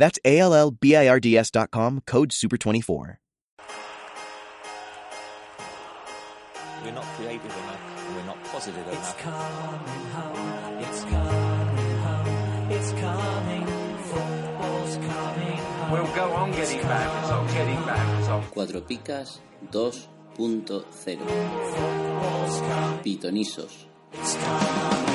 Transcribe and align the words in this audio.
That's 0.00 0.18
A 0.24 0.38
L 0.38 0.54
L 0.54 0.70
B 0.70 0.96
I 0.96 1.08
R 1.08 1.20
D 1.20 1.36
S.com, 1.36 2.00
code 2.06 2.30
SUPER24. 2.30 3.18
We're 6.82 6.92
not 6.92 7.04
creative 7.16 7.44
enough, 7.44 8.06
and 8.06 8.16
we're 8.16 8.24
not 8.24 8.42
positive 8.44 8.88
enough. 8.88 8.98
It's 8.98 9.12
coming 9.20 10.06
home, 10.16 10.78
it's 10.80 11.02
coming 11.02 11.98
home, 12.00 12.70
it's 12.70 12.92
coming, 12.92 13.66
football's 14.08 14.96
coming 14.96 15.58
home. 15.58 15.90
We'll 15.92 16.14
go 16.16 16.32
on 16.32 16.52
getting 16.52 16.80
back, 16.80 17.22
it's 17.22 17.30
on 17.30 17.46
getting 17.48 17.84
back, 17.84 18.20
it's 18.20 18.28
on. 18.28 18.42
Cuatro 18.44 18.80
Picas 18.80 19.38
2.0 19.70 20.84
Pitonisos 23.04 23.84
Hoy 24.12 25.09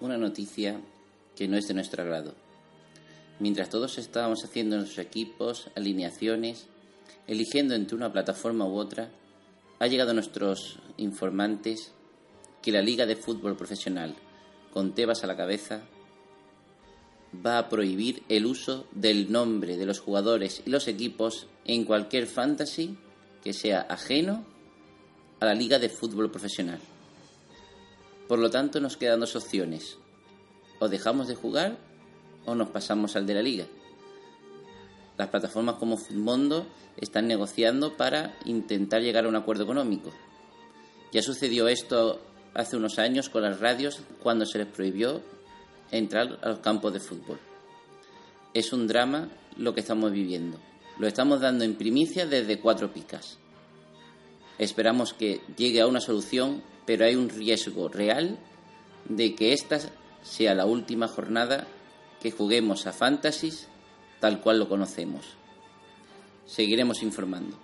una 0.00 0.16
noticia 0.16 0.80
que 1.36 1.48
no 1.48 1.56
es 1.56 1.66
de 1.68 1.74
nuestro 1.74 2.02
agrado. 2.02 2.34
Mientras 3.40 3.68
todos 3.68 3.98
estábamos 3.98 4.44
haciendo 4.44 4.76
nuestros 4.76 5.04
equipos, 5.04 5.70
alineaciones, 5.74 6.66
eligiendo 7.26 7.74
entre 7.74 7.96
una 7.96 8.12
plataforma 8.12 8.66
u 8.66 8.76
otra, 8.76 9.10
ha 9.78 9.86
llegado 9.86 10.12
a 10.12 10.14
nuestros 10.14 10.78
informantes 10.96 11.92
que 12.62 12.72
la 12.72 12.82
Liga 12.82 13.06
de 13.06 13.16
Fútbol 13.16 13.56
Profesional, 13.56 14.14
con 14.72 14.94
Tebas 14.94 15.24
a 15.24 15.26
la 15.26 15.36
cabeza, 15.36 15.82
va 17.44 17.58
a 17.58 17.68
prohibir 17.68 18.22
el 18.28 18.46
uso 18.46 18.86
del 18.92 19.32
nombre 19.32 19.76
de 19.76 19.86
los 19.86 20.00
jugadores 20.00 20.62
y 20.64 20.70
los 20.70 20.86
equipos 20.86 21.48
en 21.64 21.84
cualquier 21.84 22.26
fantasy 22.26 22.96
que 23.42 23.52
sea 23.52 23.80
ajeno 23.80 24.44
a 25.40 25.46
la 25.46 25.54
Liga 25.54 25.78
de 25.78 25.88
Fútbol 25.88 26.30
Profesional. 26.30 26.80
Por 28.28 28.38
lo 28.38 28.50
tanto, 28.50 28.80
nos 28.80 28.96
quedan 28.96 29.20
dos 29.20 29.36
opciones. 29.36 29.98
O 30.78 30.88
dejamos 30.88 31.28
de 31.28 31.34
jugar 31.34 31.78
o 32.46 32.54
nos 32.54 32.68
pasamos 32.68 33.16
al 33.16 33.26
de 33.26 33.34
la 33.34 33.42
liga. 33.42 33.66
Las 35.16 35.28
plataformas 35.28 35.76
como 35.76 35.96
Futmundo 35.96 36.66
están 36.96 37.28
negociando 37.28 37.96
para 37.96 38.36
intentar 38.44 39.02
llegar 39.02 39.26
a 39.26 39.28
un 39.28 39.36
acuerdo 39.36 39.64
económico. 39.64 40.12
Ya 41.12 41.22
sucedió 41.22 41.68
esto 41.68 42.20
hace 42.54 42.76
unos 42.76 42.98
años 42.98 43.28
con 43.28 43.42
las 43.42 43.60
radios 43.60 44.00
cuando 44.22 44.46
se 44.46 44.58
les 44.58 44.66
prohibió 44.66 45.22
entrar 45.90 46.38
a 46.42 46.48
los 46.48 46.58
campos 46.58 46.92
de 46.92 47.00
fútbol. 47.00 47.38
Es 48.52 48.72
un 48.72 48.86
drama 48.86 49.28
lo 49.56 49.74
que 49.74 49.80
estamos 49.80 50.10
viviendo. 50.12 50.58
Lo 50.98 51.06
estamos 51.06 51.40
dando 51.40 51.64
en 51.64 51.74
primicia 51.74 52.26
desde 52.26 52.60
cuatro 52.60 52.92
picas. 52.92 53.38
Esperamos 54.58 55.14
que 55.14 55.40
llegue 55.56 55.80
a 55.80 55.86
una 55.86 56.00
solución, 56.00 56.62
pero 56.86 57.04
hay 57.04 57.16
un 57.16 57.28
riesgo 57.28 57.88
real 57.88 58.38
de 59.08 59.34
que 59.34 59.52
esta 59.52 59.78
sea 60.22 60.54
la 60.54 60.66
última 60.66 61.08
jornada 61.08 61.66
que 62.20 62.30
juguemos 62.30 62.86
a 62.86 62.92
Fantasys 62.92 63.68
tal 64.20 64.40
cual 64.40 64.58
lo 64.58 64.68
conocemos. 64.68 65.26
Seguiremos 66.46 67.02
informando. 67.02 67.58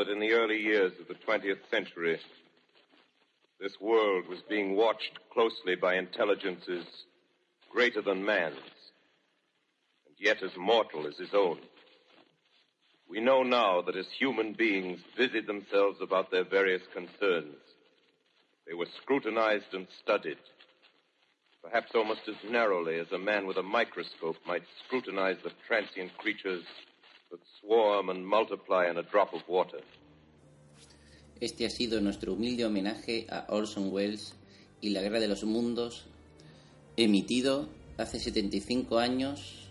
That 0.00 0.08
in 0.08 0.18
the 0.18 0.32
early 0.32 0.58
years 0.58 0.92
of 0.98 1.08
the 1.08 1.14
20th 1.14 1.58
century, 1.70 2.18
this 3.60 3.78
world 3.82 4.26
was 4.28 4.38
being 4.48 4.74
watched 4.74 5.18
closely 5.30 5.74
by 5.74 5.96
intelligences 5.96 6.86
greater 7.70 8.00
than 8.00 8.24
man's, 8.24 8.56
and 10.06 10.16
yet 10.18 10.42
as 10.42 10.56
mortal 10.56 11.06
as 11.06 11.18
his 11.18 11.34
own. 11.34 11.58
We 13.10 13.20
know 13.20 13.42
now 13.42 13.82
that 13.82 13.94
as 13.94 14.06
human 14.18 14.54
beings 14.54 15.00
busied 15.18 15.46
themselves 15.46 15.98
about 16.00 16.30
their 16.30 16.44
various 16.44 16.82
concerns, 16.94 17.58
they 18.66 18.72
were 18.72 18.88
scrutinized 19.02 19.74
and 19.74 19.86
studied, 20.02 20.38
perhaps 21.62 21.90
almost 21.94 22.22
as 22.26 22.50
narrowly 22.50 22.98
as 22.98 23.12
a 23.12 23.18
man 23.18 23.46
with 23.46 23.58
a 23.58 23.62
microscope 23.62 24.36
might 24.46 24.64
scrutinize 24.86 25.36
the 25.44 25.52
transient 25.68 26.16
creatures 26.16 26.64
that 27.30 27.40
swarm 27.60 28.10
and 28.10 28.26
multiply 28.26 28.88
in 28.90 28.98
a 28.98 29.02
drop 29.02 29.32
of 29.32 29.42
water. 29.48 29.80
Este 31.40 31.64
ha 31.64 31.70
sido 31.70 32.00
nuestro 32.00 32.34
humilde 32.34 32.64
homenaje 32.64 33.26
a 33.30 33.46
Orson 33.48 33.90
Welles 33.92 34.34
y 34.80 34.90
la 34.90 35.00
Guerra 35.00 35.20
de 35.20 35.28
los 35.28 35.44
Mundos, 35.44 36.06
emitido 36.96 37.68
hace 37.96 38.18
75 38.18 38.98
años, 38.98 39.70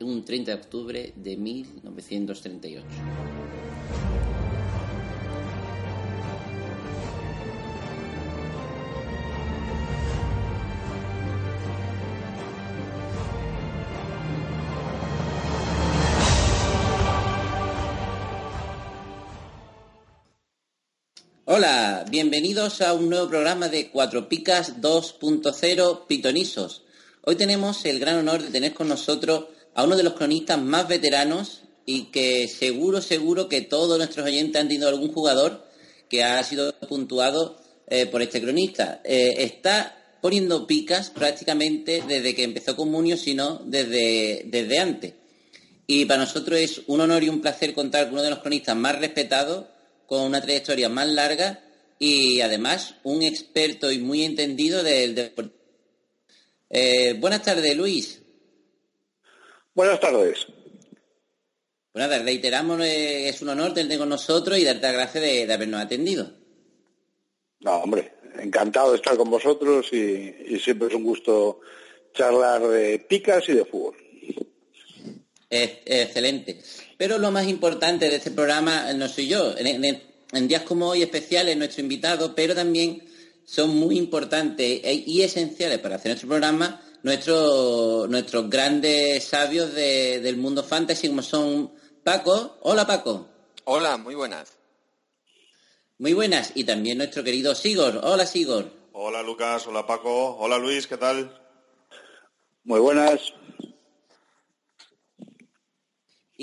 un 0.00 0.24
30 0.24 0.50
de 0.50 0.56
octubre 0.56 1.12
de 1.14 1.36
1938. 1.36 2.84
Bienvenidos 22.24 22.80
a 22.80 22.94
un 22.94 23.10
nuevo 23.10 23.28
programa 23.28 23.68
de 23.68 23.90
Cuatro 23.90 24.30
Picas 24.30 24.80
2.0 24.80 26.06
Pitonisos. 26.06 26.80
Hoy 27.20 27.36
tenemos 27.36 27.84
el 27.84 28.00
gran 28.00 28.16
honor 28.16 28.42
de 28.42 28.48
tener 28.48 28.72
con 28.72 28.88
nosotros 28.88 29.48
a 29.74 29.84
uno 29.84 29.94
de 29.94 30.04
los 30.04 30.14
cronistas 30.14 30.58
más 30.58 30.88
veteranos 30.88 31.64
y 31.84 32.04
que 32.04 32.48
seguro, 32.48 33.02
seguro 33.02 33.50
que 33.50 33.60
todos 33.60 33.98
nuestros 33.98 34.24
oyentes 34.24 34.58
han 34.58 34.68
tenido 34.68 34.88
algún 34.88 35.12
jugador 35.12 35.66
que 36.08 36.24
ha 36.24 36.42
sido 36.42 36.74
puntuado 36.88 37.60
eh, 37.88 38.06
por 38.06 38.22
este 38.22 38.40
cronista. 38.40 39.02
Eh, 39.04 39.34
está 39.40 39.94
poniendo 40.22 40.66
picas 40.66 41.10
prácticamente 41.10 42.02
desde 42.08 42.34
que 42.34 42.44
empezó 42.44 42.74
Comunio, 42.74 43.18
sino 43.18 43.60
desde, 43.66 44.46
desde 44.46 44.78
antes. 44.78 45.12
Y 45.86 46.06
para 46.06 46.20
nosotros 46.20 46.58
es 46.58 46.80
un 46.86 47.02
honor 47.02 47.22
y 47.22 47.28
un 47.28 47.42
placer 47.42 47.74
contar 47.74 48.04
con 48.04 48.14
uno 48.14 48.22
de 48.22 48.30
los 48.30 48.38
cronistas 48.38 48.76
más 48.76 48.98
respetados, 48.98 49.66
con 50.06 50.22
una 50.22 50.40
trayectoria 50.40 50.88
más 50.88 51.06
larga 51.08 51.63
y 51.98 52.40
además 52.40 52.96
un 53.04 53.22
experto 53.22 53.90
y 53.90 53.98
muy 53.98 54.24
entendido 54.24 54.82
del 54.82 55.14
deporte. 55.14 55.54
Eh, 56.70 57.14
buenas 57.14 57.42
tardes, 57.42 57.76
Luis. 57.76 58.20
Buenas 59.74 60.00
tardes. 60.00 60.46
Reiteramos, 61.94 62.80
eh, 62.80 63.28
es 63.28 63.40
un 63.42 63.50
honor 63.50 63.72
tenerte 63.72 63.98
con 63.98 64.08
nosotros 64.08 64.58
y 64.58 64.64
darte 64.64 64.82
las 64.82 64.92
gracias 64.94 65.22
de, 65.22 65.46
de 65.46 65.52
habernos 65.52 65.80
atendido. 65.80 66.32
No, 67.60 67.76
hombre, 67.78 68.14
encantado 68.40 68.90
de 68.90 68.96
estar 68.96 69.16
con 69.16 69.30
vosotros 69.30 69.86
y, 69.92 70.34
y 70.48 70.58
siempre 70.58 70.88
es 70.88 70.94
un 70.94 71.04
gusto 71.04 71.60
charlar 72.12 72.62
de 72.68 72.98
picas 72.98 73.48
y 73.48 73.52
de 73.52 73.64
fútbol. 73.64 73.96
Excelente. 75.50 76.60
Pero 76.96 77.18
lo 77.18 77.30
más 77.30 77.46
importante 77.46 78.08
de 78.10 78.16
este 78.16 78.32
programa 78.32 78.92
no 78.94 79.08
soy 79.08 79.28
yo. 79.28 79.56
En, 79.56 79.84
en- 79.84 80.13
en 80.34 80.48
días 80.48 80.62
como 80.62 80.88
hoy 80.88 81.02
especiales 81.02 81.56
nuestro 81.56 81.82
invitado, 81.82 82.34
pero 82.34 82.54
también 82.54 83.02
son 83.44 83.76
muy 83.76 83.96
importantes 83.98 84.80
e- 84.84 85.04
y 85.06 85.22
esenciales 85.22 85.78
para 85.78 85.96
hacer 85.96 86.10
nuestro 86.12 86.28
programa 86.28 86.80
nuestros 87.02 88.08
nuestros 88.08 88.48
grandes 88.48 89.24
sabios 89.24 89.74
de- 89.74 90.20
del 90.20 90.36
mundo 90.38 90.62
fantasy 90.64 91.08
como 91.08 91.20
son 91.22 91.72
Paco. 92.02 92.56
Hola 92.62 92.86
Paco. 92.86 93.28
Hola, 93.64 93.96
muy 93.98 94.14
buenas. 94.14 94.52
Muy 95.98 96.12
buenas. 96.14 96.52
Y 96.54 96.64
también 96.64 96.98
nuestro 96.98 97.22
querido 97.22 97.54
Sigor. 97.54 98.00
Hola 98.02 98.26
Sigor. 98.26 98.70
Hola 98.92 99.22
Lucas, 99.22 99.66
hola 99.66 99.86
Paco, 99.86 100.36
hola 100.36 100.56
Luis, 100.58 100.86
¿qué 100.86 100.96
tal? 100.96 101.36
Muy 102.64 102.80
buenas. 102.80 103.32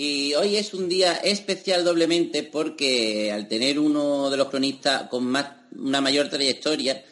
Y 0.03 0.33
hoy 0.33 0.56
es 0.56 0.74
un 0.74 0.89
día 0.89 1.13
especial 1.13 1.83
doblemente 1.83 2.42
porque 2.42 3.31
al 3.31 3.48
tener 3.48 3.77
uno 3.77 4.31
de 4.31 4.38
los 4.38 4.50
cronistas 4.50 5.07
con 5.09 5.25
más, 5.25 5.45
una 5.77 6.01
mayor 6.01 6.27
trayectoria, 6.27 7.06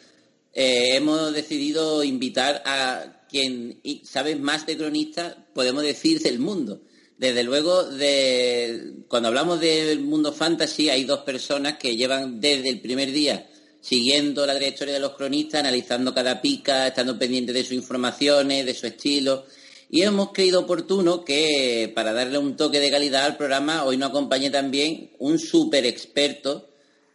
eh, 0.52 0.96
hemos 0.96 1.32
decidido 1.32 2.02
invitar 2.02 2.64
a 2.66 3.26
quien 3.28 3.80
sabe 4.02 4.34
más 4.34 4.66
de 4.66 4.76
cronistas, 4.76 5.36
podemos 5.54 5.84
decir, 5.84 6.20
del 6.20 6.40
mundo. 6.40 6.82
Desde 7.16 7.44
luego, 7.44 7.84
de, 7.84 8.94
cuando 9.06 9.28
hablamos 9.28 9.60
del 9.60 10.00
mundo 10.00 10.32
fantasy, 10.32 10.90
hay 10.90 11.04
dos 11.04 11.20
personas 11.20 11.78
que 11.78 11.94
llevan 11.94 12.40
desde 12.40 12.70
el 12.70 12.80
primer 12.80 13.12
día 13.12 13.48
siguiendo 13.80 14.44
la 14.44 14.56
trayectoria 14.56 14.94
de 14.94 15.00
los 15.00 15.14
cronistas, 15.14 15.60
analizando 15.60 16.12
cada 16.12 16.42
pica, 16.42 16.88
estando 16.88 17.16
pendientes 17.16 17.54
de 17.54 17.62
sus 17.62 17.72
informaciones, 17.74 18.66
de 18.66 18.74
su 18.74 18.88
estilo. 18.88 19.46
Y 19.92 20.02
hemos 20.04 20.30
creído 20.30 20.60
oportuno 20.60 21.24
que 21.24 21.90
para 21.92 22.12
darle 22.12 22.38
un 22.38 22.56
toque 22.56 22.78
de 22.78 22.92
calidad 22.92 23.24
al 23.24 23.36
programa, 23.36 23.84
hoy 23.84 23.96
nos 23.96 24.10
acompañe 24.10 24.48
también 24.48 25.10
un 25.18 25.40
súper 25.40 25.84
experto 25.84 26.68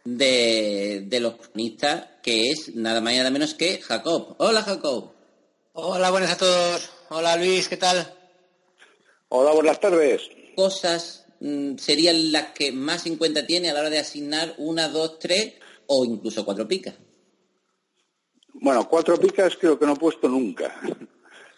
de, 0.04 1.04
de 1.06 1.20
los 1.20 1.36
cronistas, 1.36 2.06
que 2.22 2.50
es 2.50 2.74
nada 2.74 3.00
más 3.00 3.14
y 3.14 3.16
nada 3.16 3.30
menos 3.30 3.54
que 3.54 3.80
Jacob. 3.80 4.36
Hola 4.38 4.60
Jacob. 4.60 5.10
Hola, 5.72 6.10
buenas 6.10 6.32
a 6.32 6.36
todos. 6.36 6.90
Hola 7.08 7.36
Luis, 7.38 7.66
¿qué 7.66 7.78
tal? 7.78 8.14
Hola, 9.30 9.52
buenas 9.52 9.80
tardes. 9.80 10.28
Cosas 10.54 11.24
mm, 11.40 11.76
serían 11.78 12.30
las 12.30 12.48
que 12.50 12.72
más 12.72 13.06
en 13.06 13.16
cuenta 13.16 13.46
tiene 13.46 13.70
a 13.70 13.72
la 13.72 13.80
hora 13.80 13.90
de 13.90 14.00
asignar 14.00 14.54
una, 14.58 14.88
dos, 14.88 15.18
tres 15.18 15.54
o 15.86 16.04
incluso 16.04 16.44
cuatro 16.44 16.68
picas. 16.68 16.94
Bueno, 18.52 18.86
cuatro 18.86 19.16
picas 19.16 19.56
creo 19.56 19.78
que 19.78 19.86
no 19.86 19.94
he 19.94 19.98
puesto 19.98 20.28
nunca. 20.28 20.78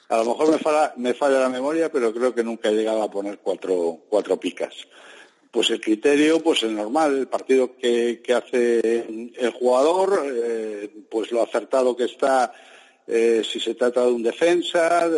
A 0.08 0.16
lo 0.16 0.25
mejor 0.25 0.50
me 0.50 0.58
falla, 0.58 0.94
me 0.96 1.12
falla 1.12 1.38
la 1.38 1.50
memoria, 1.50 1.93
pero 1.93 2.14
creo 2.14 2.34
que 2.34 2.43
nunca 2.43 2.70
he 2.70 2.75
llegado 2.75 3.02
a 3.02 3.10
poner 3.10 3.38
cuatro, 3.38 3.99
cuatro 4.08 4.40
picas. 4.40 4.75
Pues 5.50 5.70
el 5.70 5.81
criterio, 5.81 6.43
pues 6.43 6.62
el 6.62 6.75
normal, 6.75 7.19
el 7.19 7.28
partido 7.28 7.76
que, 7.76 8.22
hace 8.34 9.06
el 9.37 9.50
jugador, 9.50 10.22
eh, 10.25 10.90
pues 11.10 11.31
lo 11.31 11.43
acertado 11.43 11.94
que 11.94 12.05
está 12.05 12.52
eh, 13.06 13.43
si 13.43 13.58
se 13.58 13.75
trata 13.75 14.05
de 14.05 14.12
un 14.12 14.22
defensa, 14.22 15.10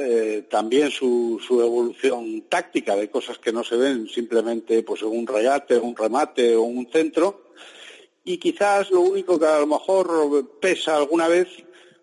también 0.48 0.90
su, 0.90 1.40
su 1.44 1.60
evolución 1.60 2.42
táctica 2.48 2.94
de 2.94 3.10
cosas 3.10 3.38
que 3.38 3.52
no 3.52 3.64
se 3.64 3.76
ven 3.76 4.08
simplemente 4.08 4.82
pues 4.84 5.02
un 5.02 5.26
regate, 5.26 5.76
un 5.76 5.96
remate 5.96 6.54
o 6.54 6.62
un 6.62 6.88
centro. 6.90 7.50
Y 8.24 8.38
quizás 8.38 8.90
lo 8.90 9.00
único 9.00 9.38
que 9.38 9.46
a 9.46 9.58
lo 9.58 9.66
mejor 9.66 10.58
pesa 10.60 10.96
alguna 10.96 11.26
vez 11.26 11.48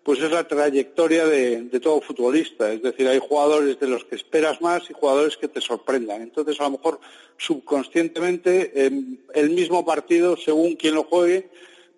pues 0.08 0.22
es 0.22 0.30
la 0.30 0.48
trayectoria 0.48 1.26
de, 1.26 1.64
de 1.64 1.80
todo 1.80 2.00
futbolista. 2.00 2.72
Es 2.72 2.80
decir, 2.80 3.06
hay 3.06 3.18
jugadores 3.18 3.78
de 3.78 3.88
los 3.88 4.06
que 4.06 4.16
esperas 4.16 4.58
más 4.62 4.88
y 4.88 4.94
jugadores 4.94 5.36
que 5.36 5.48
te 5.48 5.60
sorprendan. 5.60 6.22
Entonces, 6.22 6.58
a 6.60 6.64
lo 6.64 6.70
mejor 6.70 6.98
subconscientemente, 7.36 8.86
en 8.86 9.22
el 9.34 9.50
mismo 9.50 9.84
partido, 9.84 10.38
según 10.38 10.76
quien 10.76 10.94
lo 10.94 11.04
juegue, 11.04 11.50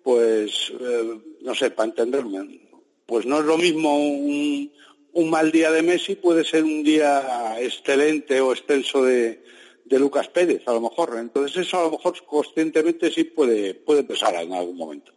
pues, 0.03 0.73
eh, 0.77 1.21
no 1.39 1.55
sé, 1.55 1.71
para 1.71 1.87
entenderme, 1.87 2.59
pues 3.05 3.25
no 3.25 3.39
es 3.39 3.45
lo 3.45 3.57
mismo 3.57 3.97
un, 3.97 4.69
un 5.13 5.29
mal 5.29 5.49
día 5.49 5.71
de 5.71 5.81
Messi, 5.81 6.15
puede 6.15 6.43
ser 6.43 6.65
un 6.65 6.83
día 6.83 7.61
excelente 7.61 8.41
o 8.41 8.51
extenso 8.51 9.05
de, 9.05 9.41
de 9.85 9.99
Lucas 9.99 10.27
Pérez, 10.27 10.63
a 10.65 10.73
lo 10.73 10.81
mejor. 10.81 11.15
Entonces, 11.17 11.65
eso 11.65 11.79
a 11.79 11.83
lo 11.83 11.91
mejor 11.91 12.21
conscientemente 12.25 13.09
sí 13.09 13.23
puede, 13.23 13.73
puede 13.73 14.03
pesar 14.03 14.35
en 14.35 14.51
algún 14.51 14.75
momento. 14.75 15.13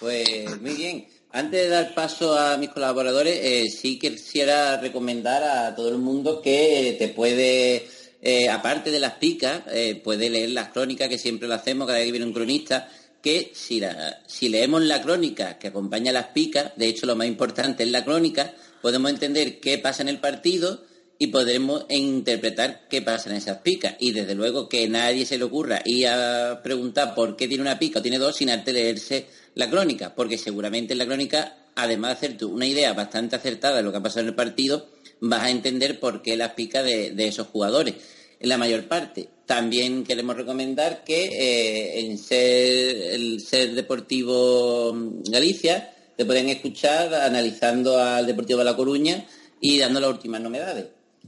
Pues 0.00 0.58
muy 0.62 0.74
bien. 0.74 1.17
Antes 1.30 1.62
de 1.64 1.68
dar 1.68 1.94
paso 1.94 2.38
a 2.38 2.56
mis 2.56 2.70
colaboradores, 2.70 3.38
eh, 3.42 3.68
sí 3.70 3.98
quisiera 3.98 4.80
recomendar 4.80 5.42
a 5.44 5.74
todo 5.74 5.90
el 5.90 5.98
mundo 5.98 6.40
que 6.40 6.96
te 6.98 7.08
puede, 7.08 7.86
eh, 8.22 8.48
aparte 8.48 8.90
de 8.90 8.98
las 8.98 9.14
picas, 9.14 9.62
eh, 9.70 10.00
puede 10.02 10.30
leer 10.30 10.50
las 10.50 10.68
crónicas, 10.70 11.08
que 11.08 11.18
siempre 11.18 11.46
lo 11.46 11.54
hacemos 11.54 11.86
cada 11.86 11.98
vez 11.98 12.06
que 12.06 12.12
viene 12.12 12.26
un 12.26 12.32
cronista, 12.32 12.88
que 13.22 13.50
si, 13.54 13.78
la- 13.80 14.22
si 14.26 14.48
leemos 14.48 14.82
la 14.82 15.02
crónica 15.02 15.58
que 15.58 15.68
acompaña 15.68 16.12
las 16.12 16.28
picas, 16.28 16.72
de 16.76 16.86
hecho 16.86 17.04
lo 17.04 17.14
más 17.16 17.26
importante 17.26 17.82
es 17.82 17.90
la 17.90 18.04
crónica, 18.04 18.54
podemos 18.80 19.10
entender 19.10 19.60
qué 19.60 19.76
pasa 19.76 20.00
en 20.02 20.08
el 20.08 20.20
partido 20.20 20.82
y 21.18 21.26
podremos 21.26 21.84
interpretar 21.90 22.86
qué 22.88 23.02
pasa 23.02 23.28
en 23.28 23.36
esas 23.36 23.58
picas. 23.58 23.96
Y 23.98 24.12
desde 24.12 24.34
luego 24.36 24.68
que 24.68 24.88
nadie 24.88 25.26
se 25.26 25.36
le 25.36 25.44
ocurra 25.44 25.82
ir 25.84 26.06
a 26.08 26.62
preguntar 26.62 27.14
por 27.14 27.36
qué 27.36 27.48
tiene 27.48 27.62
una 27.62 27.78
pica 27.78 27.98
o 27.98 28.02
tiene 28.02 28.18
dos 28.18 28.36
sin 28.36 28.50
antes 28.50 28.72
leerse 28.72 29.26
la 29.58 29.68
crónica, 29.68 30.14
porque 30.14 30.38
seguramente 30.38 30.92
en 30.92 31.00
la 31.00 31.06
crónica, 31.06 31.56
además 31.74 32.10
de 32.10 32.14
hacerte 32.14 32.44
una 32.44 32.64
idea 32.64 32.92
bastante 32.92 33.34
acertada 33.34 33.78
de 33.78 33.82
lo 33.82 33.90
que 33.90 33.98
ha 33.98 34.02
pasado 34.02 34.20
en 34.20 34.28
el 34.28 34.36
partido, 34.36 34.86
vas 35.20 35.42
a 35.42 35.50
entender 35.50 35.98
por 35.98 36.22
qué 36.22 36.36
las 36.36 36.52
picas 36.52 36.84
de, 36.84 37.26
esos 37.26 37.48
jugadores. 37.48 37.96
En 38.38 38.50
la 38.50 38.56
mayor 38.56 38.86
parte. 38.86 39.28
También 39.46 40.04
queremos 40.04 40.36
recomendar 40.36 41.02
que 41.02 41.24
eh, 41.24 41.98
en 41.98 42.18
ser, 42.18 43.14
el 43.14 43.40
Ser 43.40 43.74
Deportivo 43.74 44.92
Galicia 45.28 45.92
te 46.16 46.24
pueden 46.24 46.48
escuchar 46.50 47.12
analizando 47.12 47.98
al 47.98 48.26
Deportivo 48.26 48.60
de 48.60 48.64
La 48.64 48.76
Coruña 48.76 49.26
y 49.60 49.76
dando 49.80 49.98
las 49.98 50.10
últimas 50.10 50.40
novedades. 50.40 50.86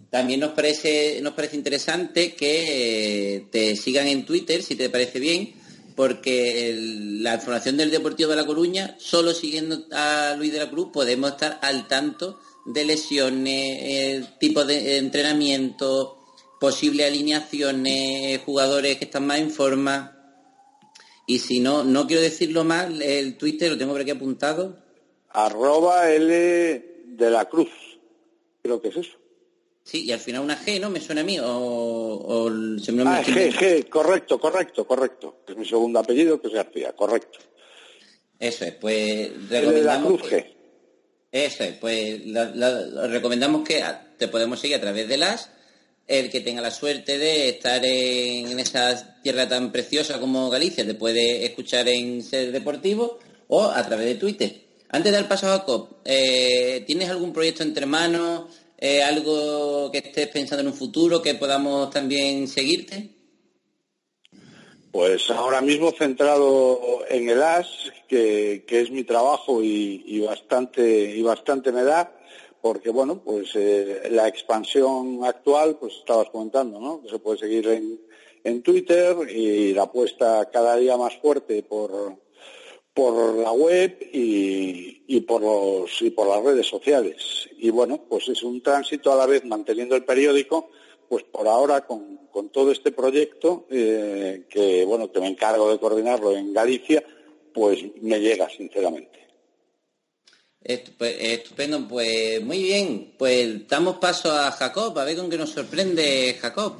También 0.08 0.38
nos 0.38 0.52
parece, 0.52 1.18
nos 1.20 1.34
parece 1.34 1.56
interesante 1.56 2.34
que 2.34 3.34
eh, 3.34 3.46
te 3.50 3.74
sigan 3.74 4.06
en 4.06 4.24
Twitter, 4.24 4.62
si 4.62 4.76
te 4.76 4.88
parece 4.88 5.18
bien, 5.18 5.52
porque 6.00 6.74
la 7.20 7.34
información 7.34 7.76
del 7.76 7.90
Deportivo 7.90 8.30
de 8.30 8.36
La 8.36 8.46
Coruña, 8.46 8.96
solo 8.98 9.34
siguiendo 9.34 9.84
a 9.92 10.34
Luis 10.38 10.50
de 10.50 10.58
la 10.58 10.70
Cruz, 10.70 10.88
podemos 10.90 11.32
estar 11.32 11.58
al 11.60 11.88
tanto 11.88 12.40
de 12.64 12.86
lesiones, 12.86 13.78
eh, 13.82 14.24
tipo 14.40 14.64
de 14.64 14.96
entrenamiento, 14.96 16.16
posibles 16.58 17.06
alineaciones, 17.06 18.40
jugadores 18.46 18.96
que 18.96 19.04
están 19.04 19.26
más 19.26 19.40
en 19.40 19.50
forma. 19.50 20.16
Y 21.26 21.40
si 21.40 21.60
no, 21.60 21.84
no 21.84 22.06
quiero 22.06 22.22
decirlo 22.22 22.64
mal, 22.64 23.02
el 23.02 23.36
Twitter 23.36 23.70
lo 23.70 23.76
tengo 23.76 23.92
por 23.92 24.00
aquí 24.00 24.12
apuntado. 24.12 24.78
Arroba 25.28 26.10
L 26.10 26.30
de 27.08 27.30
la 27.30 27.44
Cruz. 27.44 27.68
Creo 28.62 28.80
que 28.80 28.88
es 28.88 28.96
eso. 28.96 29.19
Sí, 29.84 30.04
y 30.04 30.12
al 30.12 30.20
final 30.20 30.42
una 30.42 30.58
G, 30.62 30.78
¿no? 30.80 30.90
Me 30.90 31.00
suena 31.00 31.22
a 31.22 31.24
mí, 31.24 31.38
o, 31.40 31.46
o 31.48 32.48
el- 32.48 32.80
Ah, 33.06 33.22
G. 33.24 33.52
G, 33.52 33.88
correcto, 33.88 34.38
correcto, 34.38 34.86
correcto. 34.86 35.42
Es 35.48 35.56
mi 35.56 35.64
segundo 35.66 35.98
apellido, 35.98 36.40
que 36.40 36.48
es 36.48 36.54
García, 36.54 36.92
correcto. 36.92 37.38
Eso 38.38 38.64
es, 38.64 38.74
pues 38.74 39.30
la 39.50 39.60
recomendamos... 39.60 40.18
Cruz 40.18 40.30
que-. 40.30 40.60
Eso 41.32 41.64
es, 41.64 41.74
pues 41.74 42.26
la- 42.26 42.50
la- 42.54 43.06
recomendamos 43.06 43.66
que 43.66 43.82
te 44.18 44.28
podemos 44.28 44.58
seguir 44.60 44.76
a 44.76 44.80
través 44.80 45.08
de 45.08 45.16
las, 45.16 45.50
el 46.06 46.30
que 46.30 46.40
tenga 46.40 46.60
la 46.60 46.70
suerte 46.72 47.18
de 47.18 47.48
estar 47.50 47.84
en, 47.84 48.48
en 48.48 48.58
esa 48.60 49.20
tierra 49.22 49.48
tan 49.48 49.70
preciosa 49.72 50.18
como 50.20 50.50
Galicia, 50.50 50.84
te 50.86 50.94
puede 50.94 51.44
escuchar 51.46 51.88
en 51.88 52.22
Ser 52.22 52.50
Deportivo 52.52 53.18
o 53.48 53.62
a 53.64 53.84
través 53.86 54.06
de 54.06 54.14
Twitter. 54.16 54.60
Antes 54.88 55.12
de 55.12 55.18
dar 55.18 55.28
paso 55.28 55.46
a 55.46 55.58
Jacob, 55.58 55.98
eh, 56.04 56.82
¿tienes 56.86 57.08
algún 57.10 57.32
proyecto 57.32 57.62
entre 57.62 57.86
manos? 57.86 58.46
Eh, 58.82 59.02
¿Algo 59.02 59.90
que 59.92 59.98
estés 59.98 60.28
pensando 60.28 60.62
en 60.62 60.68
un 60.68 60.74
futuro 60.74 61.20
que 61.20 61.34
podamos 61.34 61.90
también 61.90 62.48
seguirte? 62.48 63.10
Pues 64.90 65.30
ahora 65.30 65.60
mismo 65.60 65.92
centrado 65.92 67.04
en 67.10 67.28
el 67.28 67.42
AS, 67.42 67.68
que, 68.08 68.64
que 68.66 68.80
es 68.80 68.90
mi 68.90 69.04
trabajo 69.04 69.62
y, 69.62 70.02
y 70.06 70.20
bastante 70.20 71.14
y 71.14 71.20
bastante 71.20 71.72
me 71.72 71.84
da, 71.84 72.10
porque 72.62 72.88
bueno, 72.88 73.22
pues 73.22 73.50
eh, 73.54 74.08
la 74.10 74.26
expansión 74.26 75.20
actual, 75.24 75.76
pues 75.78 75.96
estabas 75.96 76.30
comentando, 76.30 76.80
¿no? 76.80 77.02
Que 77.02 77.10
se 77.10 77.18
puede 77.18 77.36
seguir 77.36 77.68
en, 77.68 78.00
en 78.44 78.62
Twitter 78.62 79.14
y 79.30 79.74
la 79.74 79.82
apuesta 79.82 80.48
cada 80.50 80.76
día 80.76 80.96
más 80.96 81.14
fuerte 81.18 81.62
por 81.62 82.16
por 83.00 83.34
la 83.36 83.50
web 83.50 83.96
y, 84.12 85.04
y 85.06 85.20
por 85.22 85.40
los 85.40 86.02
y 86.02 86.10
por 86.10 86.28
las 86.28 86.44
redes 86.44 86.66
sociales. 86.66 87.48
Y 87.56 87.70
bueno, 87.70 87.98
pues 88.06 88.28
es 88.28 88.42
un 88.42 88.62
tránsito 88.62 89.10
a 89.10 89.16
la 89.16 89.24
vez 89.24 89.42
manteniendo 89.46 89.96
el 89.96 90.04
periódico, 90.04 90.68
pues 91.08 91.24
por 91.24 91.48
ahora 91.48 91.86
con, 91.86 92.18
con 92.30 92.50
todo 92.50 92.70
este 92.70 92.92
proyecto 92.92 93.64
eh, 93.70 94.44
que 94.50 94.84
bueno 94.84 95.10
que 95.10 95.18
me 95.18 95.28
encargo 95.28 95.72
de 95.72 95.78
coordinarlo 95.78 96.36
en 96.36 96.52
Galicia, 96.52 97.02
pues 97.54 97.82
me 98.02 98.20
llega 98.20 98.50
sinceramente. 98.50 99.19
Estup- 100.62 101.02
Estupendo, 101.18 101.88
pues 101.88 102.42
muy 102.42 102.62
bien. 102.62 103.12
Pues 103.18 103.66
damos 103.68 103.96
paso 103.98 104.30
a 104.32 104.50
Jacob, 104.52 104.98
a 104.98 105.04
ver 105.04 105.16
con 105.16 105.30
qué 105.30 105.38
nos 105.38 105.50
sorprende 105.50 106.36
Jacob. 106.40 106.76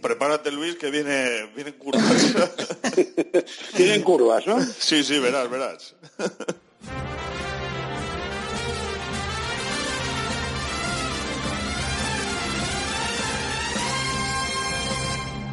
Prepárate, 0.00 0.50
Luis, 0.52 0.76
que 0.76 0.90
viene, 0.90 1.46
vienen 1.56 1.74
curvas. 1.74 2.04
Tienen 3.76 4.02
curvas, 4.02 4.46
¿no? 4.46 4.60
sí, 4.62 5.02
sí, 5.02 5.18
verás, 5.18 5.50
verás. 5.50 5.94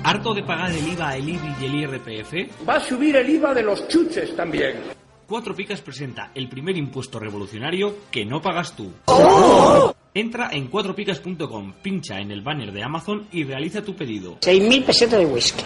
¿Harto 0.03 0.33
de 0.33 0.43
pagar 0.43 0.71
el 0.71 0.87
IVA, 0.87 1.17
el 1.17 1.29
IBI 1.29 1.55
y 1.61 1.65
el 1.65 1.75
IRPF? 1.75 2.67
Va 2.67 2.75
a 2.75 2.79
subir 2.79 3.15
el 3.15 3.29
IVA 3.29 3.53
de 3.53 3.61
los 3.63 3.87
chuches 3.87 4.35
también. 4.35 4.75
Cuatro 5.29 5.55
Picas 5.55 5.79
presenta 5.81 6.31
el 6.33 6.49
primer 6.49 6.75
impuesto 6.75 7.19
revolucionario 7.19 7.97
que 8.09 8.25
no 8.25 8.41
pagas 8.41 8.75
tú. 8.75 8.91
Entra 10.11 10.49
en 10.51 10.69
cuatropicas.com, 10.69 11.73
pincha 11.83 12.19
en 12.19 12.31
el 12.31 12.41
banner 12.41 12.71
de 12.71 12.83
Amazon 12.83 13.27
y 13.31 13.43
realiza 13.43 13.83
tu 13.83 13.95
pedido. 13.95 14.39
6.000 14.39 14.85
pesetas 14.85 15.19
de 15.19 15.25
whisky. 15.27 15.65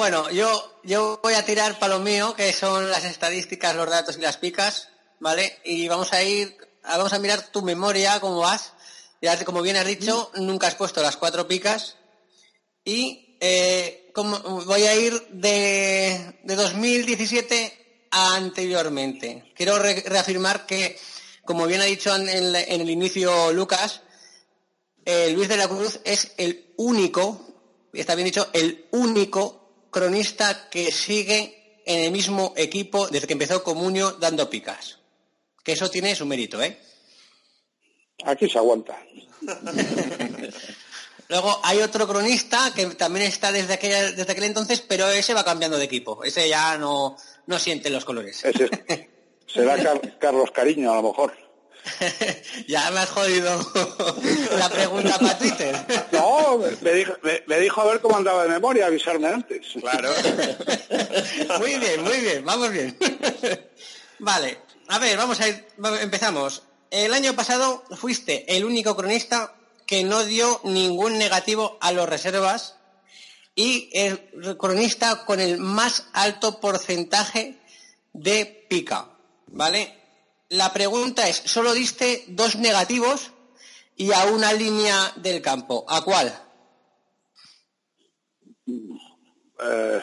Bueno, 0.00 0.30
yo, 0.30 0.78
yo 0.82 1.20
voy 1.22 1.34
a 1.34 1.44
tirar 1.44 1.78
para 1.78 1.98
lo 1.98 2.00
mío, 2.00 2.34
que 2.34 2.54
son 2.54 2.88
las 2.90 3.04
estadísticas, 3.04 3.76
los 3.76 3.86
datos 3.90 4.16
y 4.16 4.22
las 4.22 4.38
picas, 4.38 4.88
¿vale? 5.18 5.58
Y 5.62 5.88
vamos 5.88 6.14
a 6.14 6.22
ir, 6.22 6.56
vamos 6.82 7.12
a 7.12 7.18
mirar 7.18 7.48
tu 7.52 7.60
memoria, 7.60 8.18
cómo 8.18 8.38
vas. 8.38 8.72
Ya, 9.20 9.44
como 9.44 9.60
bien 9.60 9.76
has 9.76 9.84
dicho, 9.86 10.30
nunca 10.36 10.68
has 10.68 10.74
puesto 10.74 11.02
las 11.02 11.18
cuatro 11.18 11.46
picas. 11.46 11.96
Y 12.82 13.36
eh, 13.42 14.10
como, 14.14 14.38
voy 14.64 14.84
a 14.84 14.94
ir 14.94 15.20
de, 15.32 16.38
de 16.44 16.54
2017 16.54 18.08
a 18.10 18.36
anteriormente. 18.36 19.52
Quiero 19.54 19.78
re- 19.78 20.02
reafirmar 20.06 20.64
que, 20.64 20.98
como 21.44 21.66
bien 21.66 21.82
ha 21.82 21.84
dicho 21.84 22.16
en, 22.16 22.52
la- 22.52 22.62
en 22.62 22.80
el 22.80 22.88
inicio 22.88 23.52
Lucas, 23.52 24.00
eh, 25.04 25.30
Luis 25.34 25.50
de 25.50 25.58
la 25.58 25.68
Cruz 25.68 26.00
es 26.04 26.32
el 26.38 26.72
único, 26.78 27.46
y 27.92 28.00
está 28.00 28.14
bien 28.14 28.24
dicho, 28.24 28.48
el 28.54 28.86
único 28.92 29.59
cronista 29.90 30.68
que 30.70 30.90
sigue 30.92 31.82
en 31.86 32.00
el 32.04 32.10
mismo 32.12 32.52
equipo 32.56 33.08
desde 33.08 33.26
que 33.26 33.32
empezó 33.34 33.62
Comunio 33.62 34.12
dando 34.12 34.48
picas. 34.50 34.98
Que 35.64 35.72
eso 35.72 35.90
tiene 35.90 36.14
su 36.14 36.24
mérito, 36.26 36.62
¿eh? 36.62 36.78
Aquí 38.24 38.48
se 38.48 38.58
aguanta. 38.58 38.98
Luego 41.28 41.60
hay 41.62 41.78
otro 41.80 42.08
cronista 42.08 42.72
que 42.74 42.86
también 42.86 43.26
está 43.26 43.52
desde 43.52 43.74
aquel, 43.74 44.16
desde 44.16 44.32
aquel 44.32 44.44
entonces, 44.44 44.80
pero 44.80 45.08
ese 45.08 45.32
va 45.32 45.44
cambiando 45.44 45.78
de 45.78 45.84
equipo. 45.84 46.24
Ese 46.24 46.48
ya 46.48 46.76
no, 46.76 47.16
no 47.46 47.58
siente 47.58 47.88
los 47.88 48.04
colores. 48.04 48.44
Ese 48.44 48.68
será 49.46 49.80
Car- 49.82 50.18
Carlos 50.18 50.50
Cariño, 50.50 50.92
a 50.92 50.96
lo 50.96 51.02
mejor. 51.10 51.32
ya 52.68 52.90
me 52.90 53.00
has 53.00 53.10
jodido 53.10 53.72
la 54.58 54.68
pregunta 54.68 55.18
para 55.18 55.38
Twitter. 55.38 55.86
No, 56.12 56.58
me- 56.58 56.92
dijo, 56.92 57.12
me, 57.22 57.42
me 57.46 57.60
dijo 57.60 57.80
a 57.80 57.84
ver 57.86 58.00
cómo 58.00 58.16
andaba 58.16 58.42
de 58.44 58.48
memoria, 58.50 58.86
avisarme 58.86 59.28
antes. 59.28 59.66
Claro. 59.80 60.10
Muy 61.58 61.76
bien, 61.78 62.02
muy 62.02 62.18
bien, 62.20 62.44
vamos 62.44 62.70
bien. 62.70 62.96
Vale, 64.18 64.58
a 64.88 64.98
ver, 64.98 65.16
vamos 65.16 65.40
a 65.40 65.48
ir, 65.48 65.66
empezamos. 66.00 66.62
El 66.90 67.12
año 67.14 67.34
pasado 67.34 67.84
fuiste 67.96 68.56
el 68.56 68.64
único 68.64 68.96
cronista 68.96 69.54
que 69.86 70.04
no 70.04 70.24
dio 70.24 70.60
ningún 70.64 71.18
negativo 71.18 71.78
a 71.80 71.92
los 71.92 72.08
reservas 72.08 72.76
y 73.54 73.90
el 73.92 74.18
cronista 74.58 75.24
con 75.24 75.40
el 75.40 75.58
más 75.58 76.04
alto 76.12 76.60
porcentaje 76.60 77.58
de 78.12 78.66
pica, 78.68 79.08
¿vale? 79.46 79.99
La 80.50 80.72
pregunta 80.72 81.28
es, 81.28 81.36
solo 81.36 81.72
diste 81.72 82.24
dos 82.28 82.56
negativos 82.56 83.30
y 83.96 84.12
a 84.12 84.24
una 84.24 84.52
línea 84.52 85.12
del 85.16 85.40
campo. 85.40 85.84
¿A 85.88 86.02
cuál? 86.02 86.36
Eh, 88.66 90.00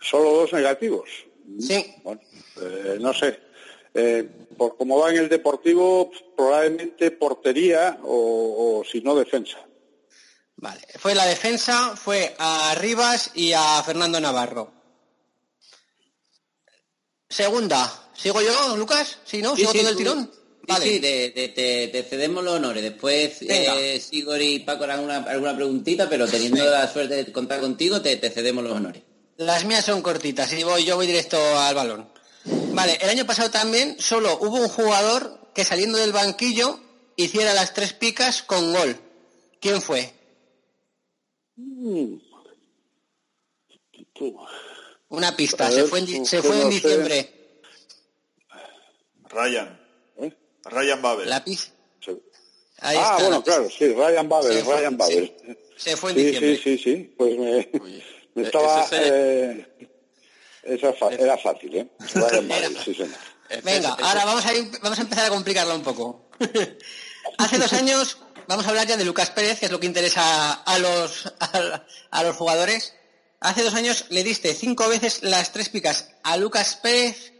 solo 0.00 0.32
dos 0.32 0.52
negativos. 0.52 1.08
Sí. 1.58 1.94
Bueno, 2.02 2.20
eh, 2.60 2.98
no 3.00 3.14
sé. 3.14 3.40
Eh, 3.94 4.46
por 4.58 4.76
como 4.76 4.98
va 4.98 5.10
en 5.10 5.16
el 5.16 5.28
deportivo, 5.30 6.10
probablemente 6.36 7.10
portería 7.10 8.00
o, 8.02 8.80
o 8.80 8.84
si 8.84 9.00
no 9.00 9.14
defensa. 9.14 9.58
Vale, 10.56 10.82
fue 10.98 11.14
la 11.14 11.24
defensa, 11.24 11.96
fue 11.96 12.36
a 12.38 12.74
Rivas 12.74 13.30
y 13.34 13.54
a 13.54 13.82
Fernando 13.82 14.20
Navarro. 14.20 14.70
Segunda, 17.30 18.09
¿sigo 18.22 18.40
yo, 18.42 18.76
Lucas? 18.76 19.18
¿Sí, 19.24 19.42
no? 19.42 19.56
¿Sigo 19.56 19.72
sí, 19.72 19.78
todo 19.78 19.88
el 19.90 19.96
tirón? 19.96 20.30
sí, 20.32 20.38
Vale. 20.68 20.86
sí, 20.86 21.00
te, 21.00 21.30
te- 21.30 21.48
te- 21.48 21.88
te 21.88 22.02
cedemos 22.02 22.44
los 22.44 22.54
honores. 22.54 22.82
Después 22.82 23.38
eh, 23.42 24.00
Sigor 24.00 24.40
y 24.40 24.60
Paco 24.60 24.84
harán 24.84 25.00
una- 25.00 25.18
alguna 25.24 25.54
preguntita, 25.56 26.08
pero 26.08 26.26
teniendo 26.28 26.64
la 26.64 26.90
suerte 26.92 27.24
de 27.24 27.32
contar 27.32 27.60
contigo, 27.60 28.00
te, 28.00 28.16
te 28.16 28.30
cedemos 28.30 28.62
los 28.64 28.72
honores. 28.74 29.02
Las 29.36 29.64
mías 29.64 29.84
son 29.84 30.02
cortitas 30.02 30.52
y 30.52 30.62
voy, 30.62 30.84
yo 30.84 30.96
voy 30.96 31.06
directo 31.06 31.38
al 31.58 31.74
balón. 31.74 32.08
Vale, 32.72 32.98
el 33.00 33.08
año 33.08 33.26
pasado 33.26 33.50
también 33.50 33.96
solo 33.98 34.38
hubo 34.40 34.56
un 34.56 34.68
jugador 34.68 35.50
que 35.54 35.64
saliendo 35.64 35.98
del 35.98 36.12
banquillo 36.12 36.78
hiciera 37.16 37.52
las 37.54 37.74
tres 37.74 37.92
picas 37.94 38.42
con 38.42 38.72
gol. 38.72 38.96
¿Quién 39.60 39.80
fue? 39.82 40.12
Mm. 41.56 42.16
Una 45.08 45.34
pista, 45.36 45.70
se 45.70 45.84
fue 45.84 46.00
en, 46.00 46.06
di- 46.06 46.24
se 46.26 46.36
que 46.36 46.42
fue 46.42 46.60
en 46.60 46.68
no 46.68 46.72
sé. 47.08 47.39
Ryan. 49.30 49.80
¿Eh? 50.18 50.32
Ryan 50.64 51.02
Babel. 51.02 51.28
Ahí 52.82 52.96
ah, 52.98 53.10
está, 53.12 53.16
bueno, 53.28 53.42
claro, 53.44 53.68
sí, 53.68 53.92
Ryan 53.92 54.28
Babel, 54.28 54.52
Se 54.54 54.64
fue- 54.64 54.76
Ryan 54.78 54.96
Babel. 54.96 55.36
Se 55.76 55.96
fue 55.96 56.10
en 56.12 56.16
sí, 56.16 56.24
diciembre. 56.24 56.56
sí, 56.56 56.78
sí, 56.78 56.82
sí, 56.84 57.14
pues 57.16 57.38
me, 57.38 57.70
me 58.34 58.42
e- 58.42 58.46
estaba... 58.46 58.84
ese 58.84 58.96
eh, 59.02 59.66
esa 60.62 60.92
fa- 60.94 61.12
era 61.12 61.36
fácil, 61.36 61.76
¿eh? 61.76 61.88
Ryan 62.14 62.48
Babel, 62.48 62.78
sí, 62.84 62.94
señor. 62.94 63.16
Venga, 63.64 63.90
ahora 64.00 64.24
vamos 64.24 64.46
a, 64.46 64.54
ir- 64.54 64.78
vamos 64.80 64.98
a 64.98 65.02
empezar 65.02 65.26
a 65.26 65.30
complicarlo 65.30 65.74
un 65.74 65.82
poco. 65.82 66.30
Hace 67.38 67.58
dos 67.58 67.72
años, 67.74 68.16
vamos 68.48 68.64
a 68.66 68.70
hablar 68.70 68.86
ya 68.86 68.96
de 68.96 69.04
Lucas 69.04 69.30
Pérez, 69.30 69.58
que 69.60 69.66
es 69.66 69.72
lo 69.72 69.78
que 69.80 69.86
interesa 69.86 70.52
a 70.52 70.78
los, 70.78 71.26
a, 71.40 71.84
a 72.10 72.22
los 72.22 72.36
jugadores. 72.36 72.94
Hace 73.40 73.62
dos 73.62 73.74
años 73.74 74.06
le 74.10 74.22
diste 74.24 74.54
cinco 74.54 74.88
veces 74.88 75.22
las 75.22 75.52
tres 75.52 75.68
picas 75.68 76.10
a 76.22 76.36
Lucas 76.38 76.76
Pérez, 76.82 77.32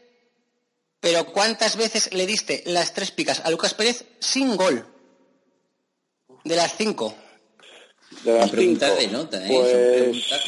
pero 1.00 1.26
¿cuántas 1.26 1.76
veces 1.76 2.12
le 2.12 2.26
diste 2.26 2.62
las 2.66 2.92
tres 2.92 3.10
picas 3.10 3.40
a 3.40 3.50
Lucas 3.50 3.74
Pérez 3.74 4.04
sin 4.18 4.56
gol? 4.56 4.86
De 6.44 6.56
las 6.56 6.76
cinco. 6.76 7.14
De 8.24 8.38
las 8.38 8.50
cinco, 8.50 8.86
de 8.86 9.08
nota, 9.08 9.46
¿eh? 9.46 9.50
pues, 9.50 10.42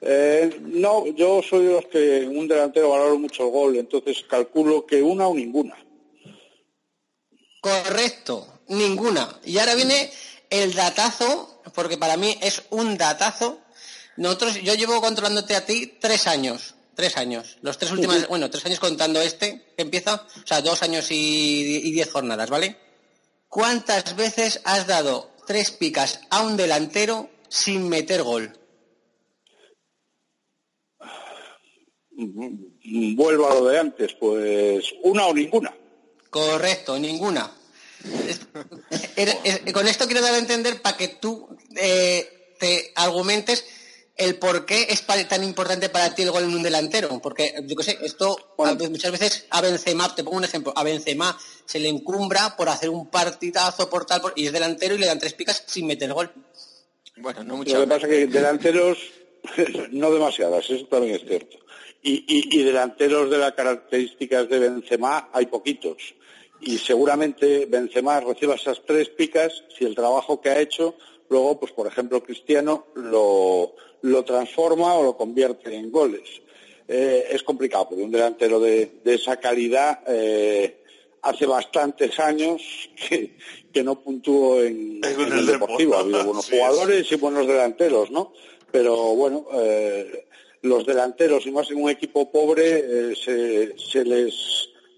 eh, 0.00 0.60
no, 0.62 1.06
yo 1.08 1.42
soy 1.42 1.66
de 1.66 1.72
los 1.72 1.86
que 1.86 2.22
en 2.22 2.38
un 2.38 2.46
delantero 2.46 2.90
valoro 2.90 3.18
mucho 3.18 3.44
el 3.44 3.50
gol, 3.50 3.76
entonces 3.76 4.24
calculo 4.28 4.86
que 4.86 5.02
una 5.02 5.26
o 5.26 5.34
ninguna. 5.34 5.76
Correcto, 7.60 8.60
ninguna. 8.68 9.40
Y 9.44 9.58
ahora 9.58 9.74
viene 9.74 10.10
el 10.50 10.72
datazo, 10.74 11.60
porque 11.74 11.98
para 11.98 12.16
mí 12.16 12.38
es 12.40 12.62
un 12.70 12.96
datazo. 12.96 13.60
Nosotros, 14.16 14.62
yo 14.62 14.74
llevo 14.74 15.00
controlándote 15.00 15.56
a 15.56 15.66
ti 15.66 15.98
tres 16.00 16.26
años, 16.26 16.74
tres 16.98 17.16
años. 17.16 17.58
Los 17.62 17.78
tres 17.78 17.92
últimos, 17.92 18.26
bueno, 18.26 18.50
tres 18.50 18.66
años 18.66 18.80
contando 18.80 19.22
este 19.22 19.62
que 19.76 19.82
empieza, 19.82 20.26
o 20.42 20.46
sea, 20.46 20.60
dos 20.62 20.82
años 20.82 21.12
y, 21.12 21.76
y 21.84 21.92
diez 21.92 22.10
jornadas, 22.10 22.50
¿vale? 22.50 22.76
¿Cuántas 23.48 24.16
veces 24.16 24.60
has 24.64 24.88
dado 24.88 25.30
tres 25.46 25.70
picas 25.70 26.20
a 26.28 26.42
un 26.42 26.56
delantero 26.56 27.30
sin 27.48 27.88
meter 27.88 28.24
gol? 28.24 28.52
Vuelvo 32.10 33.48
a 33.48 33.54
lo 33.54 33.64
de 33.66 33.78
antes, 33.78 34.14
pues 34.14 34.84
una 35.04 35.26
o 35.26 35.34
ninguna. 35.34 35.72
Correcto, 36.30 36.98
ninguna. 36.98 37.52
Es- 38.26 38.40
es- 39.14 39.36
es- 39.44 39.72
con 39.72 39.86
esto 39.86 40.06
quiero 40.06 40.20
dar 40.22 40.34
a 40.34 40.38
entender 40.38 40.82
para 40.82 40.96
que 40.96 41.08
tú 41.08 41.48
eh, 41.76 42.54
te 42.58 42.92
argumentes 42.96 43.64
el 44.18 44.36
por 44.36 44.66
qué 44.66 44.88
es 44.90 45.02
tan 45.06 45.42
importante 45.44 45.88
para 45.88 46.14
ti 46.14 46.22
el 46.22 46.30
gol 46.30 46.42
en 46.44 46.54
un 46.54 46.62
delantero. 46.62 47.20
Porque, 47.22 47.54
yo 47.66 47.76
qué 47.76 47.82
sé, 47.84 47.98
esto 48.02 48.36
muchas 48.90 49.12
veces 49.12 49.46
a 49.50 49.60
Benzema, 49.60 50.14
te 50.14 50.24
pongo 50.24 50.36
un 50.36 50.44
ejemplo, 50.44 50.72
a 50.76 50.82
Benzema 50.84 51.38
se 51.64 51.78
le 51.78 51.88
encumbra 51.88 52.56
por 52.56 52.68
hacer 52.68 52.90
un 52.90 53.08
partidazo 53.08 53.88
por 53.88 54.04
tal, 54.04 54.20
por- 54.20 54.32
y 54.36 54.46
es 54.46 54.52
delantero 54.52 54.94
y 54.94 54.98
le 54.98 55.06
dan 55.06 55.18
tres 55.18 55.34
picas 55.34 55.62
sin 55.66 55.86
meter 55.86 56.12
gol. 56.12 56.30
Bueno, 57.16 57.42
no 57.44 57.56
mucho. 57.56 57.74
Lo 57.74 57.80
que 57.82 57.86
pasa 57.86 58.06
es 58.06 58.12
que 58.12 58.26
delanteros, 58.26 58.98
no 59.92 60.10
demasiadas, 60.12 60.68
eso 60.70 60.86
también 60.86 61.14
es 61.16 61.22
cierto. 61.26 61.56
Y, 62.02 62.24
y- 62.28 62.60
y 62.60 62.62
delanteros 62.64 63.30
de 63.30 63.38
las 63.38 63.52
características 63.52 64.48
de 64.48 64.58
Benzema 64.58 65.30
hay 65.32 65.46
poquitos. 65.46 65.96
Y 66.60 66.78
seguramente 66.78 67.66
Benzema 67.66 68.18
reciba 68.20 68.56
esas 68.56 68.82
tres 68.84 69.08
picas 69.10 69.62
si 69.76 69.84
el 69.84 69.94
trabajo 69.94 70.40
que 70.40 70.50
ha 70.50 70.58
hecho, 70.60 70.96
luego, 71.28 71.58
pues 71.60 71.72
por 71.72 71.86
ejemplo, 71.86 72.22
Cristiano 72.22 72.86
lo, 72.94 73.74
lo 74.02 74.24
transforma 74.24 74.94
o 74.94 75.02
lo 75.02 75.16
convierte 75.16 75.74
en 75.74 75.90
goles. 75.90 76.28
Eh, 76.86 77.28
es 77.30 77.42
complicado, 77.42 77.88
porque 77.88 78.04
un 78.04 78.10
delantero 78.10 78.58
de, 78.60 79.00
de 79.04 79.14
esa 79.14 79.36
calidad 79.38 80.00
eh, 80.06 80.82
hace 81.22 81.46
bastantes 81.46 82.18
años 82.18 82.62
que, 83.08 83.36
que 83.72 83.82
no 83.82 84.00
puntúo 84.00 84.62
en, 84.62 85.00
en 85.04 85.32
el 85.32 85.46
deportivo. 85.46 85.96
Ha 85.96 86.00
habido 86.00 86.24
buenos 86.24 86.46
jugadores 86.50 87.10
y 87.12 87.16
buenos 87.16 87.46
delanteros, 87.46 88.10
¿no? 88.10 88.32
Pero 88.70 88.96
bueno, 89.14 89.46
eh, 89.54 90.26
los 90.62 90.86
delanteros, 90.86 91.46
y 91.46 91.50
más 91.50 91.70
en 91.70 91.82
un 91.82 91.90
equipo 91.90 92.30
pobre, 92.30 92.78
eh, 93.10 93.14
se, 93.16 93.78
se 93.78 94.04
les 94.04 94.34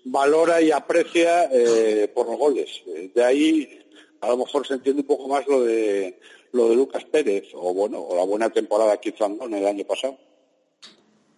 valora 0.04 0.60
y 0.60 0.70
aprecia 0.70 1.48
eh, 1.52 2.10
por 2.12 2.26
los 2.26 2.38
goles. 2.38 2.68
Eh, 2.86 3.10
De 3.14 3.24
ahí, 3.24 3.80
a 4.20 4.28
lo 4.28 4.38
mejor 4.38 4.66
se 4.66 4.74
entiende 4.74 5.02
un 5.02 5.06
poco 5.06 5.28
más 5.28 5.46
lo 5.46 5.62
de 5.62 6.18
lo 6.52 6.68
de 6.68 6.74
Lucas 6.76 7.04
Pérez, 7.04 7.44
o 7.54 7.72
bueno, 7.74 8.00
o 8.00 8.16
la 8.16 8.24
buena 8.24 8.50
temporada 8.50 9.00
que 9.00 9.10
hizo 9.10 9.24
Andón 9.24 9.54
el 9.54 9.66
año 9.66 9.84
pasado. 9.84 10.18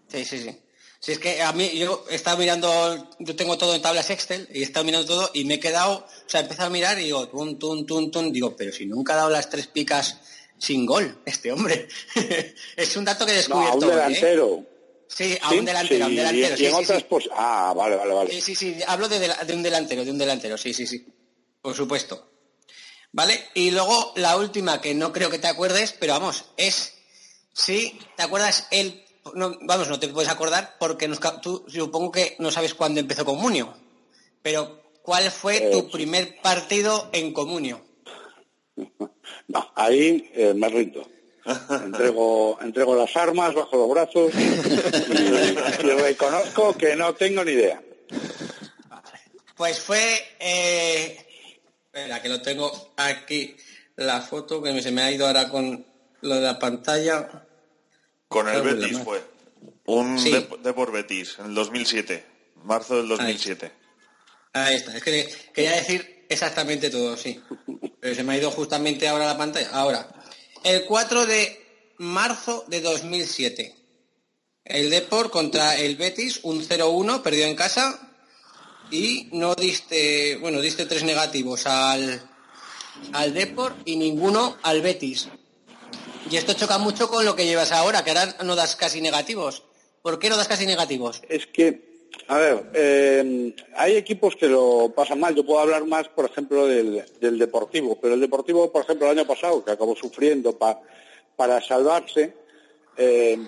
Sí, 0.08 0.24
sí, 0.24 0.38
sí. 0.42 0.56
Si 1.00 1.12
es 1.12 1.18
que 1.18 1.42
a 1.42 1.52
mí, 1.52 1.70
yo 1.76 2.04
he 2.10 2.14
estado 2.14 2.38
mirando, 2.38 3.08
yo 3.18 3.34
tengo 3.34 3.58
todo 3.58 3.74
en 3.74 3.82
tablas 3.82 4.08
Excel 4.10 4.48
y 4.52 4.60
he 4.60 4.62
estado 4.64 4.84
mirando 4.84 5.06
todo 5.06 5.30
y 5.34 5.44
me 5.44 5.54
he 5.54 5.60
quedado, 5.60 5.94
o 5.98 6.28
sea, 6.28 6.40
he 6.40 6.42
empezado 6.44 6.68
a 6.68 6.70
mirar 6.70 6.98
y 7.00 7.04
digo, 7.04 7.26
tun, 7.28 7.58
tun, 7.58 7.84
tun, 7.86 8.10
tun, 8.10 8.32
digo, 8.32 8.54
pero 8.56 8.72
si 8.72 8.86
nunca 8.86 9.14
ha 9.14 9.16
dado 9.16 9.30
las 9.30 9.50
tres 9.50 9.66
picas 9.66 10.20
sin 10.58 10.86
gol, 10.86 11.18
este 11.26 11.50
hombre. 11.50 11.88
es 12.76 12.96
un 12.96 13.04
dato 13.04 13.26
que 13.26 13.32
he 13.32 13.48
No, 13.48 13.56
a 13.56 13.64
descubierto. 13.64 13.78
un 13.78 13.84
¿eh? 13.84 13.94
delantero. 13.96 14.66
Sí, 15.08 15.36
a 15.42 15.50
Sí, 15.50 15.58
un 15.58 15.64
delantero, 15.64 16.04
a 16.04 16.08
un 16.08 16.14
delantero. 16.16 16.54
y- 16.54 16.56
sí, 16.58 16.62
y 16.62 16.66
en 16.66 16.74
otras 16.74 17.02
pos- 17.04 17.28
Ah, 17.32 17.74
vale, 17.76 17.96
vale, 17.96 18.14
vale. 18.14 18.30
Sí, 18.30 18.40
sí, 18.40 18.54
sí, 18.54 18.76
hablo 18.86 19.08
de, 19.08 19.18
de 19.18 19.54
un 19.54 19.62
delantero, 19.62 20.04
de 20.04 20.10
un 20.10 20.18
delantero, 20.18 20.56
sí, 20.56 20.72
sí, 20.72 20.86
sí. 20.86 21.04
Por 21.60 21.74
supuesto. 21.74 22.31
¿Vale? 23.12 23.44
Y 23.54 23.70
luego 23.70 24.12
la 24.16 24.36
última, 24.36 24.80
que 24.80 24.94
no 24.94 25.12
creo 25.12 25.30
que 25.30 25.38
te 25.38 25.46
acuerdes, 25.48 25.92
pero 25.92 26.14
vamos, 26.14 26.46
es, 26.56 26.94
sí, 27.52 27.98
¿te 28.16 28.22
acuerdas 28.22 28.66
el, 28.70 29.04
no, 29.34 29.56
vamos, 29.62 29.88
no 29.88 30.00
te 30.00 30.08
puedes 30.08 30.30
acordar 30.30 30.76
porque 30.78 31.08
nos 31.08 31.20
tú 31.42 31.64
supongo 31.68 32.10
que 32.10 32.36
no 32.38 32.50
sabes 32.50 32.74
cuándo 32.74 33.00
empezó 33.00 33.24
Comunio, 33.24 33.74
pero 34.40 34.82
¿cuál 35.02 35.30
fue 35.30 35.58
Eh, 35.58 35.70
tu 35.70 35.90
primer 35.90 36.40
partido 36.40 37.10
en 37.12 37.32
Comunio? 37.32 37.84
No, 39.48 39.70
ahí 39.74 40.30
eh, 40.34 40.54
me 40.54 40.68
rindo. 40.68 41.06
Entrego, 41.68 42.58
entrego 42.62 42.94
las 42.94 43.14
armas 43.16 43.54
bajo 43.54 43.76
los 43.76 43.90
brazos 43.90 44.32
y, 44.34 45.86
y 45.86 45.90
reconozco 45.90 46.72
que 46.74 46.96
no 46.96 47.12
tengo 47.14 47.44
ni 47.44 47.52
idea. 47.52 47.82
Pues 49.56 49.80
fue, 49.80 50.00
eh, 50.38 51.31
espera, 51.92 52.22
que 52.22 52.28
lo 52.30 52.40
tengo 52.40 52.94
aquí, 52.96 53.54
la 53.96 54.22
foto 54.22 54.62
que 54.62 54.80
se 54.80 54.90
me 54.90 55.02
ha 55.02 55.12
ido 55.12 55.26
ahora 55.26 55.50
con 55.50 55.84
lo 56.22 56.34
de 56.36 56.40
la 56.40 56.58
pantalla. 56.58 57.46
Con 58.28 58.48
el 58.48 58.62
Betis 58.62 58.98
fue. 58.98 59.22
Un 59.84 60.18
Sí. 60.18 60.30
de, 60.30 60.48
de 60.62 60.72
por 60.72 60.90
Betis, 60.90 61.36
en 61.38 61.46
el 61.46 61.54
2007. 61.54 62.24
Marzo 62.64 62.96
del 62.96 63.08
2007. 63.08 63.72
Ahí 64.54 64.76
está, 64.76 64.96
es 64.96 65.02
que 65.02 65.28
quería 65.52 65.72
decir 65.72 66.24
exactamente 66.28 66.88
todo, 66.88 67.16
sí. 67.16 67.42
Pero 68.00 68.14
se 68.14 68.22
me 68.22 68.32
ha 68.32 68.38
ido 68.38 68.50
justamente 68.50 69.06
ahora 69.06 69.26
la 69.26 69.36
pantalla. 69.36 69.68
Ahora, 69.72 70.08
el 70.64 70.84
4 70.86 71.26
de 71.26 71.92
marzo 71.98 72.64
de 72.68 72.80
2007, 72.80 73.74
el 74.64 74.88
Depor 74.88 75.30
contra 75.30 75.76
el 75.76 75.96
Betis, 75.96 76.40
un 76.44 76.62
0-1, 76.62 77.22
perdió 77.22 77.44
en 77.44 77.56
casa 77.56 78.11
y 78.92 79.28
no 79.32 79.54
diste, 79.54 80.36
bueno, 80.36 80.60
diste 80.60 80.86
tres 80.86 81.02
negativos 81.02 81.66
al, 81.66 82.20
al 83.12 83.34
Depor 83.34 83.74
y 83.84 83.96
ninguno 83.96 84.56
al 84.62 84.82
Betis. 84.82 85.28
Y 86.30 86.36
esto 86.36 86.52
choca 86.52 86.78
mucho 86.78 87.08
con 87.08 87.24
lo 87.24 87.34
que 87.34 87.46
llevas 87.46 87.72
ahora, 87.72 88.04
que 88.04 88.10
ahora 88.10 88.36
no 88.44 88.54
das 88.54 88.76
casi 88.76 89.00
negativos. 89.00 89.64
¿Por 90.02 90.18
qué 90.18 90.28
no 90.28 90.36
das 90.36 90.46
casi 90.46 90.66
negativos? 90.66 91.22
Es 91.28 91.46
que, 91.46 92.08
a 92.28 92.36
ver, 92.38 92.70
eh, 92.74 93.54
hay 93.76 93.96
equipos 93.96 94.36
que 94.36 94.46
lo 94.46 94.92
pasan 94.94 95.20
mal. 95.20 95.34
Yo 95.34 95.44
puedo 95.44 95.60
hablar 95.60 95.84
más, 95.86 96.08
por 96.08 96.26
ejemplo, 96.26 96.66
del, 96.66 97.04
del 97.20 97.38
Deportivo. 97.38 97.98
Pero 98.00 98.14
el 98.14 98.20
Deportivo, 98.20 98.70
por 98.70 98.82
ejemplo, 98.84 99.10
el 99.10 99.18
año 99.18 99.26
pasado, 99.26 99.64
que 99.64 99.72
acabó 99.72 99.96
sufriendo 99.96 100.56
pa- 100.56 100.80
para 101.34 101.60
salvarse, 101.60 102.34
eh, 102.96 103.38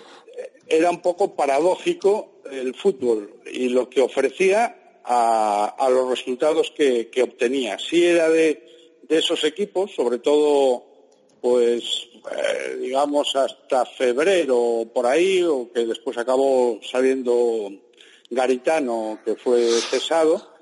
era 0.66 0.90
un 0.90 1.02
poco 1.02 1.34
paradójico 1.36 2.40
el 2.50 2.74
fútbol 2.74 3.40
y 3.52 3.68
lo 3.68 3.88
que 3.90 4.00
ofrecía 4.00 4.83
a, 5.04 5.74
a 5.78 5.90
los 5.90 6.08
resultados 6.08 6.72
que, 6.76 7.08
que 7.10 7.22
obtenía. 7.22 7.78
Sí 7.78 8.04
era 8.04 8.28
de, 8.28 8.98
de 9.02 9.18
esos 9.18 9.44
equipos, 9.44 9.94
sobre 9.94 10.18
todo 10.18 10.84
pues 11.40 12.08
eh, 12.32 12.78
digamos 12.80 13.36
hasta 13.36 13.84
febrero 13.84 14.88
por 14.94 15.06
ahí, 15.06 15.42
o 15.42 15.70
que 15.70 15.84
después 15.84 16.16
acabó 16.16 16.80
saliendo 16.82 17.70
Garitano, 18.30 19.18
que 19.24 19.36
fue 19.36 19.68
cesado, 19.82 20.54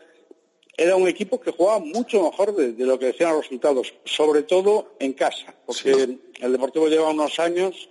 era 0.77 0.97
un 0.97 1.07
equipo 1.07 1.41
que 1.41 1.53
jugaba 1.53 1.79
mucho 1.79 2.23
mejor 2.25 2.57
de, 2.57 2.73
de 2.73 2.85
lo 2.85 2.99
que 2.99 3.07
decían 3.07 3.35
los 3.35 3.45
resultados, 3.45 3.95
sobre 4.05 4.43
todo 4.43 4.97
en 4.99 5.13
casa, 5.13 5.55
porque 5.65 6.19
el 6.41 6.53
Deportivo 6.53 6.89
lleva 6.89 7.11
unos 7.11 7.39
años 7.39 7.89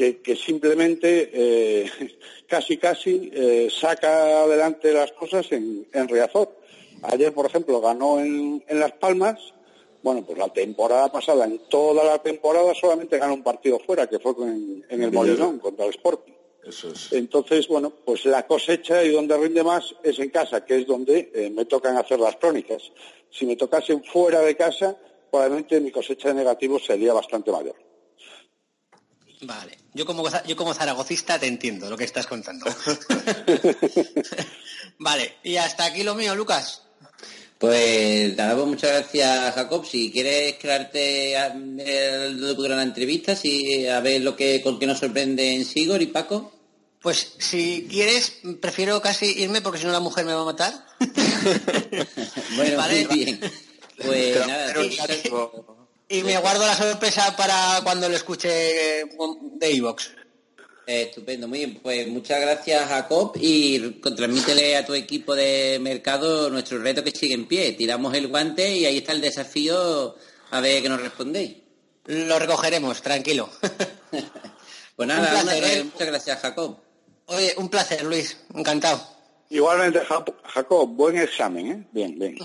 que, 0.00 0.22
que 0.22 0.34
simplemente 0.34 1.30
eh, 1.30 1.90
casi 2.48 2.78
casi 2.78 3.30
eh, 3.34 3.68
saca 3.70 4.44
adelante 4.44 4.94
las 4.94 5.12
cosas 5.12 5.52
en, 5.52 5.86
en 5.92 6.08
Riazor. 6.08 6.56
Ayer, 7.02 7.34
por 7.34 7.44
ejemplo, 7.44 7.82
ganó 7.82 8.18
en, 8.18 8.64
en 8.66 8.80
Las 8.80 8.92
Palmas, 8.92 9.38
bueno, 10.02 10.24
pues 10.24 10.38
la 10.38 10.48
temporada 10.48 11.12
pasada, 11.12 11.44
en 11.44 11.58
toda 11.68 12.02
la 12.02 12.18
temporada 12.18 12.72
solamente 12.74 13.18
ganó 13.18 13.34
un 13.34 13.42
partido 13.42 13.78
fuera, 13.78 14.06
que 14.06 14.18
fue 14.18 14.32
en, 14.40 14.86
en 14.88 15.02
el 15.02 15.12
Molinón 15.12 15.58
contra 15.58 15.84
el 15.84 15.90
Sporting. 15.90 16.32
Entonces, 17.10 17.68
bueno, 17.68 17.92
pues 18.02 18.24
la 18.24 18.46
cosecha 18.46 19.04
y 19.04 19.10
donde 19.10 19.36
rinde 19.36 19.62
más 19.62 19.94
es 20.02 20.18
en 20.18 20.30
casa, 20.30 20.64
que 20.64 20.76
es 20.76 20.86
donde 20.86 21.30
eh, 21.34 21.50
me 21.50 21.66
tocan 21.66 21.98
hacer 21.98 22.18
las 22.18 22.36
crónicas. 22.36 22.90
Si 23.30 23.44
me 23.44 23.56
tocasen 23.56 24.02
fuera 24.02 24.40
de 24.40 24.56
casa, 24.56 24.96
probablemente 25.30 25.78
mi 25.78 25.90
cosecha 25.90 26.28
de 26.28 26.34
negativos 26.36 26.86
sería 26.86 27.12
bastante 27.12 27.52
mayor. 27.52 27.89
Vale, 29.42 29.78
yo 29.94 30.04
como, 30.04 30.24
yo 30.46 30.56
como 30.56 30.74
zaragocista 30.74 31.38
te 31.38 31.46
entiendo 31.46 31.88
lo 31.88 31.96
que 31.96 32.04
estás 32.04 32.26
contando. 32.26 32.66
vale, 34.98 35.36
y 35.42 35.56
hasta 35.56 35.84
aquí 35.86 36.02
lo 36.02 36.14
mío, 36.14 36.34
Lucas. 36.34 36.82
Pues 37.58 38.34
nada, 38.36 38.54
pues 38.54 38.66
muchas 38.66 38.90
gracias 38.90 39.54
Jacob. 39.54 39.86
Si 39.86 40.10
quieres 40.10 40.54
crearte 40.58 40.98
de 40.98 42.68
la 42.68 42.82
entrevista, 42.82 43.36
si 43.36 43.86
a 43.86 44.00
ver 44.00 44.22
lo 44.22 44.34
que 44.34 44.62
con 44.62 44.78
qué 44.78 44.86
nos 44.86 44.98
sorprenden 44.98 45.64
Sigor 45.64 46.00
y 46.00 46.06
Paco. 46.06 46.52
Pues 47.02 47.32
si 47.38 47.86
quieres, 47.90 48.38
prefiero 48.60 49.00
casi 49.00 49.26
irme 49.42 49.62
porque 49.62 49.78
si 49.78 49.86
no 49.86 49.92
la 49.92 50.00
mujer 50.00 50.24
me 50.26 50.34
va 50.34 50.42
a 50.42 50.46
matar. 50.46 50.86
Bueno, 52.56 52.76
Vale. 52.76 53.06
muy 53.08 53.24
bien. 53.24 53.40
Pues 53.40 54.36
Pero- 54.36 54.46
nada, 54.46 54.72
pero- 54.74 55.79
Y 56.12 56.22
me 56.24 56.36
guardo 56.38 56.66
la 56.66 56.74
sorpresa 56.76 57.36
para 57.36 57.80
cuando 57.84 58.08
lo 58.08 58.16
escuche 58.16 58.48
de 58.48 59.06
Evox. 59.76 60.10
Eh, 60.86 61.02
estupendo, 61.02 61.46
muy 61.46 61.58
bien. 61.60 61.78
Pues 61.80 62.08
muchas 62.08 62.40
gracias, 62.40 62.88
Jacob, 62.88 63.32
y 63.40 63.78
transmítele 64.00 64.76
a 64.76 64.84
tu 64.84 64.92
equipo 64.94 65.36
de 65.36 65.78
mercado 65.80 66.50
nuestro 66.50 66.78
reto 66.80 67.04
que 67.04 67.12
sigue 67.12 67.34
en 67.34 67.46
pie. 67.46 67.72
Tiramos 67.72 68.12
el 68.14 68.26
guante 68.26 68.68
y 68.76 68.86
ahí 68.86 68.98
está 68.98 69.12
el 69.12 69.20
desafío 69.20 70.16
a 70.50 70.60
ver 70.60 70.82
qué 70.82 70.88
nos 70.88 71.00
respondéis. 71.00 71.58
Lo 72.06 72.38
recogeremos, 72.38 73.00
tranquilo. 73.02 73.48
Pues 74.96 75.08
nada, 75.08 75.22
Un 75.34 75.44
placer, 75.44 75.62
una- 75.64 75.72
¿eh? 75.72 75.84
muchas 75.84 76.06
gracias, 76.08 76.40
Jacob. 76.40 76.76
Oye, 77.24 77.54
un 77.56 77.70
placer, 77.70 78.04
Luis. 78.04 78.36
Encantado. 78.54 79.00
Igualmente, 79.48 80.00
Jacob, 80.44 80.88
buen 80.90 81.16
examen, 81.16 81.70
¿eh? 81.72 81.86
Bien, 81.90 82.18
bien. 82.18 82.36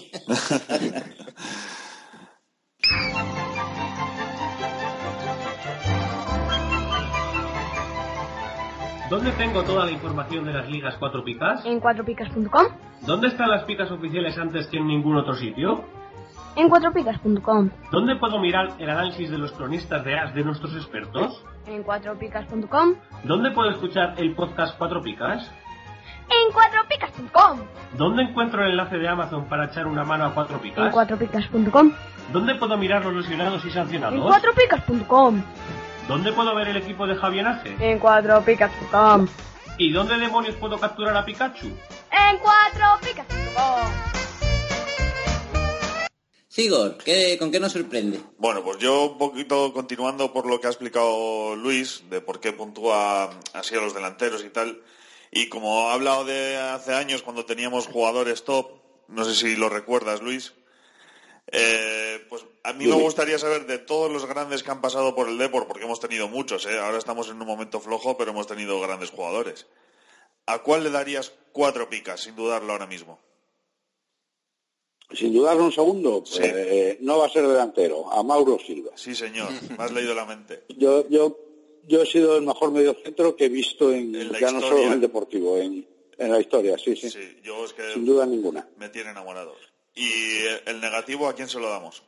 ¿Dónde 9.09 9.31
tengo 9.33 9.63
toda 9.63 9.85
la 9.85 9.91
información 9.91 10.45
de 10.45 10.53
las 10.53 10.67
ligas 10.67 10.95
4 10.97 11.23
picas? 11.23 11.63
En 11.63 11.79
4picas.com. 11.79 12.65
¿Dónde 13.01 13.27
están 13.27 13.51
las 13.51 13.63
picas 13.63 13.91
oficiales 13.91 14.35
antes 14.37 14.65
que 14.67 14.77
en 14.77 14.87
ningún 14.87 15.15
otro 15.15 15.35
sitio? 15.35 15.85
En 16.55 16.69
4picas.com. 16.69 17.69
¿Dónde 17.91 18.15
puedo 18.15 18.39
mirar 18.39 18.69
el 18.79 18.89
análisis 18.89 19.29
de 19.29 19.37
los 19.37 19.51
cronistas 19.51 20.03
de 20.03 20.17
AS 20.17 20.33
de 20.33 20.43
nuestros 20.43 20.75
expertos? 20.75 21.43
En 21.67 21.83
4picas.com. 21.83 22.95
¿Dónde 23.23 23.51
puedo 23.51 23.69
escuchar 23.69 24.15
el 24.17 24.33
podcast 24.33 24.75
4 24.77 25.01
picas? 25.03 25.51
En 26.27 26.51
4picas.com. 26.51 27.59
¿Dónde 27.97 28.23
encuentro 28.23 28.63
el 28.63 28.71
enlace 28.71 28.97
de 28.97 29.07
Amazon 29.07 29.45
para 29.45 29.65
echar 29.65 29.85
una 29.85 30.03
mano 30.03 30.25
a 30.25 30.33
4 30.33 30.57
picas? 30.59 30.85
En 30.87 30.91
4picas.com. 30.91 31.91
¿Dónde 32.33 32.55
puedo 32.55 32.75
mirar 32.75 33.05
los 33.05 33.13
lesionados 33.13 33.63
y 33.65 33.69
sancionados? 33.69 34.15
En 34.15 34.21
4picas.com. 34.23 35.43
¿Dónde 36.07 36.31
puedo 36.33 36.53
ver 36.53 36.67
el 36.67 36.77
equipo 36.77 37.07
de 37.07 37.15
Javier 37.15 37.47
Ace? 37.47 37.75
En 37.79 37.97
cuatropicas.com. 37.97 39.27
¿Y 39.79 39.91
dónde 39.91 40.17
demonios 40.17 40.55
puedo 40.55 40.79
capturar 40.79 41.17
a 41.17 41.25
Pikachu? 41.25 41.65
En 41.65 42.37
cuatropicas.com. 42.37 44.15
Sigor, 46.47 46.97
¿qué, 47.03 47.37
¿con 47.39 47.51
qué 47.51 47.59
nos 47.59 47.71
sorprende? 47.71 48.21
Bueno, 48.37 48.63
pues 48.63 48.77
yo 48.77 49.11
un 49.11 49.17
poquito 49.17 49.73
continuando 49.73 50.31
por 50.31 50.45
lo 50.45 50.61
que 50.61 50.67
ha 50.67 50.69
explicado 50.69 51.55
Luis, 51.55 52.03
de 52.09 52.21
por 52.21 52.39
qué 52.39 52.53
puntúa 52.53 53.31
así 53.53 53.75
a 53.75 53.81
los 53.81 53.93
delanteros 53.93 54.45
y 54.45 54.49
tal, 54.49 54.81
y 55.31 55.49
como 55.49 55.89
ha 55.89 55.93
hablado 55.93 56.23
de 56.23 56.55
hace 56.55 56.93
años 56.93 57.23
cuando 57.23 57.45
teníamos 57.45 57.87
jugadores 57.87 58.45
top, 58.45 58.69
no 59.09 59.25
sé 59.25 59.35
si 59.35 59.55
lo 59.57 59.67
recuerdas 59.67 60.21
Luis, 60.21 60.53
eh, 61.57 62.25
pues 62.29 62.45
a 62.63 62.73
mí 62.73 62.85
me 62.87 62.95
gustaría 62.95 63.37
saber 63.39 63.65
de 63.65 63.77
todos 63.77 64.11
los 64.11 64.25
grandes 64.25 64.63
que 64.63 64.71
han 64.71 64.81
pasado 64.81 65.15
por 65.15 65.29
el 65.29 65.37
Depor, 65.37 65.67
porque 65.67 65.83
hemos 65.85 65.99
tenido 65.99 66.27
muchos, 66.27 66.65
¿eh? 66.65 66.79
ahora 66.79 66.97
estamos 66.97 67.29
en 67.29 67.41
un 67.41 67.47
momento 67.47 67.79
flojo, 67.79 68.17
pero 68.17 68.31
hemos 68.31 68.47
tenido 68.47 68.79
grandes 68.81 69.11
jugadores. 69.11 69.67
¿A 70.47 70.59
cuál 70.59 70.83
le 70.83 70.91
darías 70.91 71.31
cuatro 71.51 71.89
picas, 71.89 72.21
sin 72.21 72.35
dudarlo 72.35 72.73
ahora 72.73 72.87
mismo? 72.87 73.19
Sin 75.11 75.33
dudarlo 75.33 75.63
un 75.63 75.71
segundo, 75.71 76.23
pues, 76.23 76.39
eh, 76.41 76.97
no 77.01 77.19
va 77.19 77.27
a 77.27 77.29
ser 77.29 77.47
delantero, 77.47 78.11
a 78.11 78.23
Mauro 78.23 78.57
Silva. 78.59 78.91
Sí, 78.95 79.13
señor, 79.15 79.49
me 79.77 79.83
has 79.83 79.91
leído 79.91 80.15
la 80.15 80.25
mente. 80.25 80.63
Yo, 80.77 81.07
yo, 81.09 81.37
yo 81.87 82.01
he 82.01 82.05
sido 82.07 82.35
el 82.37 82.43
mejor 82.43 82.71
mediocentro 82.71 83.35
que 83.35 83.45
he 83.45 83.49
visto 83.49 83.91
en, 83.93 84.31
la 84.31 84.39
ya 84.39 84.51
no 84.51 84.59
solo 84.61 84.79
en 84.79 84.93
el 84.93 85.01
deportivo, 85.01 85.57
en, 85.57 85.87
en 86.17 86.31
la 86.31 86.39
historia, 86.39 86.77
sí, 86.77 86.95
sí. 86.95 87.09
Sí, 87.11 87.37
yo 87.43 87.63
es 87.65 87.73
que 87.73 87.93
Sin 87.93 88.05
duda 88.05 88.25
ninguna. 88.25 88.67
me 88.77 88.89
tiene 88.89 89.11
enamorado. 89.11 89.53
¿Y 89.95 90.11
el 90.65 90.81
negativo 90.81 91.27
a 91.27 91.33
quién 91.33 91.47
se 91.47 91.59
lo 91.59 91.69
damos? 91.69 92.03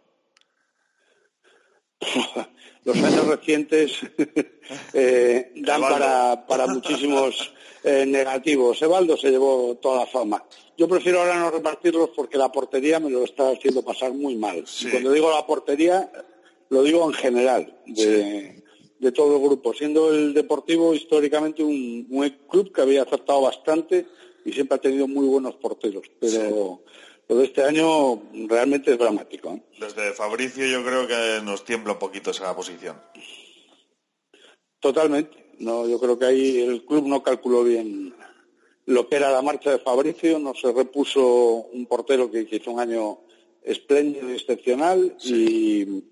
Los 2.83 2.97
años 2.97 3.27
recientes 3.27 3.99
eh, 4.93 5.51
dan 5.55 5.81
para, 5.81 6.45
para 6.45 6.67
muchísimos 6.67 7.53
eh, 7.83 8.05
negativos. 8.05 8.81
Evaldo 8.81 9.17
se 9.17 9.31
llevó 9.31 9.75
toda 9.75 10.01
la 10.01 10.05
fama. 10.05 10.43
Yo 10.77 10.87
prefiero 10.87 11.19
ahora 11.19 11.39
no 11.39 11.49
repartirlos 11.49 12.11
porque 12.15 12.37
la 12.37 12.51
portería 12.51 12.99
me 12.99 13.09
lo 13.09 13.23
está 13.23 13.51
haciendo 13.51 13.83
pasar 13.83 14.13
muy 14.13 14.35
mal. 14.35 14.63
Y 14.81 14.89
cuando 14.89 15.11
digo 15.11 15.31
la 15.31 15.45
portería, 15.45 16.11
lo 16.69 16.83
digo 16.83 17.07
en 17.07 17.13
general, 17.13 17.81
de, 17.85 18.63
de 18.99 19.11
todo 19.11 19.37
el 19.37 19.41
grupo. 19.41 19.73
Siendo 19.73 20.13
el 20.13 20.33
Deportivo 20.33 20.93
históricamente 20.93 21.63
un, 21.63 22.07
un 22.09 22.29
club 22.47 22.71
que 22.71 22.81
había 22.81 23.03
acertado 23.03 23.41
bastante 23.41 24.05
y 24.45 24.53
siempre 24.53 24.75
ha 24.75 24.81
tenido 24.81 25.07
muy 25.07 25.27
buenos 25.27 25.55
porteros. 25.55 26.03
Pero 26.19 26.83
de 27.35 27.43
este 27.43 27.63
año 27.63 28.21
realmente 28.47 28.91
es 28.91 28.97
dramático. 28.97 29.51
¿eh? 29.51 29.63
Desde 29.79 30.13
Fabricio 30.13 30.65
yo 30.65 30.83
creo 30.83 31.07
que 31.07 31.41
nos 31.43 31.65
tiembla 31.65 31.93
un 31.93 31.99
poquito 31.99 32.31
esa 32.31 32.55
posición. 32.55 32.99
Totalmente. 34.79 35.47
No, 35.59 35.87
yo 35.87 35.99
creo 35.99 36.17
que 36.17 36.25
ahí 36.25 36.61
el 36.61 36.85
club 36.85 37.07
no 37.07 37.23
calculó 37.23 37.63
bien 37.63 38.13
lo 38.85 39.09
que 39.09 39.17
era 39.17 39.31
la 39.31 39.41
marcha 39.41 39.71
de 39.71 39.79
Fabricio, 39.79 40.39
no 40.39 40.53
se 40.53 40.71
repuso 40.71 41.25
un 41.73 41.85
portero 41.87 42.31
que, 42.31 42.47
hizo 42.49 42.71
un 42.71 42.79
año 42.79 43.19
espléndido 43.61 44.29
y 44.29 44.35
excepcional 44.35 45.17
y 45.25 46.05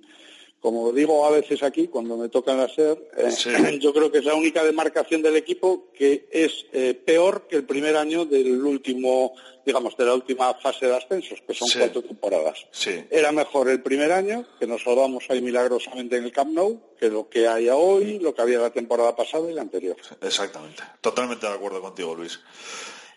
como 0.66 0.92
digo 0.92 1.24
a 1.28 1.30
veces 1.30 1.62
aquí 1.62 1.88
cuando 1.90 2.18
me 2.18 2.28
tocan 2.28 2.58
la 2.58 2.68
SER, 2.68 2.98
eh, 3.18 3.78
yo 3.80 3.94
creo 3.94 4.12
que 4.12 4.18
es 4.18 4.26
la 4.26 4.34
única 4.34 4.64
demarcación 4.64 5.22
del 5.22 5.36
equipo 5.36 5.92
que 5.94 6.28
es 6.32 6.66
eh, 6.74 6.96
peor 6.96 7.46
que 7.48 7.56
el 7.58 7.66
primer 7.66 7.96
año 7.96 8.26
del 8.26 8.66
último, 8.66 9.34
digamos, 9.64 9.96
de 9.96 10.06
la 10.06 10.16
última 10.16 10.56
fase 10.56 10.88
de 10.88 10.96
ascensos, 10.96 11.40
que 11.46 11.54
son 11.54 11.68
Sí. 11.68 11.78
cuatro 11.78 12.02
temporadas. 12.02 12.66
Sí. 12.72 13.00
Era 13.12 13.32
mejor 13.32 13.70
el 13.70 13.84
primer 13.84 14.12
año, 14.12 14.44
que 14.60 14.66
nos 14.66 14.82
salvamos 14.82 15.24
ahí 15.30 15.40
milagrosamente 15.40 16.18
en 16.18 16.24
el 16.24 16.32
Camp 16.32 16.50
Nou, 16.52 16.82
que 17.00 17.10
lo 17.10 17.30
que 17.30 17.48
hay 17.48 17.70
hoy, 17.70 18.18
lo 18.18 18.34
que 18.34 18.42
había 18.42 18.58
la 18.58 18.72
temporada 18.74 19.16
pasada 19.16 19.48
y 19.52 19.54
la 19.54 19.62
anterior. 19.62 19.98
Exactamente. 20.20 20.82
Totalmente 21.00 21.46
de 21.46 21.54
acuerdo 21.54 21.80
contigo, 21.80 22.16
Luis. 22.16 22.40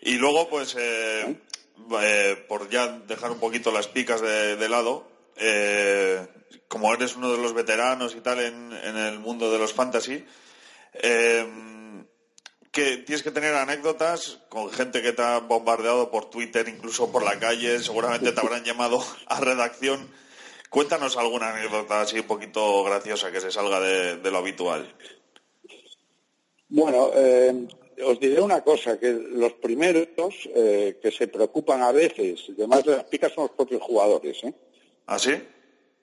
Y 0.01 0.13
luego, 0.19 0.47
pues, 0.49 0.75
eh, 0.79 1.35
eh, 2.03 2.35
por 2.47 2.69
ya 2.69 2.99
dejar 3.07 3.31
un 3.31 3.39
poquito 3.39 3.71
las 3.71 3.87
picas 3.87 4.21
de, 4.21 4.55
de 4.55 4.69
lado, 4.69 5.17
eh, 5.39 6.27
como 6.67 6.93
eres 6.93 7.15
uno 7.15 7.31
de 7.31 7.37
los 7.37 7.53
veteranos 7.53 8.15
y 8.15 8.21
tal 8.21 8.39
en, 8.39 8.71
en 8.73 8.97
el 8.97 9.19
mundo 9.19 9.51
de 9.51 9.59
los 9.59 9.73
fantasy, 9.73 10.23
eh, 10.93 11.45
que 12.71 12.97
tienes 12.97 13.23
que 13.23 13.31
tener 13.31 13.55
anécdotas 13.55 14.39
con 14.49 14.69
gente 14.69 15.01
que 15.01 15.13
te 15.13 15.21
ha 15.21 15.39
bombardeado 15.39 16.11
por 16.11 16.29
Twitter, 16.29 16.67
incluso 16.67 17.11
por 17.11 17.23
la 17.23 17.39
calle, 17.39 17.79
seguramente 17.79 18.31
te 18.31 18.39
habrán 18.39 18.63
llamado 18.63 19.03
a 19.27 19.39
redacción. 19.39 20.09
Cuéntanos 20.69 21.17
alguna 21.17 21.49
anécdota 21.49 22.01
así 22.01 22.19
un 22.19 22.27
poquito 22.27 22.83
graciosa 22.83 23.31
que 23.31 23.41
se 23.41 23.51
salga 23.51 23.79
de, 23.79 24.17
de 24.17 24.31
lo 24.31 24.37
habitual. 24.37 24.93
Bueno, 26.67 27.09
eh, 27.15 27.67
os 28.05 28.19
diré 28.19 28.39
una 28.39 28.61
cosa, 28.61 28.99
que 28.99 29.11
los 29.11 29.53
primeros 29.53 30.07
eh, 30.53 30.99
que 31.01 31.11
se 31.11 31.27
preocupan 31.27 31.81
a 31.81 31.91
veces, 31.91 32.45
además 32.49 32.83
de 32.83 32.97
las 32.97 33.05
picas, 33.05 33.33
son 33.33 33.45
los 33.45 33.55
propios 33.55 33.81
jugadores. 33.81 34.43
¿eh? 34.43 34.53
¿Ah, 35.11 35.17
sí? 35.17 35.31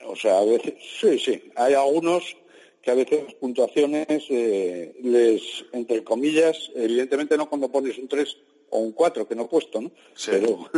O 0.05 0.17
sea, 0.17 0.39
a 0.39 0.45
veces, 0.45 0.75
sí, 1.01 1.17
sí, 1.21 1.41
hay 1.55 1.75
algunos 1.75 2.37
que 2.83 2.91
a 2.91 2.95
veces 2.95 3.23
las 3.23 3.35
puntuaciones 3.35 4.09
eh, 4.31 4.97
les, 5.01 5.65
entre 5.73 6.03
comillas, 6.03 6.73
evidentemente 6.75 7.37
no 7.37 7.49
cuando 7.49 7.71
pones 7.71 7.97
un 7.99 8.09
3 8.09 8.37
o 8.71 8.81
un 8.81 8.91
4, 8.91 9.29
que 9.29 9.37
no 9.37 9.45
he 9.45 9.49
puesto, 9.49 9.81
¿no? 9.81 9.93
Pero 10.27 10.69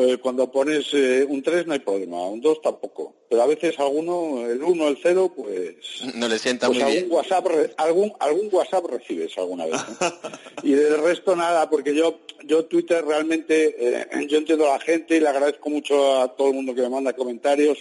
eh, 0.00 0.18
cuando 0.18 0.50
pones 0.50 0.92
eh, 0.94 1.26
un 1.28 1.42
3 1.42 1.66
no 1.66 1.74
hay 1.74 1.80
problema, 1.80 2.26
un 2.28 2.40
2 2.40 2.62
tampoco. 2.62 3.14
Pero 3.28 3.42
a 3.42 3.46
veces 3.46 3.78
alguno, 3.78 4.46
el 4.48 4.62
1, 4.62 4.88
el 4.88 4.98
0, 5.02 5.32
pues... 5.36 5.76
No 6.14 6.28
le 6.28 6.38
sienta 6.38 6.66
pues 6.66 6.78
muy 6.78 6.88
algún 6.88 7.08
bien. 7.08 7.12
WhatsApp, 7.12 7.46
algún, 7.76 8.12
algún 8.18 8.48
WhatsApp 8.50 8.86
recibes 8.86 9.36
alguna 9.36 9.66
vez. 9.66 9.74
¿no? 9.74 10.12
y 10.62 10.72
del 10.72 11.02
resto 11.02 11.36
nada, 11.36 11.68
porque 11.68 11.94
yo, 11.94 12.20
yo 12.44 12.64
Twitter 12.64 13.04
realmente, 13.04 13.76
eh, 13.78 14.06
yo 14.28 14.38
entiendo 14.38 14.66
a 14.66 14.74
la 14.74 14.80
gente 14.80 15.16
y 15.16 15.20
le 15.20 15.28
agradezco 15.28 15.68
mucho 15.68 16.20
a 16.20 16.34
todo 16.36 16.48
el 16.48 16.54
mundo 16.54 16.74
que 16.74 16.82
me 16.82 16.88
manda 16.88 17.12
comentarios, 17.12 17.78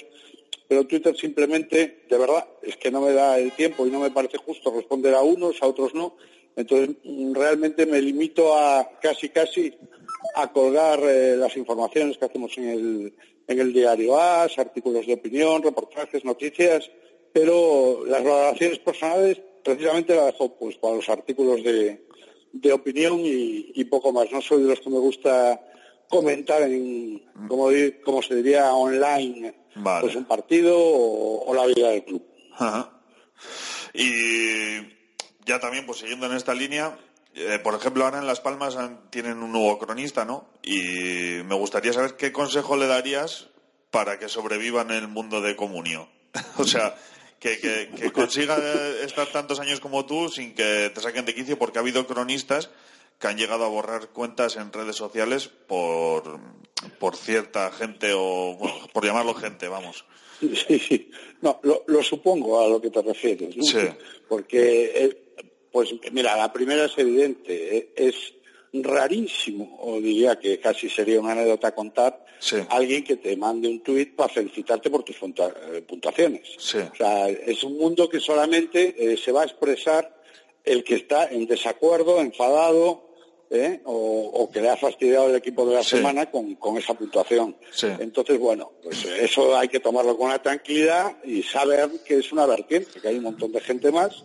pero 0.68 0.88
Twitter 0.88 1.16
simplemente, 1.18 2.06
de 2.10 2.18
verdad, 2.18 2.48
es 2.62 2.78
que 2.78 2.92
no 2.92 3.02
me 3.02 3.12
da 3.12 3.38
el 3.38 3.52
tiempo 3.52 3.86
y 3.86 3.92
no 3.92 4.00
me 4.00 4.12
parece 4.12 4.38
justo 4.38 4.72
responder 4.74 5.14
a 5.16 5.22
unos, 5.22 5.62
a 5.62 5.68
otros 5.68 5.94
no. 5.94 6.16
Entonces, 6.56 6.96
mm, 7.04 7.34
realmente 7.34 7.86
me 7.86 8.02
limito 8.02 8.58
a 8.58 8.90
casi, 9.02 9.30
casi 9.30 9.74
a 10.36 10.52
colgar 10.52 11.00
eh, 11.04 11.36
las 11.36 11.56
informaciones 11.58 12.18
que 12.18 12.26
hacemos 12.26 12.58
en 12.58 12.70
el, 12.70 13.14
en 13.48 13.60
el 13.60 13.74
diario 13.74 14.20
AS, 14.20 14.58
artículos 14.60 15.06
de 15.06 15.14
opinión, 15.14 15.62
reportajes, 15.64 16.24
noticias, 16.26 16.90
pero 17.34 18.06
las 18.06 18.24
valoraciones 18.24 18.80
personales 18.80 19.42
precisamente 19.64 20.16
las 20.16 20.28
dejo 20.28 20.58
pues 20.58 20.76
para 20.78 20.96
los 20.96 21.10
artículos 21.10 21.64
de, 21.64 22.08
de 22.52 22.74
opinión 22.74 23.20
y, 23.20 23.72
y 23.76 23.84
poco 23.86 24.12
más. 24.12 24.32
No 24.32 24.42
soy 24.42 24.64
de 24.64 24.70
los 24.70 24.80
que 24.80 24.90
me 24.90 25.00
gusta 25.00 25.62
comentar 26.10 26.62
en, 26.64 27.24
como, 27.48 27.70
como 28.04 28.22
se 28.22 28.36
diría, 28.36 28.74
online, 28.74 29.54
Vale. 29.76 30.02
pues 30.02 30.16
un 30.16 30.26
partido 30.26 30.78
o, 30.78 31.46
o 31.46 31.54
la 31.54 31.66
vida 31.66 31.90
del 31.90 32.04
club. 32.04 32.24
Ajá. 32.54 33.02
Y 33.94 34.78
ya 35.46 35.60
también, 35.60 35.86
pues 35.86 36.00
siguiendo 36.00 36.26
en 36.26 36.34
esta 36.34 36.54
línea, 36.54 36.98
eh, 37.36 37.60
por 37.60 37.76
ejemplo, 37.76 38.04
ahora 38.04 38.20
en 38.20 38.28
Las 38.28 38.42
Palmas 38.42 38.78
tienen 39.10 39.42
un 39.42 39.52
nuevo 39.52 39.80
cronista, 39.80 40.26
¿no? 40.26 40.48
Y 40.64 41.44
me 41.46 41.56
gustaría 41.56 41.94
saber 41.94 42.16
qué 42.16 42.32
consejo 42.32 42.76
le 42.76 42.88
darías 42.88 43.48
para 43.90 44.20
que 44.20 44.30
sobreviva 44.30 44.82
en 44.82 44.92
el 44.92 45.08
mundo 45.08 45.42
de 45.42 45.56
comunio. 45.56 46.10
o 46.58 46.66
sea, 46.66 46.96
que, 47.40 47.60
que, 47.60 47.90
que 47.96 48.12
consiga 48.14 48.58
estar 49.04 49.28
tantos 49.28 49.60
años 49.60 49.80
como 49.80 50.06
tú 50.06 50.30
sin 50.30 50.54
que 50.54 50.92
te 50.94 51.02
saquen 51.02 51.26
de 51.26 51.36
quicio, 51.36 51.58
porque 51.58 51.80
ha 51.80 51.82
habido 51.82 52.06
cronistas 52.08 52.70
que 53.20 53.28
han 53.28 53.38
llegado 53.38 53.64
a 53.64 53.70
borrar 53.70 54.10
cuentas 54.10 54.58
en 54.58 54.74
redes 54.74 54.96
sociales 54.96 55.48
por, 55.48 56.40
por 57.00 57.16
cierta 57.16 57.72
gente 57.72 58.14
o, 58.16 58.56
bueno, 58.60 58.88
por 58.92 59.06
llamarlo 59.06 59.36
gente, 59.36 59.68
vamos. 59.68 60.06
Sí, 60.40 60.80
sí. 60.80 61.12
No, 61.42 61.60
lo, 61.62 61.84
lo 61.86 62.02
supongo 62.02 62.66
a 62.66 62.68
lo 62.68 62.82
que 62.82 62.90
te 62.90 63.02
refieres. 63.02 63.56
¿no? 63.56 63.64
Sí. 63.64 63.88
Porque, 64.28 64.92
eh, 64.96 65.21
pues 65.72 65.90
mira, 66.12 66.36
la 66.38 66.52
primera 66.52 66.86
es 66.86 66.98
evidente. 66.98 67.78
eh, 67.78 67.94
es 67.96 68.16
rarísimo, 68.74 69.78
o 69.82 70.00
diría 70.00 70.40
que 70.40 70.60
casi 70.60 70.90
sería 70.90 71.20
una 71.20 71.34
anécdota 71.34 71.74
contar, 71.76 72.26
alguien 72.70 73.04
que 73.04 73.18
te 73.18 73.36
mande 73.36 73.68
un 73.68 73.82
tuit 73.82 74.16
para 74.16 74.34
felicitarte 74.34 74.90
por 74.90 75.04
tus 75.04 75.18
eh, 75.18 75.82
puntuaciones. 75.88 76.48
Sí. 76.58 76.78
O 76.78 76.96
sea, 76.96 77.28
es 77.30 77.64
un 77.64 77.78
mundo 77.78 78.10
que 78.10 78.20
solamente 78.20 78.96
eh, 78.98 79.18
se 79.18 79.32
va 79.32 79.42
a 79.42 79.46
expresar 79.46 80.16
el 80.64 80.84
que 80.84 80.96
está 80.96 81.28
en 81.30 81.46
desacuerdo, 81.48 82.22
enfadado 82.22 83.10
¿eh? 83.50 83.82
o, 83.84 83.94
o 84.34 84.50
que 84.50 84.62
le 84.62 84.70
ha 84.70 84.78
fastidiado 84.78 85.30
el 85.30 85.36
equipo 85.36 85.66
de 85.68 85.76
la 85.76 85.84
Sí. 85.84 85.98
semana 85.98 86.32
con, 86.32 86.56
con 86.56 86.78
esa 86.78 86.94
puntuación. 86.94 87.58
Sí. 87.72 87.88
Entonces, 88.00 88.40
bueno, 88.40 88.72
pues 88.82 89.04
eso 89.06 89.56
hay 89.58 89.68
que 89.68 89.80
tomarlo 89.82 90.18
con 90.18 90.30
la 90.30 90.42
tranquilidad 90.42 91.18
y 91.26 91.44
saber 91.44 91.90
que 92.06 92.20
es 92.20 92.32
una 92.32 92.46
vertiente, 92.46 93.00
que 93.02 93.08
hay 93.10 93.18
un 93.18 93.24
montón 93.24 93.52
de 93.52 93.60
gente 93.60 93.92
más 93.92 94.24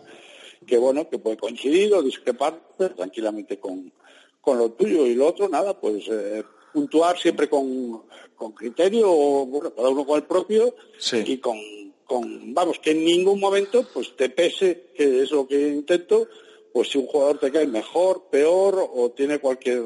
que, 0.66 0.78
bueno, 0.78 1.08
que 1.08 1.18
puede 1.18 1.36
coincidir 1.36 1.94
o 1.94 2.02
discrepar 2.02 2.60
pues, 2.76 2.94
tranquilamente 2.94 3.58
con, 3.58 3.92
con 4.40 4.58
lo 4.58 4.72
tuyo. 4.72 5.06
Y 5.06 5.14
lo 5.14 5.28
otro, 5.28 5.48
nada, 5.48 5.78
pues 5.78 6.06
eh, 6.08 6.42
puntuar 6.72 7.18
siempre 7.18 7.48
con, 7.48 8.02
con 8.34 8.52
criterio, 8.52 9.10
o, 9.10 9.46
bueno, 9.46 9.74
cada 9.74 9.88
uno 9.88 10.04
con 10.04 10.16
el 10.16 10.24
propio. 10.24 10.74
Y 11.26 11.38
con, 11.38 11.58
con, 12.04 12.54
vamos, 12.54 12.78
que 12.78 12.90
en 12.90 13.04
ningún 13.04 13.40
momento 13.40 13.86
pues 13.92 14.16
te 14.16 14.28
pese, 14.28 14.90
que 14.94 15.22
es 15.22 15.30
lo 15.30 15.46
que 15.46 15.68
intento, 15.68 16.28
pues 16.72 16.90
si 16.90 16.98
un 16.98 17.06
jugador 17.06 17.38
te 17.38 17.50
cae 17.50 17.66
mejor, 17.66 18.24
peor 18.30 18.90
o 18.94 19.10
tiene 19.10 19.38
cualquier 19.38 19.82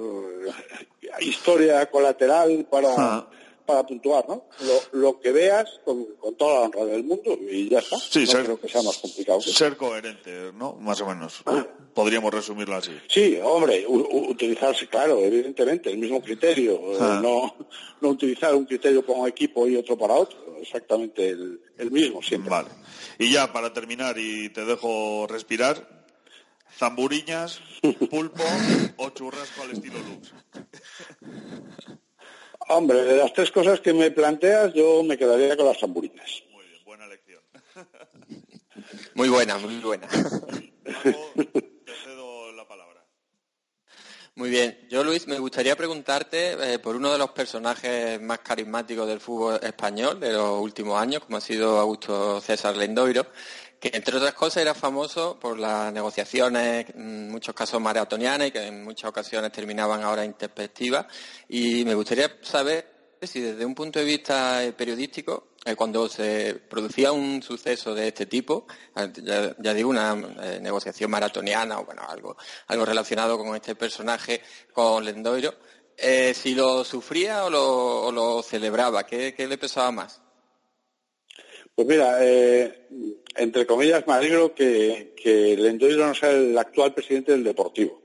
historia 1.20 1.88
colateral 1.90 2.66
para, 2.70 2.94
Ah. 2.96 3.30
Para 3.70 3.86
puntuar, 3.86 4.28
¿no? 4.28 4.44
Lo, 4.60 5.00
lo 5.00 5.20
que 5.20 5.32
veas 5.32 5.68
con, 5.84 6.04
con 6.18 6.34
toda 6.36 6.54
la 6.54 6.60
honra 6.66 6.84
del 6.86 7.04
mundo 7.04 7.38
y 7.50 7.68
ya 7.68 7.78
está. 7.78 7.98
Sí, 7.98 8.20
no 8.20 8.26
ser- 8.26 8.44
creo 8.44 8.60
que 8.60 8.68
sea 8.68 8.82
más 8.82 8.98
complicado. 8.98 9.40
Ser 9.40 9.76
coherente, 9.76 10.52
¿no? 10.54 10.74
Más 10.74 11.00
o 11.00 11.06
menos. 11.06 11.42
Podríamos 11.94 12.32
resumirlo 12.32 12.76
así. 12.76 12.92
Sí, 13.08 13.38
hombre, 13.42 13.84
utilizarse, 13.88 14.86
claro, 14.88 15.18
evidentemente, 15.18 15.90
el 15.90 15.98
mismo 15.98 16.20
criterio, 16.22 16.74
eh, 16.92 16.98
Ah. 17.00 17.20
no, 17.22 17.56
no 18.00 18.08
utilizar 18.10 18.54
un 18.54 18.64
criterio 18.64 19.04
para 19.04 19.18
un 19.20 19.28
equipo 19.28 19.66
y 19.66 19.76
otro 19.76 19.96
para 19.98 20.14
otro, 20.14 20.56
exactamente 20.60 21.28
el, 21.28 21.60
el 21.78 21.90
mismo 21.90 22.22
siempre. 22.22 22.50
Vale. 22.50 22.68
Y 23.18 23.32
ya 23.32 23.52
para 23.52 23.72
terminar 23.72 24.16
y 24.18 24.48
te 24.50 24.64
dejo 24.64 25.26
respirar, 25.28 26.04
zamburiñas, 26.78 27.60
pulpo 28.10 28.42
o 28.96 29.10
churrasco 29.10 29.62
al 29.62 29.72
estilo 29.72 29.96
Lux. 29.98 30.32
Hombre, 32.72 33.02
de 33.02 33.16
las 33.16 33.32
tres 33.32 33.50
cosas 33.50 33.80
que 33.80 33.92
me 33.92 34.12
planteas, 34.12 34.72
yo 34.74 35.02
me 35.02 35.18
quedaría 35.18 35.56
con 35.56 35.66
las 35.66 35.78
tamburinas. 35.78 36.44
Muy 39.14 39.28
buena, 39.28 39.58
muy 39.58 39.78
buena. 39.80 40.08
Muy 44.36 44.50
bien. 44.50 44.86
Yo, 44.88 45.04
Luis, 45.04 45.26
me 45.26 45.38
gustaría 45.38 45.76
preguntarte 45.76 46.74
eh, 46.74 46.78
por 46.78 46.96
uno 46.96 47.12
de 47.12 47.18
los 47.18 47.30
personajes 47.30 48.20
más 48.22 48.38
carismáticos 48.38 49.06
del 49.06 49.20
fútbol 49.20 49.58
español 49.62 50.18
de 50.20 50.32
los 50.32 50.60
últimos 50.60 50.98
años, 51.00 51.24
como 51.24 51.36
ha 51.36 51.40
sido 51.40 51.78
Augusto 51.78 52.40
César 52.40 52.76
Lendoiro, 52.76 53.26
que 53.80 53.90
entre 53.94 54.16
otras 54.18 54.34
cosas 54.34 54.58
era 54.62 54.74
famoso 54.74 55.38
por 55.40 55.58
las 55.58 55.92
negociaciones, 55.92 56.86
en 56.94 57.30
muchos 57.30 57.54
casos 57.54 57.80
maratonianas 57.80 58.48
y 58.48 58.50
que 58.50 58.66
en 58.66 58.84
muchas 58.84 59.08
ocasiones 59.08 59.50
terminaban 59.50 60.02
ahora 60.02 60.24
intempestivas. 60.24 61.06
Y 61.48 61.84
me 61.84 61.94
gustaría 61.94 62.30
saber 62.42 63.16
si 63.22 63.40
desde 63.40 63.64
un 63.64 63.74
punto 63.74 63.98
de 63.98 64.04
vista 64.04 64.62
eh, 64.62 64.72
periodístico, 64.72 65.48
eh, 65.64 65.74
cuando 65.74 66.08
se 66.08 66.54
producía 66.68 67.12
un 67.12 67.42
suceso 67.42 67.94
de 67.94 68.08
este 68.08 68.26
tipo, 68.26 68.66
eh, 68.96 69.54
ya, 69.58 69.74
digo, 69.74 69.90
una 69.90 70.14
negociación 70.14 71.10
maratoniana 71.10 71.80
o 71.80 71.84
bueno, 71.84 72.02
algo, 72.06 72.36
algo 72.66 72.84
relacionado 72.84 73.38
con 73.38 73.54
este 73.56 73.74
personaje, 73.74 74.42
con 74.72 75.04
Lendoiro, 75.04 75.54
eh, 75.96 76.32
si 76.34 76.54
lo 76.54 76.82
sufría 76.84 77.44
o 77.44 77.50
lo, 77.50 78.02
o 78.04 78.12
lo 78.12 78.42
celebraba, 78.42 79.04
¿qué, 79.04 79.34
qué 79.34 79.46
le 79.46 79.58
pesaba 79.58 79.90
más? 79.90 80.22
Pues 81.80 81.96
mira, 81.96 82.18
eh, 82.20 82.88
entre 83.36 83.64
comillas, 83.64 84.06
me 84.06 84.12
alegro 84.12 84.54
que, 84.54 85.14
que 85.16 85.56
Lendoiro 85.56 86.06
no 86.06 86.14
sea 86.14 86.30
el 86.30 86.58
actual 86.58 86.92
presidente 86.92 87.32
del 87.32 87.42
Deportivo. 87.42 88.02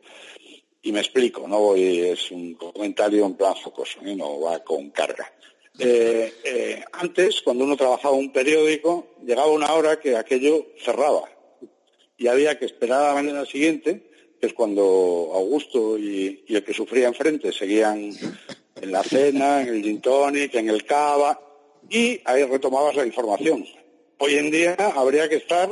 Y 0.81 0.93
me 0.93 1.01
explico, 1.01 1.45
no 1.45 1.59
voy, 1.59 1.99
es 1.99 2.31
un 2.31 2.53
comentario 2.53 3.25
en 3.25 3.33
plan 3.33 3.53
focoso, 3.61 3.99
¿eh? 4.05 4.15
no 4.15 4.39
va 4.39 4.63
con 4.63 4.91
carga. 4.91 5.29
Eh, 5.77 6.35
eh, 6.45 6.85
antes, 6.93 7.41
cuando 7.41 7.65
uno 7.65 7.75
trabajaba 7.75 8.15
un 8.15 8.31
periódico, 8.31 9.07
llegaba 9.25 9.49
una 9.49 9.73
hora 9.73 9.99
que 9.99 10.15
aquello 10.15 10.67
cerraba 10.79 11.29
y 12.17 12.27
había 12.27 12.57
que 12.57 12.67
esperar 12.67 13.01
a 13.01 13.07
la 13.07 13.13
mañana 13.15 13.45
siguiente, 13.45 14.09
que 14.39 14.47
es 14.47 14.53
cuando 14.53 15.31
Augusto 15.33 15.99
y, 15.99 16.45
el 16.47 16.63
que 16.63 16.73
sufría 16.73 17.09
enfrente 17.09 17.51
seguían 17.51 18.09
en 18.81 18.91
la 18.93 19.03
cena, 19.03 19.63
en 19.63 19.67
el 19.67 19.83
gin 19.83 19.99
tonic, 19.99 20.55
en 20.55 20.69
el 20.69 20.85
cava, 20.85 21.44
y 21.89 22.21
ahí 22.25 22.43
retomabas 22.43 22.95
la 22.95 23.05
información. 23.05 23.65
Hoy 24.17 24.35
en 24.35 24.51
día 24.51 24.75
habría 24.95 25.27
que 25.29 25.35
estar 25.35 25.69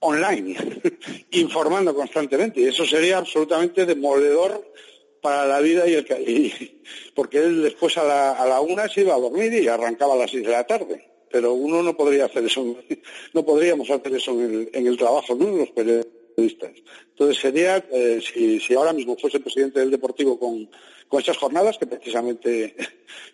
online, 0.00 0.56
informando 1.32 1.94
constantemente, 1.94 2.60
y 2.60 2.64
eso 2.64 2.84
sería 2.84 3.18
absolutamente 3.18 3.84
demoledor 3.86 4.72
para 5.20 5.46
la 5.46 5.60
vida 5.60 5.86
y 5.88 5.94
el 5.94 6.06
y- 6.28 6.82
porque 7.14 7.38
él 7.38 7.62
después 7.62 7.96
a 7.98 8.04
la, 8.04 8.32
a 8.32 8.46
la 8.46 8.60
una 8.60 8.88
se 8.88 9.00
iba 9.02 9.14
a 9.14 9.18
dormir 9.18 9.52
y 9.54 9.66
arrancaba 9.68 10.14
a 10.14 10.18
las 10.18 10.30
seis 10.30 10.44
de 10.44 10.52
la 10.52 10.66
tarde. 10.66 11.04
Pero 11.30 11.52
uno 11.52 11.82
no 11.82 11.94
podría 11.96 12.24
hacer 12.24 12.44
eso, 12.44 12.76
no 13.34 13.44
podríamos 13.44 13.90
hacer 13.90 14.14
eso 14.14 14.32
en 14.32 14.40
el, 14.54 14.70
en 14.72 14.86
el 14.86 14.96
trabajo, 14.96 15.34
¿no? 15.34 15.56
Los 15.56 15.70
periodistas. 15.70 16.70
Entonces 17.10 17.38
sería, 17.42 17.84
eh, 17.90 18.20
si, 18.22 18.60
si 18.60 18.74
ahora 18.74 18.92
mismo 18.92 19.16
fuese 19.16 19.40
presidente 19.40 19.80
del 19.80 19.90
Deportivo 19.90 20.38
con, 20.38 20.70
con 21.08 21.20
esas 21.20 21.36
jornadas, 21.38 21.78
que 21.78 21.86
precisamente 21.86 22.76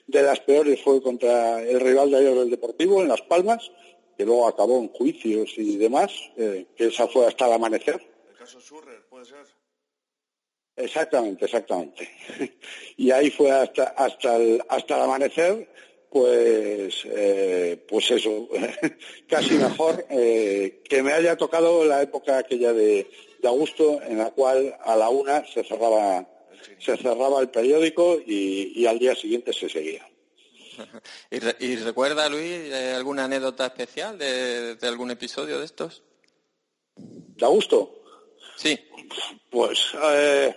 de 0.06 0.22
las 0.22 0.40
peores 0.40 0.80
fue 0.82 1.02
contra 1.02 1.62
el 1.62 1.80
rival 1.80 2.10
de 2.10 2.16
ayer 2.18 2.34
del 2.34 2.50
Deportivo, 2.50 3.02
en 3.02 3.08
Las 3.08 3.22
Palmas, 3.22 3.70
que 4.16 4.24
luego 4.24 4.48
acabó 4.48 4.78
en 4.78 4.88
juicios 4.88 5.52
y 5.56 5.76
demás, 5.76 6.12
eh, 6.36 6.66
que 6.76 6.86
esa 6.86 7.08
fue 7.08 7.26
hasta 7.26 7.46
el 7.46 7.52
amanecer. 7.54 8.00
El 8.30 8.36
caso 8.36 8.60
Surrer, 8.60 9.04
puede 9.08 9.24
ser. 9.24 9.44
Exactamente, 10.76 11.44
exactamente. 11.44 12.08
Y 12.96 13.10
ahí 13.10 13.30
fue 13.30 13.50
hasta 13.50 13.84
hasta 13.96 14.36
el, 14.36 14.62
hasta 14.68 14.96
el 14.96 15.02
amanecer, 15.02 15.68
pues 16.10 17.02
eh, 17.06 17.84
pues 17.88 18.10
eso, 18.12 18.48
casi 19.28 19.54
mejor 19.54 20.06
eh, 20.10 20.80
que 20.88 21.02
me 21.02 21.12
haya 21.12 21.36
tocado 21.36 21.84
la 21.84 22.02
época 22.02 22.38
aquella 22.38 22.72
de, 22.72 23.10
de 23.42 23.48
Augusto, 23.48 24.00
en 24.02 24.18
la 24.18 24.30
cual 24.30 24.76
a 24.84 24.94
la 24.94 25.08
una 25.08 25.44
se 25.46 25.64
cerraba 25.64 26.28
se 26.78 26.96
cerraba 26.96 27.40
el 27.40 27.48
periódico 27.50 28.18
y, 28.24 28.72
y 28.80 28.86
al 28.86 28.98
día 28.98 29.14
siguiente 29.14 29.52
se 29.52 29.68
seguía. 29.68 30.06
¿Y, 31.30 31.38
re- 31.38 31.56
y 31.60 31.76
recuerda, 31.76 32.28
Luis, 32.28 32.42
eh, 32.50 32.94
alguna 32.96 33.24
anécdota 33.24 33.66
especial 33.66 34.18
de, 34.18 34.74
de 34.76 34.88
algún 34.88 35.10
episodio 35.10 35.58
de 35.58 35.64
estos? 35.64 36.02
¿De 36.96 37.44
Augusto? 37.44 38.02
Sí. 38.56 38.78
Pues 39.50 39.78
eh, 40.02 40.54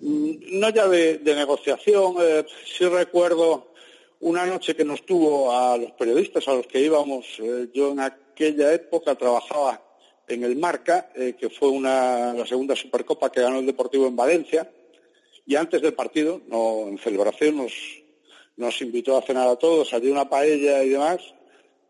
mm, 0.00 0.58
no 0.60 0.68
ya 0.70 0.88
de, 0.88 1.18
de 1.18 1.34
negociación, 1.34 2.16
eh, 2.20 2.44
sí 2.66 2.84
recuerdo 2.86 3.72
una 4.20 4.46
noche 4.46 4.74
que 4.74 4.84
nos 4.84 5.04
tuvo 5.04 5.52
a 5.56 5.76
los 5.76 5.92
periodistas 5.92 6.46
a 6.48 6.54
los 6.54 6.66
que 6.66 6.80
íbamos, 6.80 7.26
eh, 7.38 7.68
yo 7.74 7.92
en 7.92 8.00
aquella 8.00 8.72
época 8.72 9.14
trabajaba 9.14 9.82
en 10.28 10.42
el 10.42 10.56
Marca, 10.56 11.08
que 11.14 11.48
fue 11.50 11.68
una, 11.68 12.32
la 12.34 12.44
segunda 12.44 12.74
Supercopa 12.74 13.30
que 13.30 13.40
ganó 13.42 13.60
el 13.60 13.66
Deportivo 13.66 14.08
en 14.08 14.16
Valencia, 14.16 14.68
y 15.46 15.54
antes 15.54 15.80
del 15.80 15.94
partido, 15.94 16.42
no, 16.48 16.88
en 16.88 16.98
celebración, 16.98 17.56
nos, 17.56 17.72
nos 18.56 18.82
invitó 18.82 19.16
a 19.16 19.22
cenar 19.22 19.48
a 19.48 19.56
todos, 19.56 19.88
salió 19.88 20.12
una 20.12 20.28
paella 20.28 20.82
y 20.82 20.90
demás, 20.90 21.20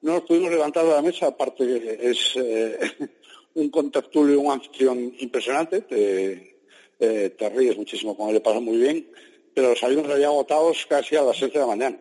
no 0.03 0.13
nos 0.13 0.23
pudimos 0.23 0.51
levantar 0.51 0.85
de 0.85 0.93
la 0.93 1.03
mesa, 1.03 1.29
aparte 1.29 2.11
es 2.11 2.37
eh, 2.37 2.79
un 3.55 3.71
contertulio, 3.71 4.41
un 4.41 4.53
anfitrión 4.53 5.15
impresionante, 5.19 5.81
te, 5.81 6.59
eh, 7.01 7.31
te 7.31 7.49
ríes 7.49 7.77
muchísimo 7.77 8.17
con 8.17 8.29
él, 8.29 8.35
le 8.35 8.41
pasa 8.41 8.61
muy 8.61 8.77
bien, 8.77 9.11
pero 9.55 9.75
salimos 9.75 10.09
ahí 10.11 10.23
agotados 10.23 10.85
casi 10.87 11.17
a 11.17 11.23
las 11.23 11.37
seis 11.37 11.53
de 11.53 11.59
la 11.59 11.67
mañana. 11.67 11.99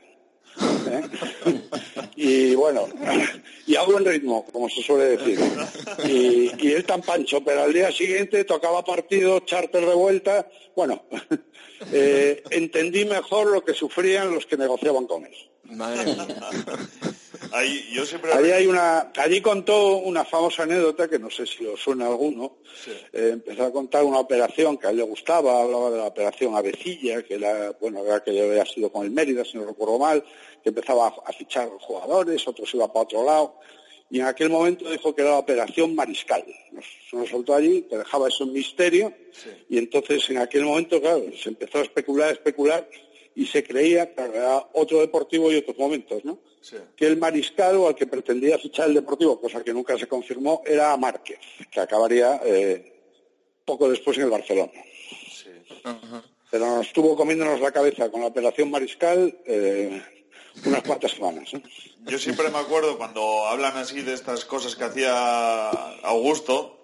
Y 2.16 2.56
bueno, 2.56 2.88
y 3.68 3.76
a 3.76 3.84
buen 3.84 4.06
ritmo, 4.06 4.46
como 4.52 4.70
se 4.70 4.82
suele 4.82 5.18
decir. 5.18 5.40
Y, 6.06 6.52
y 6.66 6.72
él 6.72 6.86
tan 6.86 7.02
pancho, 7.02 7.44
pero 7.44 7.64
al 7.64 7.74
día 7.74 7.92
siguiente 7.92 8.46
tocaba 8.46 8.84
partido, 8.86 9.40
charter 9.42 9.86
de 9.86 9.96
vuelta. 9.96 10.48
Bueno, 10.76 11.04
eh, 11.92 12.44
entendí 12.52 13.06
mejor 13.06 13.48
lo 13.52 13.64
que 13.64 13.74
sufrían 13.74 14.34
los 14.34 14.46
que 14.46 14.58
negociaban 14.58 15.08
con 15.08 15.26
él. 15.26 15.36
Madre 15.64 16.06
mía. 16.06 16.28
Ahí, 17.52 17.90
yo 17.94 18.06
siempre... 18.06 18.32
Allí 18.34 18.52
hay 18.52 18.68
una, 18.68 19.12
allí 19.18 19.42
contó 19.42 19.98
una 19.98 20.26
famosa 20.26 20.64
anécdota 20.64 21.08
que 21.08 21.20
no 21.20 21.30
sé 21.30 21.46
si 21.46 21.66
os 21.66 21.80
suena 21.80 22.06
a 22.06 22.10
alguno. 22.10 22.58
Eh, 23.14 23.30
empezó 23.34 23.66
a 23.66 23.72
contar 23.72 24.04
una 24.04 24.20
operación 24.20 24.78
que 24.78 24.88
a 24.88 24.90
él 24.90 24.98
le 24.98 25.04
gustaba, 25.04 25.62
hablaba 25.62 25.92
de 25.92 25.98
la 25.98 26.06
operación 26.06 26.56
Avecilla, 26.56 27.24
que 27.24 27.36
era, 27.36 27.72
bueno, 27.80 28.04
era 28.06 28.24
que 28.24 28.32
había 28.32 28.66
sido 28.66 28.92
con 28.92 29.06
el 29.06 29.12
Mérida, 29.12 29.44
si 29.46 29.58
no 29.58 29.66
recuerdo 29.66 30.00
mal, 30.00 30.24
que 30.64 30.70
empezaba 30.70 31.08
a, 31.08 31.16
a 31.26 31.34
fichar 31.34 31.70
jugadores, 31.80 32.48
otros 32.48 32.74
iba 32.74 32.92
para 32.92 33.04
otro 33.04 33.26
lado. 33.26 33.60
Y 34.10 34.20
en 34.20 34.28
aquel 34.28 34.50
momento 34.50 34.90
dijo 34.90 35.16
que 35.16 35.22
era 35.24 35.32
la 35.32 35.40
operación 35.40 35.96
Mariscal. 35.96 36.46
Nos, 36.72 36.86
nos 37.12 37.30
soltó 37.30 37.56
allí, 37.56 37.84
que 37.84 37.98
dejaba 37.98 38.28
eso 38.28 38.44
en 38.44 38.54
misterio. 38.54 39.14
Y 39.68 39.78
entonces 39.80 40.30
en 40.30 40.38
aquel 40.38 40.64
momento, 40.64 41.02
claro, 41.02 41.24
se 41.36 41.50
empezó 41.50 41.80
a 41.80 41.82
especular, 41.82 42.30
a 42.30 42.34
especular, 42.34 42.88
y 43.36 43.46
se 43.46 43.64
creía 43.64 44.14
que 44.14 44.22
era 44.22 44.66
otro 44.74 45.00
deportivo 45.00 45.52
y 45.52 45.58
otros 45.58 45.78
momentos, 45.78 46.24
¿no? 46.24 46.40
que 46.96 47.06
el 47.06 47.18
mariscal 47.18 47.76
o 47.76 47.88
al 47.88 47.96
que 47.96 48.08
pretendía 48.08 48.58
fichar 48.58 48.88
el 48.88 48.96
Deportivo, 48.96 49.40
cosa 49.40 49.64
que 49.64 49.74
nunca 49.74 49.98
se 49.98 50.08
confirmó, 50.08 50.64
era 50.66 50.96
Márquez, 50.98 51.40
que 51.72 51.80
acabaría 51.80 52.42
eh, 52.44 52.94
poco 53.64 53.90
después 53.90 54.18
en 54.18 54.24
el 54.24 54.30
Barcelona. 54.30 54.72
Pero 56.50 56.66
nos 56.66 56.88
estuvo 56.88 57.16
comiéndonos 57.16 57.60
la 57.60 57.72
cabeza 57.72 58.10
con 58.10 58.22
la 58.22 58.28
operación 58.28 58.72
Mariscal 58.72 59.38
eh, 59.46 60.02
unas 60.66 60.84
cuantas 60.84 61.12
semanas. 61.12 61.54
¿eh? 61.54 61.62
Yo 62.06 62.18
siempre 62.18 62.50
me 62.50 62.60
acuerdo 62.60 62.98
cuando 62.98 63.46
hablan 63.48 63.78
así 63.78 64.02
de 64.02 64.14
estas 64.14 64.46
cosas 64.46 64.76
que 64.76 64.86
hacía 64.86 65.70
Augusto, 66.04 66.75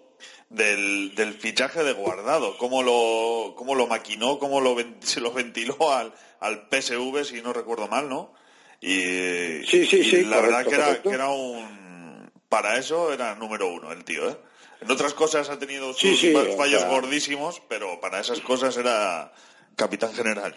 del, 0.51 1.15
del 1.15 1.33
fichaje 1.33 1.83
de 1.83 1.93
Guardado, 1.93 2.57
cómo 2.57 2.83
lo, 2.83 3.55
cómo 3.55 3.73
lo 3.75 3.87
maquinó, 3.87 4.37
cómo 4.37 4.59
lo, 4.61 4.75
se 5.01 5.19
lo 5.21 5.31
ventiló 5.31 5.93
al, 5.93 6.13
al 6.39 6.67
PSV, 6.69 7.23
si 7.25 7.41
no 7.41 7.53
recuerdo 7.53 7.87
mal, 7.87 8.07
¿no? 8.09 8.33
Y, 8.79 9.63
Sí, 9.65 9.85
sí, 9.85 9.99
y 9.99 10.03
sí, 10.03 10.23
la 10.25 10.41
verdad 10.41 10.65
que 10.65 10.75
era, 10.75 11.01
que 11.01 11.09
era 11.09 11.29
un... 11.29 12.31
Para 12.49 12.77
eso 12.77 13.13
era 13.13 13.33
número 13.35 13.71
uno 13.71 13.91
el 13.93 14.03
tío, 14.03 14.29
¿eh? 14.29 14.37
En 14.81 14.89
otras 14.91 15.13
cosas 15.13 15.49
ha 15.49 15.59
tenido 15.59 15.93
sus 15.93 16.21
o 16.23 16.57
fallos 16.57 16.81
sea- 16.81 16.89
gordísimos, 16.89 17.61
pero 17.69 18.01
para 18.01 18.19
esas 18.19 18.39
cosas 18.41 18.75
era 18.77 19.31
capitán 19.75 20.11
general. 20.13 20.55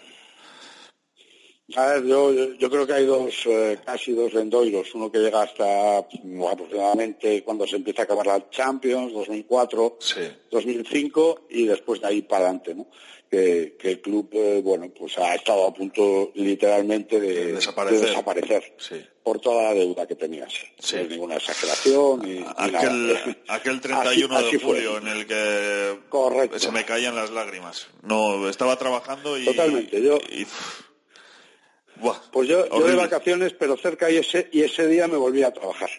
A 1.75 1.87
ver, 1.93 2.05
yo, 2.05 2.31
yo, 2.53 2.69
creo 2.69 2.85
que 2.85 2.93
hay 2.93 3.05
dos, 3.07 3.33
eh, 3.47 3.79
casi 3.83 4.11
dos 4.13 4.31
rendoiros. 4.31 4.93
Uno 4.93 5.11
que 5.11 5.17
llega 5.17 5.41
hasta 5.41 6.05
mm, 6.23 6.43
aproximadamente 6.43 7.43
cuando 7.43 7.65
se 7.65 7.77
empieza 7.77 8.03
a 8.03 8.05
acabar 8.05 8.27
la 8.27 8.49
Champions, 8.51 9.11
2004, 9.13 9.97
2005, 10.51 11.47
y 11.49 11.65
después 11.65 12.01
de 12.01 12.07
ahí 12.07 12.21
para 12.21 12.45
adelante, 12.45 12.75
¿no? 12.75 12.87
Que, 13.31 13.75
que 13.79 13.89
el 13.89 14.01
club, 14.01 14.29
eh, 14.33 14.61
bueno, 14.63 14.91
pues 14.97 15.17
ha 15.17 15.33
estado 15.33 15.65
a 15.65 15.73
punto 15.73 16.31
literalmente 16.35 17.19
de, 17.19 17.53
desaparecer. 17.53 17.99
de 18.01 18.07
desaparecer 18.09 18.75
por 19.23 19.39
toda 19.41 19.63
la 19.63 19.73
deuda 19.73 20.05
que 20.07 20.15
tenía. 20.15 20.47
Sí. 20.77 20.97
Es 20.97 21.09
ninguna 21.09 21.37
exageración 21.37 22.19
ni 22.21 22.45
Aquel, 22.55 23.07
nada. 23.13 23.37
aquel 23.47 23.81
31 23.81 24.35
Así- 24.37 24.45
así 24.45 24.57
de 24.57 24.59
fue. 24.63 24.73
julio 24.75 24.97
en 24.99 25.07
el 25.07 25.25
que 25.25 25.99
Correcto. 26.09 26.59
se 26.59 26.71
me 26.71 26.85
caían 26.85 27.15
las 27.15 27.31
lágrimas. 27.31 27.87
No, 28.03 28.47
estaba 28.47 28.77
trabajando 28.77 29.35
y... 29.39 29.45
Totalmente, 29.45 29.99
yo- 30.01 30.19
y- 30.29 30.45
Buah, 31.97 32.19
Pues 32.31 32.47
yo, 32.49 32.67
yo 32.67 32.85
de 32.87 32.95
vacaciones, 32.95 33.53
pero 33.53 33.77
cerca 33.77 34.09
y 34.11 34.17
ese, 34.17 34.49
y 34.51 34.61
ese 34.61 34.87
día 34.87 35.07
me 35.07 35.17
volví 35.17 35.43
a 35.43 35.51
trabajar. 35.53 35.89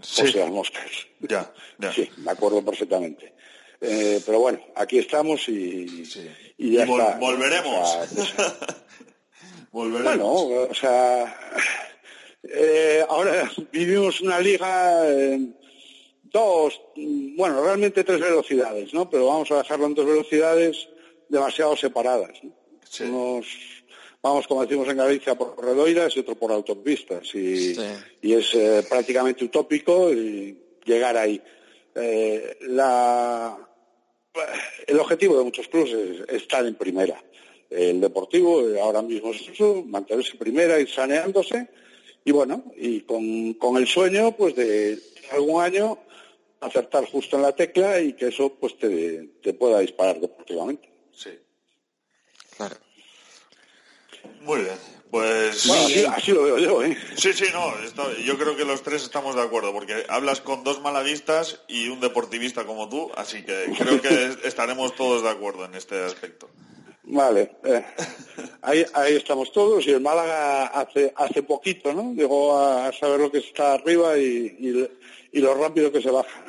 Sí. 0.00 0.22
O 0.22 0.26
sea, 0.26 0.46
moscas. 0.46 0.90
Ya, 1.20 1.52
ya. 1.78 1.92
Sí, 1.92 2.10
me 2.18 2.30
acuerdo 2.32 2.64
perfectamente. 2.64 3.32
Eh, 3.80 4.20
pero 4.24 4.40
bueno, 4.40 4.60
aquí 4.76 4.98
estamos 4.98 5.48
y, 5.48 5.86
y 6.58 6.72
ya 6.72 6.84
Y 6.84 6.88
vol- 6.88 7.00
está. 7.00 7.18
volveremos. 7.18 7.98
Volveremos. 9.72 10.44
bueno, 10.44 10.68
o 10.70 10.74
sea, 10.74 11.36
eh, 12.44 13.04
ahora 13.08 13.50
vivimos 13.72 14.20
una 14.20 14.38
liga 14.40 15.08
en 15.08 15.56
dos, 16.22 16.80
bueno, 16.96 17.62
realmente 17.62 18.04
tres 18.04 18.20
velocidades, 18.20 18.92
¿no? 18.94 19.10
Pero 19.10 19.26
vamos 19.26 19.50
a 19.50 19.58
dejarlo 19.58 19.86
en 19.86 19.94
dos 19.94 20.06
velocidades 20.06 20.88
demasiado 21.28 21.76
separadas. 21.76 22.38
¿no? 22.42 22.52
Unos, 23.06 23.46
vamos, 24.24 24.46
como 24.46 24.62
decimos 24.62 24.88
en 24.88 24.96
Galicia, 24.96 25.34
por 25.34 25.54
corredoiras 25.54 26.16
y 26.16 26.20
otro 26.20 26.34
por 26.34 26.50
autopistas. 26.50 27.32
Y, 27.34 27.76
y 28.22 28.32
es 28.32 28.54
eh, 28.54 28.82
prácticamente 28.88 29.44
utópico 29.44 30.10
y 30.10 30.58
llegar 30.86 31.18
ahí. 31.18 31.40
Eh, 31.94 32.56
la, 32.62 33.56
el 34.86 34.98
objetivo 34.98 35.36
de 35.36 35.44
muchos 35.44 35.68
clubes 35.68 35.92
es 35.92 36.42
estar 36.42 36.64
en 36.64 36.74
primera. 36.74 37.22
El 37.68 38.00
deportivo 38.00 38.66
eh, 38.66 38.80
ahora 38.80 39.02
mismo 39.02 39.30
es 39.30 39.46
eso, 39.46 39.84
mantenerse 39.86 40.32
en 40.32 40.38
primera 40.38 40.80
y 40.80 40.86
saneándose. 40.86 41.68
Y 42.24 42.32
bueno, 42.32 42.72
y 42.78 43.02
con, 43.02 43.52
con 43.54 43.76
el 43.76 43.86
sueño 43.86 44.34
pues 44.34 44.56
de 44.56 44.98
algún 45.32 45.62
año 45.62 45.98
acertar 46.60 47.04
justo 47.04 47.36
en 47.36 47.42
la 47.42 47.54
tecla 47.54 48.00
y 48.00 48.14
que 48.14 48.28
eso 48.28 48.54
pues 48.54 48.78
te, 48.78 49.28
te 49.42 49.52
pueda 49.52 49.80
disparar 49.80 50.18
deportivamente. 50.18 50.88
Sí. 51.12 51.28
Muy 54.44 54.60
bien. 54.60 54.76
Pues 55.10 55.66
Bueno, 55.68 55.84
así, 55.84 56.04
así 56.04 56.32
lo 56.32 56.42
veo 56.42 56.58
yo, 56.58 56.82
¿eh? 56.82 56.96
Sí, 57.16 57.32
sí, 57.32 57.44
no, 57.52 57.72
está- 57.84 58.12
yo 58.24 58.36
creo 58.36 58.56
que 58.56 58.64
los 58.64 58.82
tres 58.82 59.04
estamos 59.04 59.36
de 59.36 59.42
acuerdo, 59.42 59.72
porque 59.72 60.04
hablas 60.08 60.40
con 60.40 60.64
dos 60.64 60.80
malaguistas 60.82 61.60
y 61.68 61.88
un 61.88 62.00
deportivista 62.00 62.64
como 62.64 62.88
tú, 62.88 63.12
así 63.16 63.44
que 63.44 63.66
creo 63.78 64.00
que 64.02 64.08
estaremos 64.44 64.96
todos 64.96 65.22
de 65.22 65.28
acuerdo 65.30 65.66
en 65.66 65.74
este 65.76 66.02
aspecto. 66.04 66.48
Vale, 67.04 67.52
eh, 67.64 67.84
ahí, 68.62 68.84
ahí 68.94 69.14
estamos 69.16 69.52
todos 69.52 69.86
y 69.86 69.90
el 69.90 70.00
Málaga 70.00 70.66
hace, 70.68 71.12
hace 71.14 71.42
poquito, 71.44 71.92
¿no? 71.92 72.12
Llegó 72.14 72.58
a 72.58 72.92
saber 72.92 73.20
lo 73.20 73.30
que 73.30 73.38
está 73.38 73.74
arriba 73.74 74.18
y, 74.18 74.56
y, 74.58 74.90
y 75.32 75.40
lo 75.40 75.54
rápido 75.54 75.92
que 75.92 76.02
se 76.02 76.10
baja. 76.10 76.44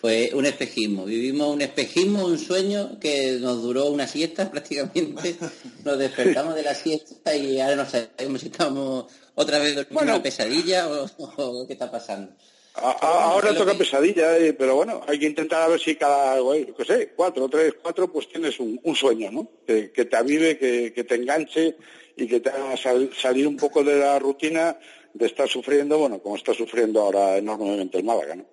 Fue 0.00 0.30
un 0.34 0.46
espejismo. 0.46 1.04
Vivimos 1.04 1.54
un 1.54 1.60
espejismo, 1.62 2.24
un 2.26 2.38
sueño 2.38 2.98
que 3.00 3.38
nos 3.40 3.62
duró 3.62 3.86
una 3.86 4.06
siesta 4.06 4.50
prácticamente. 4.50 5.36
Nos 5.84 5.98
despertamos 5.98 6.54
de 6.54 6.62
la 6.62 6.74
siesta 6.74 7.34
y 7.34 7.60
ahora 7.60 7.76
no 7.76 7.86
sabemos 7.86 8.40
si 8.40 8.46
estamos 8.48 9.06
otra 9.34 9.58
vez 9.58 9.74
durmiendo 9.74 9.94
una 10.14 10.22
pesadilla 10.22 10.88
o, 10.88 11.06
o 11.38 11.66
qué 11.66 11.72
está 11.74 11.90
pasando. 11.90 12.32
A- 12.74 12.90
a- 12.90 13.24
ahora 13.32 13.48
toca 13.54 13.72
pesadilla, 13.78 14.36
eh, 14.38 14.52
pero 14.52 14.76
bueno, 14.76 15.00
hay 15.08 15.18
que 15.18 15.26
intentar 15.26 15.62
a 15.62 15.68
ver 15.68 15.80
si 15.80 15.96
cada, 15.96 16.36
qué 16.76 16.84
sé, 16.86 17.12
cuatro, 17.16 17.48
tres, 17.48 17.72
cuatro, 17.82 18.12
pues 18.12 18.28
tienes 18.28 18.60
un, 18.60 18.78
un 18.82 18.94
sueño, 18.94 19.30
¿no? 19.30 19.50
Que, 19.66 19.90
que 19.90 20.04
te 20.04 20.16
avive, 20.16 20.58
que, 20.58 20.92
que 20.92 21.04
te 21.04 21.14
enganche 21.14 21.76
y 22.16 22.26
que 22.26 22.40
te 22.40 22.50
haga 22.50 22.76
sal- 22.76 23.10
salir 23.18 23.46
un 23.48 23.56
poco 23.56 23.82
de 23.82 23.98
la 23.98 24.18
rutina 24.18 24.78
de 25.14 25.24
estar 25.26 25.48
sufriendo, 25.48 25.96
bueno, 25.98 26.20
como 26.20 26.36
está 26.36 26.52
sufriendo 26.52 27.00
ahora 27.00 27.38
enormemente 27.38 27.96
el 27.96 28.04
Málaga, 28.04 28.36
¿no? 28.36 28.44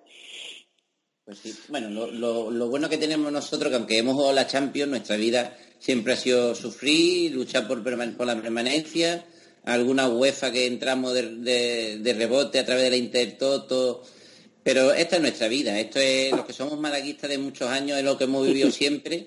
Pues 1.24 1.38
sí. 1.38 1.54
Bueno, 1.68 1.88
lo, 1.90 2.10
lo- 2.10 2.50
lo 2.50 2.68
bueno 2.68 2.88
que 2.88 2.98
tenemos 2.98 3.32
nosotros, 3.32 3.70
que 3.70 3.76
aunque 3.76 3.98
hemos 3.98 4.14
jugado 4.14 4.34
la 4.34 4.46
Champions, 4.46 4.90
nuestra 4.90 5.16
vida 5.16 5.56
siempre 5.78 6.12
ha 6.12 6.16
sido 6.16 6.54
sufrir, 6.54 7.32
luchar 7.32 7.66
por, 7.66 7.78
la 8.26 8.40
permanencia, 8.42 9.24
alguna 9.64 10.08
UEFA 10.08 10.52
que 10.52 10.66
entramos 10.66 11.14
de, 11.14 11.22
de- 11.36 11.98
de 11.98 12.12
rebote 12.14 12.58
a 12.58 12.64
través 12.66 12.84
de 12.84 12.90
la 12.90 12.96
Intertoto, 12.96 14.02
pero 14.62 14.92
esta 14.92 15.16
es 15.16 15.22
nuestra 15.22 15.48
vida, 15.48 15.78
esto 15.78 15.98
es 15.98 16.32
lo 16.32 16.46
que 16.46 16.52
somos 16.52 16.78
malaguistas 16.78 17.30
de 17.30 17.38
muchos 17.38 17.68
años, 17.70 17.98
es 17.98 18.04
lo 18.04 18.18
que 18.18 18.24
hemos 18.24 18.46
vivido 18.46 18.70
siempre. 18.70 19.26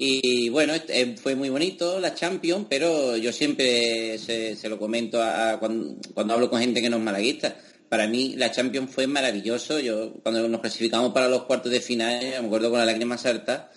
Y 0.00 0.48
bueno, 0.50 0.74
este, 0.74 1.00
eh, 1.00 1.16
fue 1.20 1.34
muy 1.34 1.48
bonito 1.48 1.98
la 1.98 2.14
Champions, 2.14 2.66
pero 2.70 3.16
yo 3.16 3.32
siempre 3.32 4.16
se, 4.18 4.54
se 4.54 4.68
lo 4.68 4.78
comento 4.78 5.20
a, 5.20 5.52
a 5.52 5.58
cuando, 5.58 5.96
cuando 6.14 6.34
hablo 6.34 6.48
con 6.50 6.60
gente 6.60 6.80
que 6.82 6.88
no 6.90 6.98
es 6.98 7.02
malaguista. 7.02 7.56
Para 7.88 8.06
mí 8.06 8.34
la 8.36 8.50
Champions 8.50 8.90
fue 8.92 9.06
maravilloso. 9.06 9.80
Yo 9.80 10.14
cuando 10.22 10.46
nos 10.48 10.60
clasificamos 10.60 11.12
para 11.12 11.28
los 11.28 11.44
cuartos 11.44 11.72
de 11.72 11.80
final, 11.80 12.20
me 12.20 12.46
acuerdo 12.46 12.70
con 12.70 12.78
la 12.78 12.86
lágrima 12.86 13.16
salta, 13.18 13.70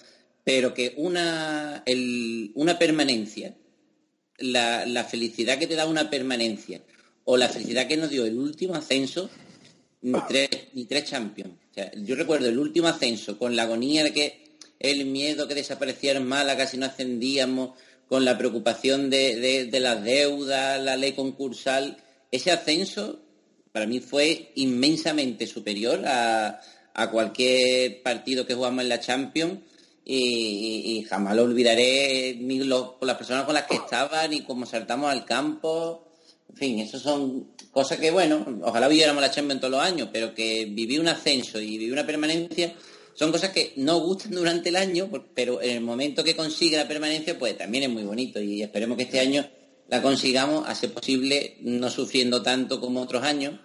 pero 0.44 0.74
que 0.74 0.94
una, 0.98 1.84
el- 1.86 2.52
una 2.56 2.78
permanencia, 2.78 3.56
la, 4.38 4.86
la 4.86 5.04
felicidad 5.04 5.58
que 5.60 5.68
te 5.68 5.76
da 5.76 5.86
una 5.86 6.10
permanencia 6.10 6.82
o 7.24 7.38
la 7.38 7.48
felicidad 7.48 7.88
que 7.88 7.98
nos 7.98 8.10
dio 8.10 8.26
el 8.26 8.38
último 8.38 8.76
ascenso, 8.76 9.30
ni 10.02 10.20
tres, 10.28 10.50
ni 10.74 10.86
tres 10.86 11.06
Champions. 11.06 11.54
O 11.72 11.74
sea, 11.74 11.92
yo 11.96 12.16
recuerdo 12.16 12.48
el 12.50 12.58
último 12.58 12.88
ascenso 12.88 13.38
con 13.38 13.56
la 13.56 13.64
agonía 13.64 14.04
de 14.04 14.12
que 14.14 14.42
el 14.80 15.06
miedo 15.06 15.48
que 15.48 15.54
desapareciera 15.56 16.20
en 16.20 16.28
Málaga 16.28 16.66
si 16.66 16.78
no 16.78 16.88
ascendíamos, 16.88 17.78
con 18.10 18.26
la 18.26 18.38
preocupación 18.38 19.10
de, 19.10 19.36
de, 19.40 19.66
de 19.66 19.80
las 19.80 20.04
deudas, 20.04 20.82
la 20.82 20.98
ley 20.98 21.14
concursal, 21.14 21.96
ese 22.32 22.52
ascenso 22.52 23.22
para 23.72 23.88
mí 23.88 24.00
fue 24.00 24.52
inmensamente 24.56 25.48
superior 25.48 26.04
a, 26.06 26.60
a 26.94 27.12
cualquier 27.12 28.02
partido 28.04 28.46
que 28.46 28.54
jugamos 28.54 28.84
en 28.84 28.90
la 28.90 29.00
Champions 29.00 29.60
y, 30.04 31.06
jamás 31.08 31.36
lo 31.36 31.44
olvidaré 31.44 32.36
ni 32.40 32.60
lo- 32.60 32.98
con 32.98 33.08
las 33.08 33.18
personas 33.18 33.46
con 33.46 33.54
las 33.54 33.66
que 33.66 33.76
estaba 33.76 34.28
ni 34.28 34.42
cómo 34.42 34.66
saltamos 34.66 35.10
al 35.10 35.26
campo. 35.26 36.08
En 36.50 36.56
fin, 36.58 36.80
eso 36.80 37.00
son 37.00 37.52
cosas 37.72 37.98
que, 38.00 38.12
bueno, 38.12 38.46
ojalá 38.64 38.88
viviéramos 38.90 39.22
la 39.22 39.32
Champions 39.32 39.62
todos 39.62 39.72
los 39.72 39.82
años, 39.82 40.10
pero 40.12 40.34
que 40.36 40.66
vivir 40.66 41.00
un 41.00 41.08
ascenso 41.08 41.62
y 41.62 41.78
vivir 41.78 41.94
una 41.94 42.06
permanencia 42.06 42.74
son 43.14 43.32
cosas 43.32 43.52
que 43.52 43.74
no 43.78 44.00
gustan 44.00 44.32
durante 44.32 44.70
el 44.70 44.76
año, 44.76 45.10
pero 45.34 45.62
en 45.62 45.72
el 45.72 45.82
momento 45.82 46.24
que 46.24 46.36
consigue 46.36 46.78
la 46.78 46.88
permanencia, 46.88 47.38
pues 47.38 47.58
también 47.58 47.86
es 47.86 47.90
muy 47.90 48.04
bonito 48.04 48.42
y 48.42 48.62
esperemos 48.64 48.98
que 48.98 49.04
este 49.04 49.20
año 49.20 49.48
la 49.92 50.02
consigamos, 50.02 50.68
a 50.68 50.74
ser 50.74 50.92
posible, 50.94 51.58
no 51.62 51.90
sufriendo 51.92 52.42
tanto 52.42 52.80
como 52.80 53.02
otros 53.02 53.22
años, 53.24 53.60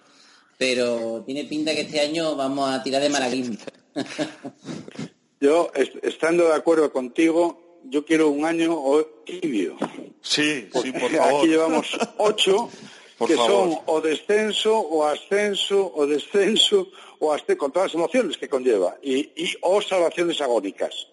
pero 0.57 1.23
tiene 1.25 1.45
pinta 1.45 1.73
que 1.73 1.81
este 1.81 1.99
año 2.01 2.35
vamos 2.35 2.69
a 2.69 2.83
tirar 2.83 3.01
de 3.01 3.09
malaguismo. 3.09 3.57
Yo, 5.39 5.71
est- 5.75 6.03
estando 6.03 6.47
de 6.47 6.53
acuerdo 6.55 6.91
contigo, 6.91 7.79
yo 7.85 8.03
quiero 8.05 8.29
un 8.29 8.43
año 8.45 8.73
o- 8.73 9.05
tibio. 9.25 9.77
Sí, 10.21 10.67
sí, 10.81 10.91
por 10.91 11.05
Aquí 11.05 11.15
favor. 11.15 11.47
llevamos 11.47 11.97
ocho 12.17 12.69
Por 13.17 13.27
que 13.29 13.35
favor. 13.35 13.51
son 13.71 13.79
o 13.87 14.01
descenso 14.01 14.77
o 14.77 15.03
ascenso 15.05 15.91
o 15.95 16.05
descenso 16.05 16.87
o 17.19 17.33
ascenso, 17.33 17.57
con 17.57 17.71
todas 17.71 17.87
las 17.89 17.95
emociones 17.95 18.37
que 18.37 18.47
conlleva 18.49 18.95
y, 19.01 19.31
y 19.35 19.55
o 19.61 19.81
salvaciones 19.81 20.39
agónicas. 20.41 21.07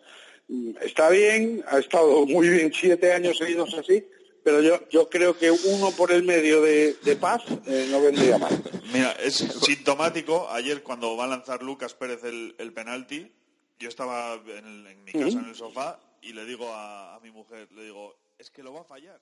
Mm, 0.48 0.72
Está 0.82 1.08
bien, 1.08 1.64
ha 1.68 1.78
estado 1.78 2.26
muy 2.26 2.48
bien 2.48 2.70
siete 2.74 3.10
años 3.12 3.38
seguidos 3.38 3.72
así, 3.74 4.04
pero 4.44 4.60
yo, 4.60 4.88
yo 4.90 5.08
creo 5.08 5.36
que 5.36 5.50
uno 5.50 5.90
por 5.92 6.12
el 6.12 6.22
medio 6.22 6.60
de, 6.60 6.94
de 7.02 7.16
paz 7.16 7.42
eh, 7.66 7.88
no 7.90 8.00
vendría 8.02 8.38
mal. 8.38 8.62
Mira, 8.92 9.12
es 9.12 9.34
sintomático. 9.36 10.48
Ayer 10.50 10.82
cuando 10.82 11.16
va 11.16 11.24
a 11.24 11.28
lanzar 11.28 11.62
Lucas 11.62 11.94
Pérez 11.94 12.22
el, 12.24 12.54
el 12.58 12.72
penalti, 12.72 13.32
yo 13.78 13.88
estaba 13.88 14.34
en, 14.34 14.86
en 14.86 15.04
mi 15.04 15.12
casa 15.12 15.38
en 15.38 15.46
el 15.46 15.54
sofá 15.54 15.98
y 16.22 16.32
le 16.34 16.44
digo 16.44 16.72
a, 16.72 17.16
a 17.16 17.20
mi 17.20 17.30
mujer, 17.30 17.68
le 17.72 17.84
digo, 17.84 18.16
es 18.38 18.50
que 18.50 18.62
lo 18.62 18.74
va 18.74 18.82
a 18.82 18.84
fallar. 18.84 19.20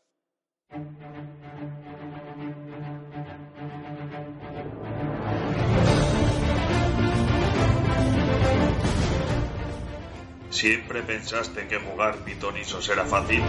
¿Siempre 10.51 11.03
pensaste 11.03 11.67
que 11.67 11.79
jugar 11.79 12.19
pitonisos 12.25 12.89
era 12.89 13.05
fácil? 13.07 13.43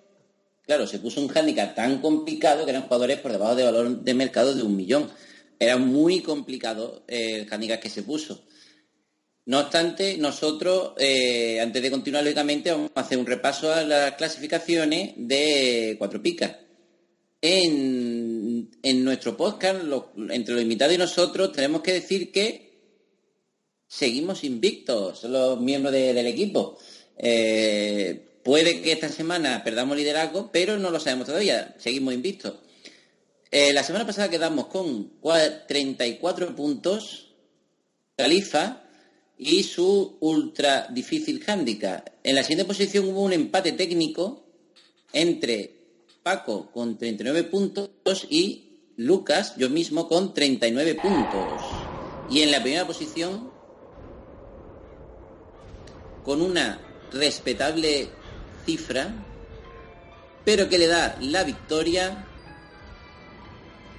claro, 0.65 0.87
se 0.87 0.99
puso 0.99 1.21
un 1.21 1.29
hándicap 1.29 1.75
tan 1.75 2.01
complicado 2.01 2.65
que 2.65 2.71
eran 2.71 2.85
jugadores 2.85 3.21
por 3.21 3.33
debajo 3.33 3.55
de 3.55 3.65
valor 3.65 4.01
de 4.01 4.15
mercado 4.15 4.55
de 4.55 4.63
un 4.63 4.75
millón. 4.75 5.11
Era 5.59 5.77
muy 5.77 6.23
complicado 6.23 7.05
eh, 7.07 7.41
el 7.41 7.47
hándicap 7.49 7.83
que 7.83 7.91
se 7.91 8.03
puso. 8.03 8.47
No 9.45 9.61
obstante, 9.61 10.17
nosotros, 10.17 10.95
eh, 10.97 11.61
antes 11.61 11.83
de 11.83 11.91
continuar 11.91 12.25
lógicamente, 12.25 12.71
vamos 12.71 12.93
a 12.95 13.01
hacer 13.03 13.19
un 13.19 13.27
repaso 13.27 13.71
a 13.71 13.83
las 13.83 14.13
clasificaciones 14.13 15.13
de 15.19 15.97
Cuatro 15.99 16.23
Picas. 16.23 16.57
En, 17.43 18.71
en 18.83 19.05
nuestro 19.05 19.37
podcast, 19.37 19.85
entre 20.31 20.55
los 20.55 20.63
invitados 20.63 20.95
y 20.95 20.99
nosotros, 20.99 21.53
tenemos 21.53 21.83
que 21.83 21.93
decir 21.93 22.33
que 22.33 22.72
seguimos 23.97 24.43
invictos 24.43 25.25
los 25.25 25.61
miembros 25.61 25.93
de- 25.93 26.15
del 26.15 26.27
equipo. 26.27 26.79
Eh, 27.19 28.39
puede 28.43 28.81
que 28.81 28.93
esta 28.93 29.11
semana 29.11 29.63
perdamos 29.63 29.99
liderazgo, 29.99 30.51
pero 30.51 30.79
no 30.79 30.91
lo 30.91 30.99
sabemos 30.99 31.27
todavía. 31.27 31.75
Seguimos 31.79 32.15
invictos. 32.15 32.55
Eh, 33.51 33.75
la 33.75 33.83
semana 33.83 34.07
pasada 34.07 34.31
quedamos 34.31 34.69
con 34.69 35.21
cua- 35.21 35.67
34 35.67 36.57
puntos, 36.57 37.35
Califa 38.17 38.83
y 39.37 39.63
su 39.63 40.17
ultra 40.21 40.87
difícil 40.91 41.45
handicap. 41.47 42.09
En 42.25 42.35
la 42.35 42.43
siguiente 42.43 42.65
posición 42.65 43.09
hubo 43.09 43.23
un 43.23 43.35
empate 43.35 43.73
técnico 43.73 44.47
entre 45.13 45.83
Paco 46.23 46.71
con 46.73 46.97
39 46.97 47.43
puntos 47.45 47.91
y 48.31 48.69
Lucas, 48.97 49.55
yo 49.59 49.69
mismo, 49.69 50.09
con 50.09 50.33
39 50.33 50.95
puntos. 50.95 51.61
Y 52.31 52.41
en 52.41 52.51
la 52.53 52.63
primera 52.63 52.87
posición 52.87 53.52
con 56.25 56.41
una 56.41 56.79
respetable 57.13 58.09
cifra, 58.65 59.13
pero 60.45 60.69
que 60.69 60.79
le 60.79 60.87
da 60.87 61.17
la 61.21 61.45
victoria 61.45 62.27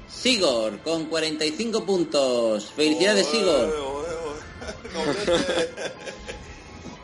Sigor 0.08 0.80
con 0.80 1.06
45 1.06 1.86
puntos. 1.86 2.72
Felicidades, 2.76 3.28
Sigor. 3.28 3.74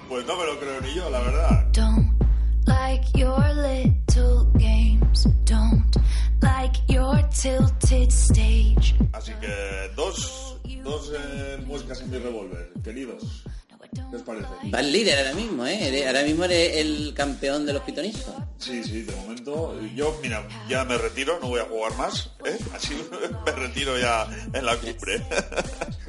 Pues 0.10 0.26
no 0.26 0.36
me 0.38 0.44
lo 0.44 0.60
creo 0.60 0.82
ni 0.82 0.92
yo, 0.96 1.08
la 1.12 1.22
verdad. 1.22 1.68
Don't 1.72 2.12
like 2.66 3.06
your 3.14 3.38
little 3.54 4.46
games. 4.56 5.28
Don't 5.46 5.96
like 6.42 6.82
your 6.88 7.22
tilted 7.30 8.10
stage. 8.10 8.96
Así 9.14 9.34
que 9.40 9.92
dos, 9.96 10.58
dos 10.84 11.12
eh, 11.16 11.62
muescas 11.64 12.02
en 12.02 12.10
mi 12.10 12.18
revólver, 12.18 12.72
queridos. 12.84 13.44
¿Qué 14.10 14.16
os 14.16 14.22
parece? 14.24 14.48
Vas 14.64 14.86
líder 14.86 15.18
ahora 15.20 15.34
mismo, 15.34 15.66
¿eh? 15.66 16.06
Ahora 16.08 16.24
mismo 16.24 16.44
eres 16.46 16.78
el 16.78 17.14
campeón 17.16 17.66
de 17.66 17.74
los 17.74 17.82
pitonisos. 17.84 18.34
Sí, 18.58 18.84
sí, 18.84 19.02
de 19.04 19.16
momento. 19.16 19.80
Yo, 19.96 20.18
mira, 20.22 20.48
ya 20.68 20.84
me 20.86 20.98
retiro, 20.98 21.40
no 21.42 21.48
voy 21.50 21.60
a 21.62 21.66
jugar 21.66 21.96
más. 21.98 22.30
¿eh? 22.46 22.58
Así 22.74 22.96
me 23.46 23.52
retiro 23.52 23.98
ya 24.00 24.28
en 24.54 24.66
la 24.66 24.76
cumbre. 24.78 25.24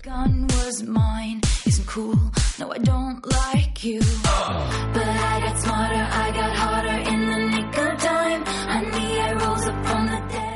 Gun 0.05 0.47
was 0.65 0.83
mine. 0.83 1.41
Isn't 1.67 1.87
cool. 1.87 2.17
No, 2.59 2.73
I 2.75 2.79
don't 2.79 3.25
like 3.27 3.83
you. 3.87 4.01
But 4.01 5.07
I 5.07 5.41
got 5.41 5.61
smarter. 5.61 6.09
I 6.11 6.31
got 6.33 6.53
harder 6.57 7.11
in 7.11 7.31
the 7.31 7.39
nick 7.57 7.79
of 7.79 7.99
time. 8.03 8.45
Honey, 8.45 9.21
I 9.21 9.33
rose 9.35 9.67
up 9.69 9.87
from 9.87 10.07
the 10.07 10.21
dead. 10.33 10.51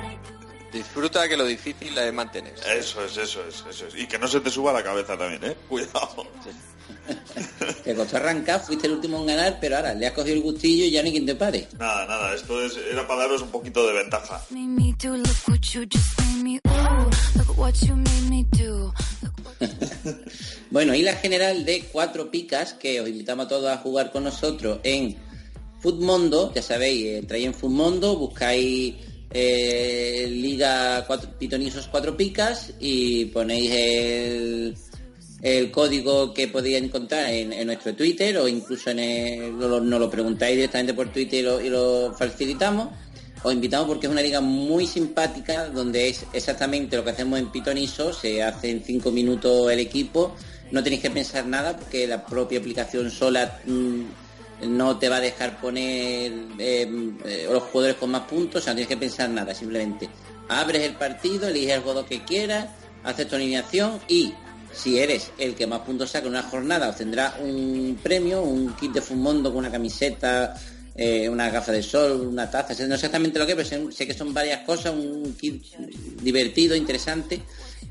Disfruta 0.73 1.29
que 1.29 1.37
lo 1.37 1.45
difícil 1.45 1.97
es 1.97 2.13
mantenerse. 2.13 2.77
Eso 2.79 3.05
es, 3.05 3.17
eso 3.17 3.45
es, 3.47 3.65
eso 3.71 3.87
es. 3.87 3.95
Y 3.95 4.07
que 4.09 4.19
no 4.19 4.27
se 4.27 4.41
te 4.41 4.51
suba 4.51 4.73
la 4.73 4.83
cabeza 4.83 5.17
también, 5.17 5.45
¿eh? 5.45 5.57
Cuidado. 5.69 6.27
Te 7.85 7.95
costó 7.95 8.17
arrancar, 8.17 8.61
fuiste 8.61 8.87
el 8.87 8.95
último 8.95 9.19
en 9.21 9.27
ganar, 9.27 9.59
pero 9.61 9.77
ahora 9.77 9.95
le 9.95 10.07
has 10.07 10.13
cogido 10.13 10.37
el 10.37 10.43
gustillo 10.43 10.85
y 10.85 10.91
ya 10.91 11.03
no 11.03 11.07
hay 11.07 11.13
quien 11.13 11.27
te 11.27 11.35
pare. 11.35 11.69
Nada, 11.79 12.07
nada, 12.07 12.35
esto 12.35 12.63
es, 12.65 12.77
era 12.91 13.07
para 13.07 13.21
daros 13.21 13.43
un 13.43 13.51
poquito 13.51 13.87
de 13.87 13.93
ventaja. 13.93 14.41
Bueno, 20.71 20.95
y 20.95 21.03
la 21.03 21.15
general 21.15 21.65
de 21.65 21.85
cuatro 21.93 22.31
picas, 22.33 22.73
que 22.73 23.01
os 23.01 23.09
invitamos 23.09 23.47
a 23.47 23.49
todos 23.49 23.71
a 23.71 23.79
jugar 23.79 24.11
con 24.11 24.25
nosotros 24.25 24.81
en 24.83 25.17
Footmondo, 25.79 26.53
ya 26.53 26.63
sabéis, 26.63 27.19
entráis 27.19 27.47
en 27.47 27.55
Footmondo, 27.55 28.17
buscáis 28.17 28.95
eh, 29.31 30.27
Liga 30.29 31.05
cuatro, 31.07 31.31
Pitonisos 31.39 31.87
cuatro 31.89 32.17
picas 32.17 32.73
y 32.81 33.27
ponéis 33.27 33.71
el, 33.71 34.77
el 35.45 35.71
código 35.71 36.33
que 36.33 36.49
podéis 36.49 36.79
encontrar 36.83 37.29
en, 37.31 37.67
nuestro 37.67 37.95
Twitter 37.95 38.39
o 38.39 38.49
incluso 38.49 38.91
en 38.91 38.99
el- 38.99 39.51
lo- 39.59 39.79
nos 39.81 40.01
lo 40.01 40.11
preguntáis 40.11 40.57
directamente 40.57 40.95
por 40.95 41.13
Twitter 41.13 41.45
y 41.63 41.69
lo, 41.69 42.15
facilitamos. 42.19 42.89
Os 43.43 43.53
invitamos 43.53 43.87
porque 43.87 44.07
es 44.07 44.13
una 44.13 44.23
liga 44.23 44.41
muy 44.41 44.87
simpática 44.87 45.69
donde 45.69 46.09
es 46.09 46.25
exactamente 46.33 46.97
lo 46.97 47.05
que 47.05 47.11
hacemos 47.11 47.39
en 47.39 47.53
Pitoniso, 47.53 48.11
se 48.15 48.43
hace 48.43 48.71
en 48.71 48.83
cinco 48.83 49.11
minutos 49.11 49.71
el 49.71 49.81
equipo, 49.81 50.35
no 50.71 50.83
tenéis 50.83 51.03
que 51.03 51.11
pensar 51.11 51.47
nada 51.47 51.77
porque 51.77 52.07
la 52.07 52.25
propia 52.25 52.59
aplicación 52.59 53.11
sola 53.11 53.61
mm, 53.67 54.01
no 54.79 54.99
te 54.99 55.11
va 55.11 55.17
a 55.17 55.21
dejar 55.21 55.61
poner 55.61 56.33
eh, 56.59 56.89
eh, 57.27 57.47
los 57.53 57.65
jugadores 57.65 57.97
con 57.97 58.13
más 58.13 58.23
puntos, 58.23 58.63
o 58.63 58.65
sea, 58.65 58.73
no 58.73 58.77
tienes 58.79 58.89
que 58.89 58.97
pensar 58.97 59.29
nada, 59.29 59.55
simplemente 59.55 60.09
abres 60.49 60.81
el 60.83 60.95
partido, 60.95 61.47
eliges 61.49 61.75
el 61.75 61.81
jugador 61.83 62.07
que 62.07 62.25
quieras, 62.25 62.69
haces 63.03 63.29
tu 63.29 63.37
alineación 63.37 64.01
y 64.09 64.33
si 64.75 64.99
eres 64.99 65.31
el 65.39 65.55
que 65.55 65.67
más 65.67 65.81
puntos 65.81 66.11
saca 66.11 66.27
en 66.27 66.33
una 66.33 66.43
jornada, 66.43 66.89
obtendrás 66.89 67.35
un 67.41 67.99
premio, 68.03 68.43
un 68.43 68.75
kit 68.75 68.93
de 68.93 69.01
Fumondo 69.01 69.51
con 69.51 69.59
una 69.59 69.71
camiseta, 69.71 70.55
eh, 70.97 71.29
una 71.29 71.51
gafa 71.51 71.73
de 71.73 71.83
sol, 71.83 72.21
una 72.29 72.51
taza, 72.51 72.73
no 72.73 72.77
sé 72.77 72.95
exactamente 72.95 73.39
lo 73.39 73.47
que 73.47 73.57
pero 73.57 73.91
sé, 73.91 74.07
que 74.07 74.15
son 74.15 74.33
varias 74.33 74.61
cosas, 74.61 74.95
un 74.95 75.35
kit 75.35 75.63
divertido, 76.23 76.77
interesante. 76.77 77.41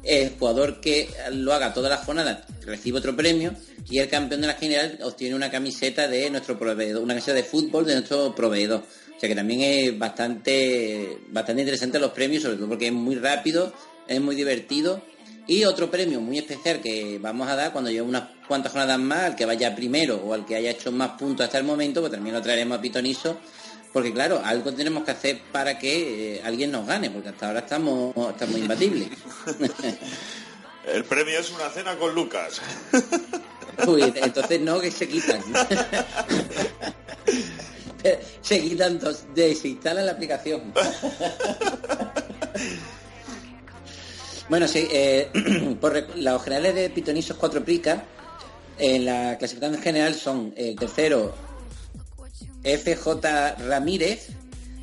El 0.03 0.31
jugador 0.37 0.81
que 0.81 1.09
lo 1.31 1.53
haga 1.53 1.73
todas 1.73 1.89
las 1.89 2.05
jornadas 2.05 2.39
recibe 2.65 2.97
otro 2.97 3.15
premio 3.15 3.53
y 3.89 3.99
el 3.99 4.09
campeón 4.09 4.41
de 4.41 4.47
la 4.47 4.53
general 4.55 4.99
obtiene 5.03 5.35
una 5.35 5.49
camiseta 5.49 6.07
de 6.07 6.29
nuestro 6.29 6.57
proveedor, 6.59 7.01
una 7.01 7.13
camiseta 7.13 7.35
de 7.35 7.43
fútbol 7.43 7.85
de 7.85 7.93
nuestro 7.93 8.35
proveedor. 8.35 8.83
O 9.15 9.19
sea 9.19 9.29
que 9.29 9.35
también 9.35 9.61
es 9.61 9.97
bastante, 9.97 11.19
bastante 11.29 11.61
interesante 11.61 11.99
los 11.99 12.11
premios, 12.11 12.43
sobre 12.43 12.57
todo 12.57 12.67
porque 12.67 12.87
es 12.87 12.93
muy 12.93 13.15
rápido, 13.15 13.73
es 14.07 14.19
muy 14.19 14.35
divertido. 14.35 15.01
Y 15.45 15.65
otro 15.65 15.91
premio 15.91 16.21
muy 16.21 16.37
especial 16.37 16.79
que 16.79 17.19
vamos 17.19 17.49
a 17.49 17.55
dar 17.55 17.73
cuando 17.73 17.89
lleve 17.89 18.07
unas 18.07 18.23
cuantas 18.47 18.71
jornadas 18.71 18.99
más, 18.99 19.23
al 19.23 19.35
que 19.35 19.45
vaya 19.45 19.75
primero 19.75 20.15
o 20.15 20.33
al 20.33 20.45
que 20.45 20.55
haya 20.55 20.71
hecho 20.71 20.91
más 20.91 21.11
puntos 21.11 21.45
hasta 21.45 21.57
el 21.57 21.65
momento, 21.65 21.99
pues 21.99 22.13
también 22.13 22.33
lo 22.35 22.41
traeremos 22.41 22.77
a 22.77 22.81
Pitoniso, 22.81 23.37
porque 23.91 24.13
claro, 24.13 24.41
algo 24.43 24.73
tenemos 24.73 25.03
que 25.03 25.11
hacer 25.11 25.41
para 25.51 25.77
que 25.77 26.35
eh, 26.35 26.41
alguien 26.45 26.71
nos 26.71 26.87
gane, 26.87 27.09
porque 27.09 27.29
hasta 27.29 27.47
ahora 27.47 27.59
estamos, 27.59 28.15
estamos 28.31 28.57
imbatibles. 28.57 29.09
El 30.87 31.05
premio 31.05 31.39
es 31.39 31.51
una 31.51 31.69
cena 31.69 31.97
con 31.97 32.13
Lucas. 32.13 32.61
Uy, 33.87 34.13
entonces 34.15 34.61
no, 34.61 34.79
que 34.79 34.91
se 34.91 35.07
quitan. 35.07 35.41
se 38.41 38.61
quitan 38.61 38.99
dos, 38.99 39.25
desinstalan 39.33 40.05
la 40.05 40.11
aplicación. 40.11 40.73
Bueno, 44.49 44.67
sí, 44.67 44.87
eh, 44.91 45.29
los 46.15 46.43
generales 46.43 46.75
de 46.75 46.89
Pitonisos 46.89 47.37
4 47.37 47.63
Prica, 47.63 48.05
en 48.77 49.05
la 49.05 49.37
clasificación 49.37 49.81
general 49.81 50.15
son 50.15 50.53
el 50.57 50.75
tercero 50.75 51.33
FJ 52.63 53.55
Ramírez, 53.67 54.29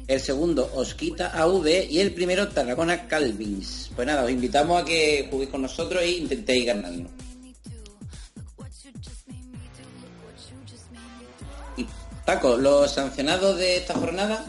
el 0.06 0.20
segundo 0.20 0.70
Osquita 0.74 1.28
AV 1.28 1.88
y 1.88 2.00
el 2.00 2.12
primero 2.12 2.48
Tarragona 2.48 3.06
Calvins. 3.06 3.90
Pues 3.94 4.06
nada, 4.06 4.24
os 4.24 4.30
invitamos 4.30 4.82
a 4.82 4.84
que 4.84 5.28
juguéis 5.30 5.50
con 5.50 5.62
nosotros 5.62 6.02
e 6.02 6.10
intentéis 6.10 6.66
ganarnos. 6.66 7.10
Y 11.76 11.86
Paco, 12.26 12.56
los 12.56 12.90
sancionados 12.92 13.56
de 13.58 13.76
esta 13.78 13.94
jornada, 13.94 14.44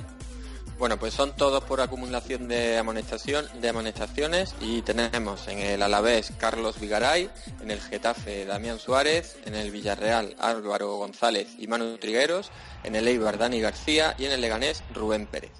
Bueno, 0.81 0.97
pues 0.97 1.13
son 1.13 1.35
todos 1.35 1.63
por 1.65 1.79
acumulación 1.79 2.47
de 2.47 2.75
amonestación, 2.75 3.45
de 3.61 3.69
amonestaciones 3.69 4.55
y 4.59 4.81
tenemos 4.81 5.47
en 5.47 5.59
el 5.59 5.83
Alavés 5.83 6.33
Carlos 6.39 6.79
Vigaray, 6.79 7.29
en 7.61 7.69
el 7.69 7.79
Getafe 7.79 8.45
Damián 8.45 8.79
Suárez, 8.79 9.37
en 9.45 9.53
el 9.53 9.69
Villarreal 9.69 10.35
Álvaro 10.39 10.97
González 10.97 11.49
y 11.59 11.67
Manu 11.67 11.99
Trigueros, 11.99 12.49
en 12.83 12.95
el 12.95 13.07
Eibar 13.07 13.37
Dani 13.37 13.61
García 13.61 14.15
y 14.17 14.25
en 14.25 14.31
el 14.31 14.41
Leganés 14.41 14.81
Rubén 14.91 15.27
Pérez. 15.27 15.51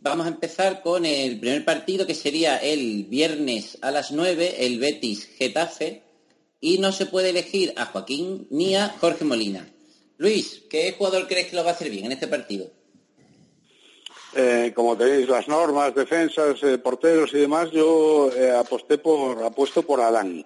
vamos 0.00 0.24
a 0.24 0.30
empezar 0.30 0.80
con 0.80 1.04
el 1.04 1.38
primer 1.38 1.66
partido 1.66 2.06
que 2.06 2.14
sería 2.14 2.56
el 2.56 3.04
viernes 3.04 3.76
a 3.82 3.90
las 3.90 4.10
9, 4.10 4.64
el 4.64 4.78
Betis 4.78 5.28
Getafe, 5.36 6.02
y 6.62 6.78
no 6.78 6.92
se 6.92 7.04
puede 7.04 7.28
elegir 7.28 7.74
a 7.76 7.84
Joaquín 7.84 8.46
ni 8.48 8.74
a 8.74 8.88
Jorge 8.88 9.26
Molina. 9.26 9.70
Luis, 10.16 10.62
¿qué 10.70 10.94
jugador 10.96 11.28
crees 11.28 11.48
que 11.48 11.56
lo 11.56 11.62
va 11.62 11.72
a 11.72 11.74
hacer 11.74 11.90
bien 11.90 12.06
en 12.06 12.12
este 12.12 12.26
partido? 12.26 12.70
Eh, 14.38 14.72
como 14.74 14.98
tenéis 14.98 15.26
las 15.28 15.48
normas, 15.48 15.94
defensas, 15.94 16.62
eh, 16.62 16.76
porteros 16.76 17.32
y 17.32 17.38
demás, 17.38 17.70
yo 17.70 18.30
eh, 18.32 18.52
aposté 18.52 18.98
por, 18.98 19.42
apuesto 19.42 19.82
por 19.82 19.98
Adán. 19.98 20.44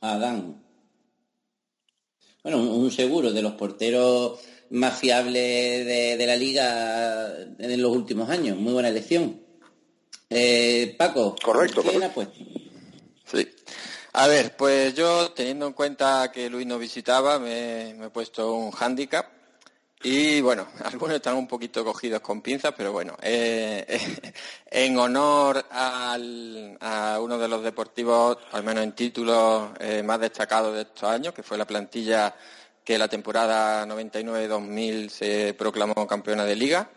Adán. 0.00 0.64
Bueno, 2.42 2.58
un, 2.58 2.68
un 2.84 2.90
seguro 2.90 3.30
de 3.30 3.42
los 3.42 3.52
porteros 3.52 4.40
más 4.70 4.98
fiables 4.98 5.84
de, 5.84 6.16
de 6.16 6.26
la 6.26 6.36
liga 6.36 7.36
en 7.58 7.82
los 7.82 7.92
últimos 7.92 8.30
años. 8.30 8.56
Muy 8.56 8.72
buena 8.72 8.88
elección. 8.88 9.38
Eh, 10.30 10.94
Paco. 10.98 11.36
Correcto, 11.44 11.82
¿quién 11.82 12.00
correcto. 12.00 12.06
ha 12.06 12.14
puesto? 12.14 12.38
Sí. 13.30 13.48
A 14.14 14.26
ver, 14.28 14.56
pues 14.56 14.94
yo 14.94 15.32
teniendo 15.32 15.66
en 15.66 15.74
cuenta 15.74 16.30
que 16.32 16.48
Luis 16.48 16.66
nos 16.66 16.80
visitaba, 16.80 17.38
me, 17.38 17.94
me 17.98 18.06
he 18.06 18.10
puesto 18.10 18.54
un 18.54 18.70
hándicap. 18.70 19.43
Y 20.04 20.40
bueno, 20.42 20.68
algunos 20.84 21.16
están 21.16 21.34
un 21.36 21.48
poquito 21.48 21.84
cogidos 21.84 22.20
con 22.20 22.42
pinzas, 22.42 22.74
pero 22.76 22.92
bueno, 22.92 23.16
eh, 23.22 23.98
en 24.70 24.98
honor 24.98 25.64
al- 25.70 26.76
a 26.80 27.18
uno 27.20 27.38
de 27.38 27.48
los 27.48 27.62
deportivos, 27.62 28.38
al 28.52 28.62
menos 28.64 28.84
en 28.84 28.92
títulos 28.94 29.70
eh, 29.80 30.02
más 30.02 30.20
destacados 30.20 30.74
de 30.74 30.82
estos 30.82 31.08
años, 31.08 31.32
que 31.34 31.42
fue 31.42 31.56
la 31.58 31.66
plantilla 31.66 32.34
que 32.84 32.98
la 32.98 33.08
temporada 33.08 33.86
99-2000 33.86 35.08
se 35.08 35.54
proclamó 35.54 36.06
campeona 36.06 36.44
de 36.44 36.54
liga, 36.54 36.90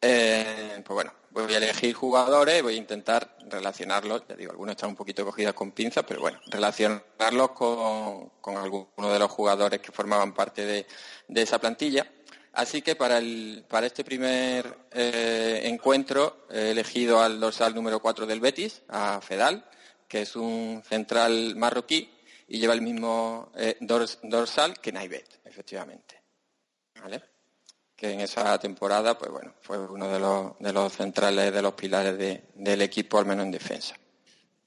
eh, 0.00 0.80
pues 0.84 0.94
bueno, 0.94 1.12
voy 1.30 1.52
a 1.52 1.56
elegir 1.56 1.92
jugadores, 1.92 2.62
voy 2.62 2.74
a 2.74 2.78
intentar 2.78 3.36
relacionarlos, 3.50 4.22
ya 4.28 4.36
digo, 4.36 4.52
algunos 4.52 4.76
están 4.76 4.90
un 4.90 4.96
poquito 4.96 5.24
cogidos 5.24 5.54
con 5.54 5.72
pinzas, 5.72 6.04
pero 6.06 6.20
bueno, 6.20 6.38
relacionarlos 6.46 7.50
con, 7.50 8.28
con 8.40 8.56
algunos 8.58 9.12
de 9.12 9.18
los 9.18 9.28
jugadores 9.30 9.80
que 9.80 9.90
formaban 9.90 10.32
parte 10.32 10.64
de, 10.64 10.86
de 11.26 11.42
esa 11.42 11.58
plantilla. 11.58 12.06
Así 12.52 12.82
que 12.82 12.96
para, 12.96 13.18
el, 13.18 13.64
para 13.68 13.86
este 13.86 14.02
primer 14.04 14.76
eh, 14.90 15.60
encuentro 15.64 16.46
he 16.50 16.70
elegido 16.72 17.20
al 17.20 17.38
dorsal 17.38 17.74
número 17.74 18.00
4 18.00 18.26
del 18.26 18.40
Betis, 18.40 18.82
a 18.88 19.20
Fedal, 19.20 19.64
que 20.08 20.22
es 20.22 20.34
un 20.34 20.82
central 20.88 21.54
marroquí 21.56 22.10
y 22.48 22.58
lleva 22.58 22.74
el 22.74 22.80
mismo 22.82 23.52
eh, 23.56 23.76
dors- 23.80 24.18
dorsal 24.22 24.80
que 24.80 24.90
Naibet, 24.92 25.40
efectivamente. 25.44 26.22
Que 27.94 28.12
en 28.12 28.20
esa 28.20 28.58
temporada, 28.58 29.18
pues 29.18 29.30
bueno, 29.30 29.54
fue 29.60 29.78
uno 29.78 30.08
de 30.08 30.18
los, 30.18 30.58
de 30.58 30.72
los 30.72 30.92
centrales, 30.92 31.52
de 31.52 31.62
los 31.62 31.74
pilares 31.74 32.16
de- 32.16 32.44
del 32.54 32.80
equipo, 32.82 33.18
al 33.18 33.26
menos 33.26 33.44
en 33.44 33.50
defensa. 33.52 33.94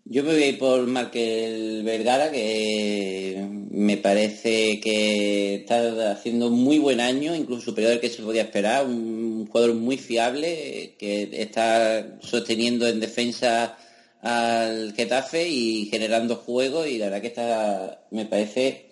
Yo 0.06 0.24
me 0.24 0.34
voy 0.34 0.44
a 0.44 0.48
ir 0.48 0.58
por 0.60 0.86
Markel 0.88 1.84
Vergara, 1.84 2.32
que 2.32 3.48
me 3.70 3.98
parece 3.98 4.80
que 4.82 5.56
está 5.56 6.12
haciendo 6.12 6.48
un 6.48 6.60
muy 6.64 6.80
buen 6.80 7.00
año, 7.00 7.36
incluso 7.36 7.62
superior 7.66 7.94
al 7.94 8.00
que 8.02 8.10
se 8.10 8.22
podía 8.24 8.42
esperar, 8.44 8.86
un 8.86 9.48
jugador 9.48 9.76
muy 9.76 9.98
fiable, 9.98 10.96
que 10.98 11.30
está 11.34 12.18
sosteniendo 12.22 12.88
en 12.88 13.00
defensa 13.00 13.78
al 14.22 14.94
Getafe 14.94 15.48
y 15.48 15.86
generando 15.86 16.36
juego, 16.36 16.86
y 16.86 16.98
la 16.98 17.06
verdad 17.06 17.22
que 17.22 17.28
está, 17.28 18.06
me 18.12 18.26
parece 18.26 18.88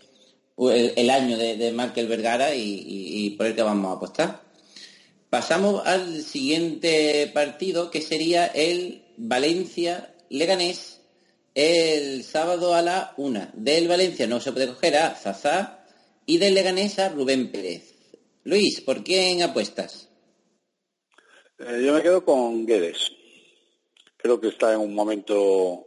el, 0.57 1.09
año 1.09 1.37
de, 1.37 1.71
Markel 1.71 2.07
Vergara 2.07 2.53
y, 2.55 2.61
y- 2.61 3.25
y 3.25 3.29
por 3.31 3.47
el 3.47 3.55
que 3.55 3.63
vamos 3.63 3.91
a 3.91 3.95
apostar. 3.97 4.41
Pasamos 5.29 5.85
al 5.85 6.21
siguiente 6.23 7.29
partido, 7.33 7.91
que 7.91 8.01
sería 8.01 8.45
el 8.47 9.03
Valencia-Leganés, 9.17 10.98
el 11.55 12.23
sábado 12.23 12.73
a 12.73 12.81
la 12.81 13.13
una. 13.17 13.51
Del 13.53 13.87
Valencia 13.87 14.27
no 14.27 14.39
se 14.39 14.51
puede 14.51 14.67
coger 14.67 14.97
a 14.97 15.15
Zazá 15.15 15.85
y 16.25 16.37
del 16.37 16.53
Leganés 16.53 16.99
a 16.99 17.09
Rubén 17.09 17.51
Pérez. 17.51 17.95
Luis, 18.43 18.81
¿por 18.81 19.03
quién 19.03 19.41
apuestas? 19.41 20.09
Eh, 21.59 21.83
yo 21.85 21.93
me 21.93 22.01
quedo 22.01 22.23
con 22.23 22.65
Guedes. 22.65 23.11
Creo 24.17 24.39
que 24.39 24.49
está 24.49 24.73
en 24.73 24.79
un 24.79 24.93
momento 24.93 25.85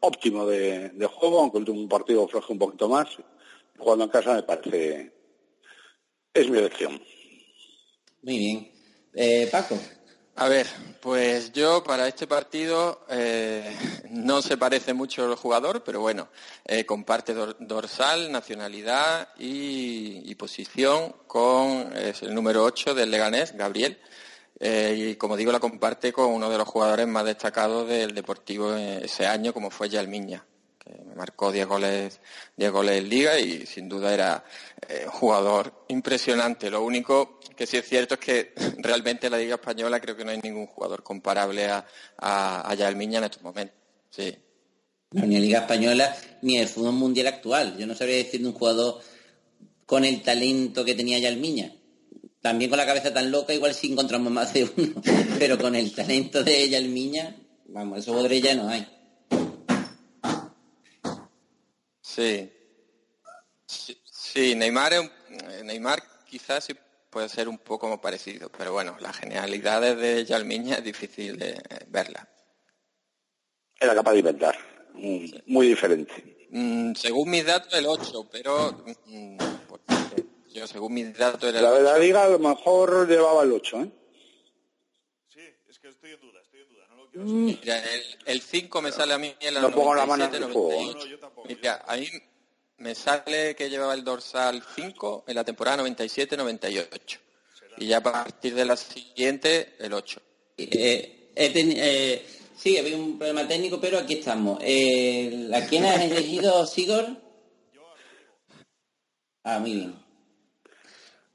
óptimo 0.00 0.46
de, 0.46 0.90
de 0.90 1.06
juego, 1.06 1.40
aunque 1.40 1.58
el 1.58 1.68
último 1.68 1.88
partido 1.88 2.28
floje 2.28 2.52
un 2.52 2.58
poquito 2.58 2.88
más. 2.88 3.08
Jugando 3.76 4.04
en 4.04 4.10
casa 4.10 4.34
me 4.34 4.42
parece... 4.42 5.12
Es 6.32 6.50
mi 6.50 6.58
elección. 6.58 7.00
Muy 8.22 8.38
bien. 8.38 8.72
Eh, 9.14 9.48
Paco. 9.50 9.78
A 10.38 10.48
ver, 10.48 10.66
pues 11.00 11.50
yo 11.52 11.82
para 11.82 12.06
este 12.08 12.26
partido 12.26 13.06
eh, 13.08 13.74
no 14.10 14.42
se 14.42 14.58
parece 14.58 14.92
mucho 14.92 15.24
el 15.30 15.34
jugador, 15.34 15.82
pero 15.82 16.00
bueno, 16.00 16.28
eh, 16.66 16.84
comparte 16.84 17.34
dor- 17.34 17.56
dorsal, 17.58 18.30
nacionalidad 18.30 19.28
y, 19.38 20.34
posición 20.34 21.14
con 21.26 21.96
es 21.96 22.20
el 22.22 22.34
número 22.34 22.64
8 22.64 22.94
del 22.94 23.10
Leganés, 23.10 23.56
Gabriel. 23.56 23.98
Eh, 24.60 24.94
y 25.12 25.16
como 25.16 25.36
digo, 25.38 25.52
la 25.52 25.60
comparte 25.60 26.12
con 26.12 26.26
uno 26.26 26.50
de 26.50 26.58
los 26.58 26.68
jugadores 26.68 27.06
más 27.06 27.24
destacados 27.24 27.88
del 27.88 28.14
Deportivo 28.14 28.74
eh, 28.74 29.00
ese 29.04 29.26
año, 29.26 29.54
como 29.54 29.70
fue 29.70 29.88
Yalmiña, 29.88 30.44
me 31.06 31.14
marcó 31.14 31.50
10 31.50 31.66
goles, 31.66 32.20
10 32.56 32.70
goles 32.70 32.98
en 32.98 33.08
Liga 33.08 33.38
y 33.38 33.66
sin 33.66 33.88
duda 33.88 34.12
era 34.12 34.44
eh, 34.88 35.02
un 35.06 35.10
jugador 35.10 35.84
impresionante. 35.88 36.70
Lo 36.70 36.84
único 36.84 37.40
que 37.56 37.66
sí 37.66 37.76
es 37.76 37.88
cierto 37.88 38.14
es 38.14 38.20
que 38.20 38.52
realmente 38.78 39.26
en 39.26 39.32
la 39.32 39.38
Liga 39.38 39.56
Española 39.56 40.00
creo 40.00 40.16
que 40.16 40.24
no 40.24 40.30
hay 40.30 40.40
ningún 40.42 40.66
jugador 40.66 41.02
comparable 41.02 41.66
a, 41.66 41.86
a, 42.18 42.70
a 42.70 42.74
Yalmiña 42.74 43.18
en 43.18 43.24
estos 43.24 43.42
momentos. 43.42 43.76
Sí. 44.10 44.36
Ni 45.12 45.36
en 45.36 45.42
Liga 45.42 45.60
Española 45.60 46.14
ni 46.42 46.58
el 46.58 46.68
fútbol 46.68 46.92
mundial 46.92 47.28
actual. 47.28 47.76
Yo 47.78 47.86
no 47.86 47.94
sabría 47.94 48.16
decir 48.16 48.40
de 48.40 48.48
un 48.48 48.54
jugador 48.54 49.00
con 49.86 50.04
el 50.04 50.22
talento 50.22 50.84
que 50.84 50.94
tenía 50.94 51.18
Yalmiña. 51.18 51.72
También 52.40 52.70
con 52.70 52.78
la 52.78 52.86
cabeza 52.86 53.12
tan 53.12 53.30
loca, 53.30 53.54
igual 53.54 53.74
sí 53.74 53.90
encontramos 53.90 54.32
más 54.32 54.52
de 54.52 54.64
uno. 54.64 55.02
Pero 55.38 55.58
con 55.58 55.74
el 55.74 55.92
talento 55.94 56.44
de 56.44 56.68
Yalmiña, 56.68 57.36
vamos, 57.68 57.98
esos 57.98 58.10
jugadores 58.10 58.42
ya 58.42 58.54
no 58.54 58.68
hay. 58.68 58.86
Sí. 62.16 62.50
Sí, 63.66 64.00
sí, 64.10 64.54
Neymar, 64.54 64.94
es 64.94 65.02
eh, 65.02 65.62
Neymar 65.64 66.02
quizás 66.24 66.64
sí 66.64 66.74
puede 67.10 67.28
ser 67.28 67.46
un 67.46 67.58
poco 67.58 67.88
más 67.90 67.98
parecido, 67.98 68.48
pero 68.56 68.72
bueno, 68.72 68.96
las 69.00 69.18
genialidades 69.18 69.98
de 69.98 70.24
Yalmiña 70.24 70.76
es 70.76 70.84
difícil 70.84 71.36
de 71.38 71.50
eh, 71.50 71.84
verlas. 71.88 72.26
Era 73.78 73.94
capaz 73.94 74.12
de 74.12 74.18
inventar. 74.20 74.56
Mm, 74.94 75.26
Muy 75.48 75.68
diferente. 75.68 76.46
Mm, 76.48 76.94
según 76.94 77.28
mis 77.28 77.44
datos, 77.44 77.74
el 77.74 77.84
8, 77.84 78.28
pero 78.32 78.82
mm, 79.04 79.36
yo 80.54 80.66
según 80.66 80.94
mis 80.94 81.14
datos 81.18 81.50
era 81.50 81.58
el 81.58 81.64
La 81.64 81.72
de 81.72 81.82
la 81.82 81.92
8. 81.92 82.00
liga 82.00 82.24
a 82.24 82.28
lo 82.30 82.38
mejor 82.38 83.06
llevaba 83.06 83.42
el 83.42 83.52
8, 83.52 83.82
¿eh? 83.82 83.90
Mira, 87.24 87.78
el, 87.78 88.02
el 88.26 88.40
5 88.40 88.82
me 88.82 88.92
sale 88.92 89.14
a 89.14 89.18
mí 89.18 89.34
en 89.40 89.54
la 89.54 89.60
No 89.60 89.70
pongo 89.70 89.94
la 89.94 90.04
mano 90.06 90.24
en 90.24 90.30
97, 90.32 90.46
el 90.46 90.52
fuego, 90.52 90.92
98. 90.92 91.42
Mira, 91.48 91.84
a 91.86 91.96
mí 91.96 92.08
me 92.78 92.94
sale 92.94 93.54
que 93.56 93.70
llevaba 93.70 93.94
el 93.94 94.04
dorsal 94.04 94.62
5 94.74 95.24
en 95.26 95.34
la 95.34 95.44
temporada 95.44 95.82
97-98. 95.82 97.18
Y 97.78 97.86
ya 97.86 97.98
a 97.98 98.02
partir 98.02 98.54
de 98.54 98.64
la 98.64 98.76
siguiente, 98.76 99.74
el 99.78 99.92
8. 99.92 100.20
Eh, 100.56 101.30
ten- 101.52 101.72
eh, 101.76 102.26
Sí, 102.56 102.78
había 102.78 102.96
un 102.96 103.18
problema 103.18 103.46
técnico, 103.46 103.78
pero 103.78 103.98
aquí 103.98 104.14
estamos. 104.14 104.58
Eh, 104.62 105.50
¿A 105.54 105.66
quién 105.66 105.84
has 105.84 106.00
elegido, 106.00 106.66
Sigor? 106.66 107.06
Ah, 109.44 109.58
muy 109.58 109.72
bien. 109.74 110.05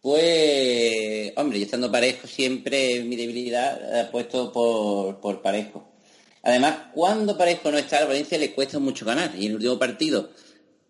Pues, 0.01 1.31
hombre, 1.35 1.59
yo 1.59 1.65
estando 1.65 1.91
parejo 1.91 2.27
siempre 2.27 3.03
mi 3.03 3.15
debilidad 3.15 3.99
ha 3.99 4.09
puesto 4.09 4.51
por, 4.51 5.19
por 5.19 5.41
parejo. 5.43 5.87
Además, 6.41 6.87
cuando 6.93 7.37
parejo 7.37 7.71
no 7.71 7.77
está, 7.77 7.99
a 7.99 8.05
Valencia 8.05 8.37
le 8.39 8.51
cuesta 8.51 8.79
mucho 8.79 9.05
ganar. 9.05 9.31
Y 9.35 9.45
en 9.45 9.51
el 9.51 9.55
último 9.57 9.77
partido, 9.77 10.31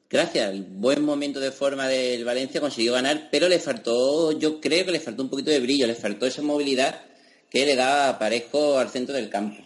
gracias 0.09 0.47
al 0.47 0.63
buen 0.63 1.03
momento 1.03 1.41
de 1.41 1.51
forma 1.51 1.89
del 1.89 2.23
Valencia, 2.23 2.61
consiguió 2.61 2.93
ganar, 2.93 3.27
pero 3.29 3.49
le 3.49 3.59
faltó, 3.59 4.31
yo 4.31 4.61
creo 4.61 4.85
que 4.85 4.93
le 4.93 5.01
faltó 5.01 5.23
un 5.23 5.29
poquito 5.29 5.51
de 5.51 5.59
brillo, 5.59 5.87
le 5.87 5.95
faltó 5.95 6.25
esa 6.25 6.41
movilidad 6.41 7.01
que 7.49 7.65
le 7.65 7.75
da 7.75 8.17
parejo 8.17 8.77
al 8.77 8.89
centro 8.89 9.13
del 9.13 9.29
campo. 9.29 9.61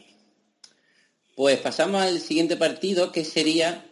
Pues 1.36 1.60
pasamos 1.60 2.02
al 2.02 2.20
siguiente 2.20 2.58
partido, 2.58 3.12
que 3.12 3.24
sería 3.24 3.86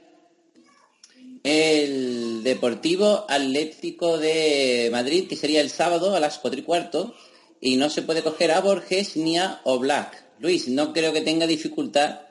el 1.44 2.42
Deportivo 2.44 3.26
Atlético 3.28 4.18
de 4.18 4.90
Madrid, 4.92 5.28
que 5.28 5.36
sería 5.36 5.62
el 5.62 5.70
sábado 5.70 6.16
a 6.16 6.20
las 6.20 6.40
4 6.40 6.60
y 6.60 6.64
cuarto, 6.64 7.14
y 7.60 7.76
no 7.78 7.90
se 7.90 8.02
puede 8.02 8.24
coger 8.24 8.52
a 8.52 8.62
Borges 8.62 9.18
ni 9.18 9.38
a 9.38 9.62
Oblak. 9.66 10.24
Luis, 10.40 10.68
no 10.70 10.94
creo 10.94 11.14
que 11.14 11.22
tenga 11.22 11.46
dificultad 11.48 12.22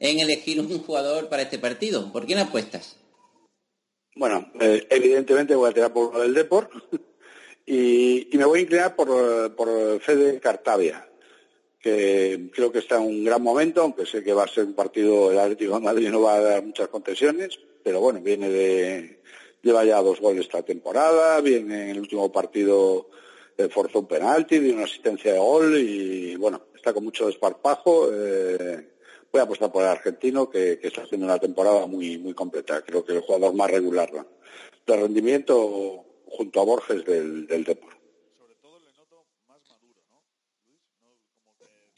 en 0.00 0.20
elegir 0.20 0.60
un 0.60 0.78
jugador 0.78 1.28
para 1.28 1.42
este 1.42 1.58
partido. 1.58 2.12
¿Por 2.12 2.26
quién 2.26 2.38
apuestas? 2.38 2.96
Bueno, 4.16 4.50
eh, 4.60 4.86
evidentemente 4.90 5.54
voy 5.54 5.70
a 5.70 5.74
tirar 5.74 5.92
por 5.92 6.18
del 6.20 6.34
Deport 6.34 6.70
y, 7.66 8.28
me 8.32 8.44
voy 8.44 8.58
a 8.58 8.62
inclinar 8.62 8.96
por, 8.96 9.54
por 9.54 10.00
Fede 10.00 10.40
Cartavia, 10.40 11.08
que 11.78 12.50
creo 12.52 12.72
que 12.72 12.80
está 12.80 12.96
en 12.96 13.02
un 13.02 13.24
gran 13.24 13.42
momento, 13.42 13.82
aunque 13.82 14.04
sé 14.04 14.22
que 14.22 14.34
va 14.34 14.44
a 14.44 14.48
ser 14.48 14.64
un 14.64 14.74
partido, 14.74 15.30
el 15.30 15.38
Atlético 15.38 15.74
de 15.74 15.80
Madrid 15.80 16.10
no 16.10 16.22
va 16.22 16.34
a 16.34 16.40
dar 16.40 16.62
muchas 16.62 16.88
concesiones, 16.88 17.58
pero 17.82 18.00
bueno, 18.00 18.20
viene 18.20 18.48
de, 18.48 19.22
lleva 19.62 19.84
ya 19.84 20.02
dos 20.02 20.20
goles 20.20 20.46
esta 20.46 20.62
temporada, 20.62 21.40
viene 21.40 21.84
en 21.84 21.90
el 21.90 22.00
último 22.00 22.30
partido 22.30 23.08
eh, 23.56 23.68
forzó 23.68 24.00
un 24.00 24.06
penalti, 24.06 24.58
dio 24.58 24.74
una 24.74 24.84
asistencia 24.84 25.32
de 25.32 25.38
gol 25.38 25.76
y 25.78 26.36
bueno, 26.36 26.62
está 26.74 26.92
con 26.92 27.04
mucho 27.04 27.26
desparpajo. 27.26 28.08
Eh, 28.12 28.88
voy 29.30 29.40
a 29.40 29.44
apostar 29.44 29.70
por 29.70 29.82
el 29.82 29.88
argentino 29.88 30.48
que, 30.48 30.78
que, 30.78 30.88
está 30.88 31.02
haciendo 31.02 31.26
una 31.26 31.38
temporada 31.38 31.86
muy 31.86 32.18
muy 32.18 32.34
completa. 32.34 32.82
Creo 32.82 33.04
que 33.04 33.12
el 33.12 33.20
jugador 33.20 33.54
más 33.54 33.70
regular 33.70 34.10
de 34.86 34.96
rendimiento 34.96 36.04
junto 36.26 36.60
a 36.60 36.64
Borges 36.64 37.04
del, 37.04 37.46
del 37.46 37.64
Depor. 37.64 37.92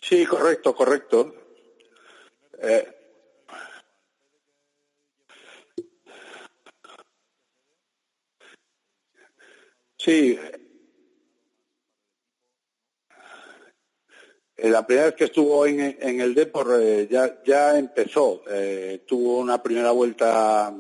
Sí, 0.03 0.27
correcto, 0.27 0.75
correcto. 0.75 1.35
Eh, 2.61 2.94
sí, 10.05 10.39
Eh, 14.57 14.71
la 14.71 14.87
primera 14.87 15.07
vez 15.07 15.15
que 15.17 15.25
estuvo 15.25 15.67
en, 15.67 15.81
el 16.21 16.35
Depor 16.35 16.79
eh, 16.81 17.09
ya, 17.11 17.43
ya 17.45 17.77
empezó. 17.79 18.43
Eh, 18.49 19.03
tuvo 19.07 19.39
una 19.39 19.63
primera 19.63 19.91
vuelta, 19.91 20.73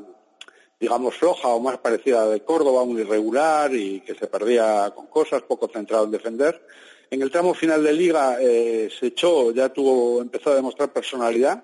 digamos, 0.79 1.15
floja 1.17 1.49
o 1.49 1.61
más 1.61 1.79
parecida 1.79 2.23
a 2.23 2.29
de 2.29 2.45
Córdoba, 2.45 2.85
muy 2.85 3.03
irregular 3.03 3.75
y 3.75 4.01
que 4.01 4.15
se 4.15 4.29
perdía 4.29 4.93
con 4.95 5.09
cosas, 5.09 5.43
poco 5.43 5.69
centrado 5.69 6.05
en 6.05 6.13
defender. 6.13 6.67
En 7.11 7.21
el 7.21 7.31
tramo 7.31 7.53
final 7.53 7.83
de 7.83 7.93
liga 7.93 8.39
se 8.39 9.07
echó, 9.07 9.53
ya 9.53 9.69
tuvo, 9.69 10.21
empezó 10.23 10.51
a 10.51 10.57
demostrar 10.57 10.93
personalidad, 10.93 11.63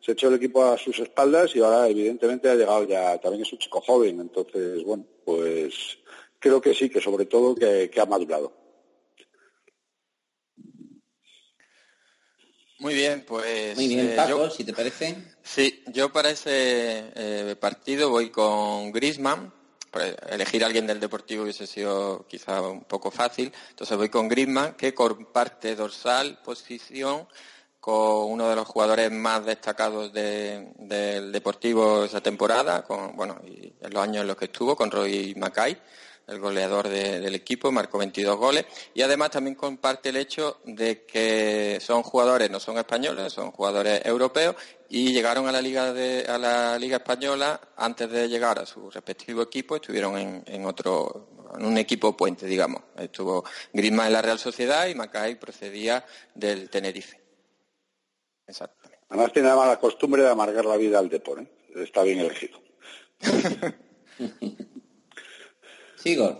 se 0.00 0.12
echó 0.12 0.28
el 0.28 0.34
equipo 0.34 0.64
a 0.64 0.76
sus 0.76 0.98
espaldas 1.00 1.56
y 1.56 1.60
ahora 1.60 1.88
evidentemente 1.88 2.48
ha 2.50 2.54
llegado 2.54 2.84
ya, 2.84 3.18
también 3.18 3.42
es 3.42 3.52
un 3.52 3.58
chico 3.58 3.80
joven, 3.80 4.20
entonces, 4.20 4.84
bueno, 4.84 5.04
pues 5.24 5.98
creo 6.44 6.60
que 6.60 6.74
sí, 6.74 6.90
que 6.90 7.00
sobre 7.00 7.24
todo 7.24 7.54
que, 7.54 7.88
que 7.90 8.00
ha 8.02 8.04
madurado. 8.04 8.52
Muy 12.80 12.92
bien, 12.94 13.24
pues. 13.26 13.74
Muy 13.76 13.88
bien, 13.88 14.10
eh, 14.10 14.16
Paco, 14.16 14.28
yo- 14.28 14.50
si 14.50 14.62
te 14.64 14.74
parece. 14.74 15.16
Sí, 15.42 15.82
yo 15.86 16.12
para 16.12 16.28
ese 16.30 17.12
eh, 17.14 17.56
partido 17.58 18.10
voy 18.10 18.28
con 18.30 18.92
Griezmann. 18.92 19.52
Pues, 19.90 20.14
elegir 20.28 20.64
a 20.64 20.66
alguien 20.66 20.86
del 20.88 20.98
Deportivo 20.98 21.44
hubiese 21.44 21.66
sido 21.68 22.26
quizá 22.28 22.60
un 22.60 22.82
poco 22.84 23.10
fácil. 23.10 23.52
Entonces 23.70 23.96
voy 23.96 24.08
con 24.10 24.28
Griezmann, 24.28 24.74
que 24.74 24.92
comparte 24.92 25.74
dorsal, 25.76 26.40
posición, 26.44 27.26
con 27.78 28.32
uno 28.32 28.48
de 28.50 28.56
los 28.56 28.66
jugadores 28.66 29.10
más 29.12 29.46
destacados 29.46 30.12
de- 30.12 30.72
del 30.78 31.30
Deportivo 31.30 32.04
esa 32.04 32.20
temporada, 32.20 32.82
con, 32.82 33.14
bueno, 33.16 33.40
y 33.46 33.72
en 33.80 33.92
los 33.94 34.02
años 34.02 34.22
en 34.22 34.26
los 34.26 34.36
que 34.36 34.46
estuvo, 34.46 34.74
con 34.74 34.90
Roy 34.90 35.34
Mackay, 35.36 35.80
el 36.26 36.38
goleador 36.38 36.88
de- 36.88 37.20
del 37.20 37.34
equipo, 37.34 37.70
marcó 37.72 37.98
22 37.98 38.36
goles. 38.36 38.64
Y 38.94 39.02
además 39.02 39.30
también 39.30 39.54
comparte 39.54 40.08
el 40.08 40.16
hecho 40.16 40.60
de 40.64 41.04
que 41.04 41.78
son 41.80 42.02
jugadores, 42.02 42.50
no 42.50 42.58
son 42.60 42.78
españoles, 42.78 43.32
son 43.32 43.50
jugadores 43.50 44.00
europeos 44.04 44.56
y 44.88 45.12
llegaron 45.12 45.46
a 45.48 45.52
la 45.52 45.60
Liga, 45.60 45.92
de, 45.92 46.24
a 46.28 46.38
la 46.38 46.78
Liga 46.78 46.96
Española 46.98 47.60
antes 47.76 48.10
de 48.10 48.28
llegar 48.28 48.58
a 48.58 48.66
su 48.66 48.90
respectivo 48.90 49.42
equipo, 49.42 49.76
estuvieron 49.76 50.16
en, 50.16 50.42
en 50.46 50.64
otro, 50.66 51.28
en 51.58 51.64
un 51.66 51.76
equipo 51.78 52.16
puente, 52.16 52.46
digamos. 52.46 52.82
Estuvo 52.96 53.44
Griezmann 53.72 54.06
en 54.06 54.12
la 54.14 54.22
Real 54.22 54.38
Sociedad 54.38 54.86
y 54.86 54.94
Mackay 54.94 55.34
procedía 55.36 56.04
del 56.34 56.70
Tenerife. 56.70 57.20
Exacto. 58.46 58.88
Además 59.08 59.32
tiene 59.32 59.48
la 59.48 59.56
mala 59.56 59.78
costumbre 59.78 60.22
de 60.22 60.28
amargar 60.30 60.64
la 60.64 60.76
vida 60.76 60.98
al 60.98 61.08
Depor, 61.08 61.40
¿eh? 61.40 61.48
Está 61.76 62.02
bien 62.02 62.20
elegido. 62.20 62.58
Sigor. 66.04 66.34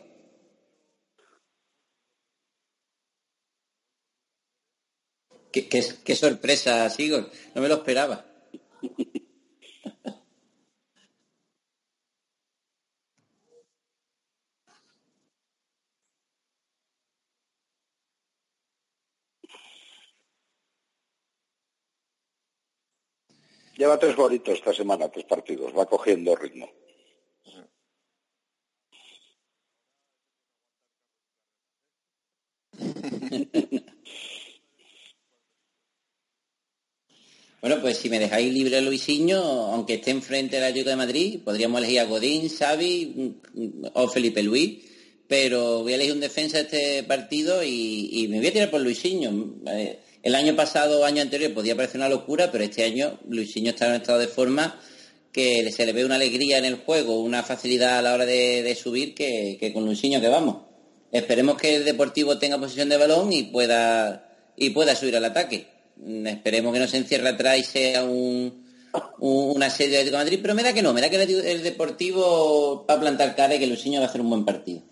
Qué, 5.52 5.68
qué- 5.70 6.14
sorpresa, 6.16 6.90
Sigor. 6.90 7.30
No 7.54 7.62
me 7.62 7.68
lo 7.68 7.76
esperaba. 7.76 8.26
Lleva 23.78 23.98
tres 23.98 24.14
golitos 24.16 24.54
esta 24.54 24.72
semana, 24.74 25.08
tres 25.10 25.24
partidos, 25.24 25.72
va 25.76 25.86
cogiendo 25.86 26.36
ritmo. 26.36 26.68
Bueno, 37.64 37.80
pues 37.80 37.96
si 37.96 38.10
me 38.10 38.18
dejáis 38.18 38.52
libre 38.52 38.82
Luisinho, 38.82 39.40
aunque 39.40 39.94
esté 39.94 40.10
enfrente 40.10 40.56
del 40.56 40.66
Atlético 40.66 40.90
de 40.90 40.96
Madrid, 40.96 41.40
podríamos 41.42 41.78
elegir 41.78 42.00
a 42.00 42.04
Godín, 42.04 42.50
Xavi 42.50 43.38
o 43.94 44.06
Felipe 44.08 44.42
Luis, 44.42 44.80
pero 45.26 45.82
voy 45.82 45.92
a 45.92 45.94
elegir 45.94 46.12
un 46.12 46.20
defensa 46.20 46.58
de 46.58 46.64
este 46.64 47.02
partido 47.04 47.64
y, 47.64 48.26
me 48.28 48.36
voy 48.36 48.48
a 48.48 48.52
tirar 48.52 48.70
por 48.70 48.82
Luisinho. 48.82 49.54
Eh, 49.66 49.98
El 50.22 50.34
año 50.34 50.54
pasado 50.54 51.06
año 51.06 51.22
anterior 51.22 51.54
podía 51.54 51.74
parecer 51.74 51.96
una 52.00 52.10
locura, 52.10 52.52
pero 52.52 52.64
este 52.64 52.84
año 52.84 53.18
Luisinho 53.30 53.70
está 53.70 53.86
en 53.86 53.92
un 53.92 54.00
estado 54.02 54.18
de 54.18 54.28
forma 54.28 54.78
que 55.32 55.72
se 55.72 55.86
le 55.86 55.94
ve 55.94 56.04
una 56.04 56.16
alegría 56.16 56.58
en 56.58 56.66
el 56.66 56.76
juego, 56.76 57.22
una 57.22 57.42
facilidad 57.42 57.98
a 57.98 58.02
la 58.02 58.12
hora 58.12 58.26
de, 58.26 58.62
de 58.62 58.74
subir 58.74 59.14
que, 59.14 59.56
que 59.58 59.72
con 59.72 59.86
Luisinho 59.86 60.20
que 60.20 60.28
vamos. 60.28 60.73
Esperemos 61.14 61.56
que 61.56 61.76
el 61.76 61.84
Deportivo 61.84 62.38
tenga 62.38 62.58
posesión 62.58 62.88
de 62.88 62.96
balón 62.96 63.32
y 63.32 63.44
pueda 63.44 64.52
y 64.56 64.70
pueda 64.70 64.96
subir 64.96 65.16
al 65.16 65.24
ataque. 65.24 65.68
Mm, 65.96 66.26
Esperemos 66.26 66.72
que 66.72 66.80
no 66.80 66.88
se 66.88 66.96
encierre 66.96 67.28
atrás 67.28 67.56
y 67.56 67.62
sea 67.62 68.02
un, 68.02 68.66
un, 69.20 69.56
un 69.56 69.62
asedio 69.62 69.92
de 69.92 69.98
Atlético 69.98 70.18
de 70.18 70.24
Madrid, 70.24 70.38
pero 70.42 70.56
me 70.56 70.64
da 70.64 70.72
que 70.72 70.82
no, 70.82 70.92
me 70.92 71.00
da 71.00 71.08
que 71.10 71.22
el, 71.22 71.30
el 71.46 71.62
Deportivo 71.62 72.84
va 72.84 72.94
a 72.94 73.00
plantar 73.00 73.36
cara 73.36 73.54
y 73.54 73.60
que 73.60 73.68
Luisinho 73.68 74.00
va 74.00 74.06
a 74.06 74.08
hacer 74.08 74.22
un 74.22 74.30
buen 74.30 74.44
partido. 74.44 74.82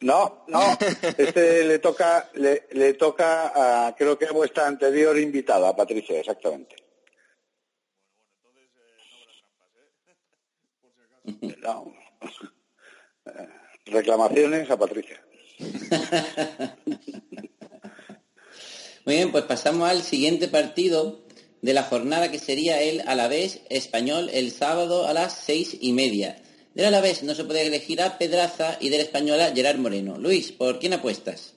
No, 0.00 0.44
no, 0.48 0.76
este 1.18 1.64
le 1.64 1.78
toca, 1.78 2.28
le, 2.34 2.66
le 2.72 2.94
toca 2.94 3.86
a, 3.86 3.94
creo 3.94 4.18
que 4.18 4.26
a 4.26 4.32
vuestra 4.32 4.66
anterior 4.66 5.16
invitada, 5.16 5.76
Patricia, 5.76 6.18
exactamente. 6.18 6.87
No. 11.62 11.92
Eh, 13.26 13.48
Reclamaciones 13.86 14.70
a 14.70 14.78
Patricia. 14.78 15.20
Muy 19.04 19.14
bien, 19.16 19.32
pues 19.32 19.44
pasamos 19.44 19.88
al 19.88 20.02
siguiente 20.02 20.48
partido 20.48 21.24
de 21.62 21.72
la 21.72 21.82
jornada 21.82 22.30
que 22.30 22.38
sería 22.38 22.80
el 22.82 23.00
Alavés 23.06 23.62
Español 23.70 24.28
el 24.32 24.50
sábado 24.50 25.06
a 25.06 25.14
las 25.14 25.34
seis 25.34 25.76
y 25.80 25.92
media. 25.92 26.42
Del 26.74 26.86
Alavés 26.86 27.22
no 27.22 27.34
se 27.34 27.44
puede 27.44 27.66
elegir 27.66 28.02
a 28.02 28.18
Pedraza 28.18 28.76
y 28.80 28.90
del 28.90 29.00
Español 29.00 29.40
a 29.40 29.54
Gerard 29.54 29.78
Moreno. 29.78 30.18
Luis, 30.18 30.52
¿por 30.52 30.78
quién 30.78 30.92
apuestas? 30.92 31.54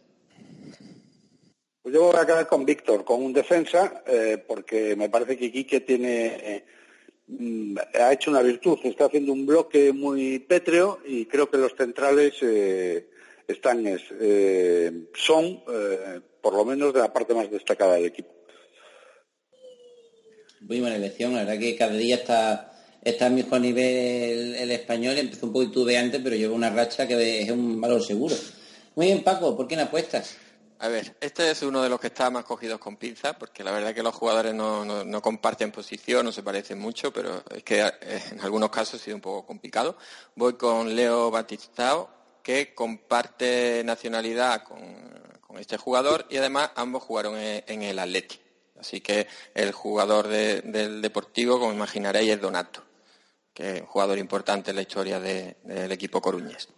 Pues 1.81 1.93
yo 1.93 2.03
voy 2.05 2.15
a 2.15 2.25
quedar 2.25 2.47
con 2.47 2.65
Víctor, 2.65 3.03
con 3.03 3.21
un 3.23 3.33
defensa, 3.33 4.03
eh, 4.07 4.43
porque 4.47 4.95
me 4.95 5.09
parece 5.09 5.37
que 5.37 5.51
Quique 5.51 5.81
tiene, 5.81 6.25
eh, 6.25 6.65
ha 7.99 8.11
hecho 8.13 8.29
una 8.31 8.41
virtud, 8.41 8.77
está 8.83 9.05
haciendo 9.05 9.31
un 9.33 9.45
bloque 9.45 9.91
muy 9.93 10.39
pétreo 10.39 10.99
y 11.05 11.25
creo 11.25 11.49
que 11.49 11.57
los 11.57 11.73
centrales 11.75 12.33
eh, 12.41 13.07
están, 13.47 13.85
es- 13.87 14.11
eh, 14.19 14.91
son, 15.13 15.45
eh, 15.71 16.19
por 16.41 16.53
lo 16.53 16.65
menos, 16.65 16.93
de 16.93 16.99
la 16.99 17.13
parte 17.13 17.33
más 17.33 17.49
destacada 17.49 17.95
del 17.95 18.05
equipo. 18.05 18.29
Muy 20.61 20.79
buena 20.79 20.95
elección, 20.95 21.33
la 21.33 21.39
verdad 21.43 21.59
que 21.59 21.75
cada 21.75 21.93
día 21.93 22.15
está, 22.17 22.71
está 23.03 23.25
a 23.27 23.29
mejor 23.29 23.61
nivel 23.61 24.55
el 24.55 24.71
español, 24.71 25.17
empezó 25.17 25.47
un 25.47 25.53
poco 25.53 25.65
titubeante, 25.65 26.19
pero 26.19 26.35
lleva 26.35 26.53
una 26.53 26.69
racha 26.69 27.07
que 27.07 27.41
es 27.41 27.49
un 27.49 27.81
valor 27.81 28.03
seguro. 28.03 28.35
Muy 28.95 29.07
bien, 29.07 29.23
Paco, 29.23 29.55
¿por 29.57 29.67
qué 29.67 29.75
no 29.75 29.83
apuestas? 29.83 30.37
A 30.83 30.87
ver, 30.87 31.15
este 31.21 31.51
es 31.51 31.61
uno 31.61 31.83
de 31.83 31.89
los 31.89 31.99
que 31.99 32.07
está 32.07 32.31
más 32.31 32.43
cogidos 32.43 32.79
con 32.79 32.97
pinzas, 32.97 33.35
porque 33.35 33.63
la 33.63 33.71
verdad 33.71 33.93
que 33.93 34.01
los 34.01 34.15
jugadores 34.15 34.55
no, 34.55 35.21
comparten 35.21 35.71
posición, 35.71 36.25
no 36.25 36.31
se 36.31 36.41
parecen 36.41 36.79
mucho, 36.79 37.13
pero 37.13 37.43
es 37.51 37.61
que 37.61 37.81
eh, 37.81 38.23
en 38.31 38.41
algunos 38.41 38.71
casos 38.71 38.99
ha 38.99 39.03
sido 39.03 39.15
un 39.15 39.21
poco 39.21 39.45
complicado. 39.45 39.95
Voy 40.35 40.53
con 40.53 40.95
Leo 40.95 41.29
Batistao, 41.29 42.09
que 42.41 42.73
comparte 42.73 43.83
nacionalidad 43.85 44.63
con, 44.63 45.21
este 45.59 45.77
jugador 45.77 46.25
y 46.29 46.37
además 46.37 46.71
ambos 46.75 47.03
jugaron 47.03 47.35
en, 47.37 47.83
el 47.83 47.99
Atleti. 47.99 48.39
Así 48.79 49.01
que 49.01 49.27
el 49.53 49.73
jugador 49.73 50.29
de- 50.29 50.61
del 50.61 51.01
Deportivo, 51.01 51.59
como 51.59 51.73
imaginaréis, 51.73 52.31
es 52.31 52.41
Donato, 52.41 52.81
que 53.53 53.75
es 53.75 53.81
un 53.81 53.87
jugador 53.87 54.17
importante 54.17 54.71
en 54.71 54.77
la 54.77 54.81
historia 54.81 55.19
de- 55.19 55.57
del 55.63 55.91
equipo 55.91 56.21
coruñés. 56.21 56.69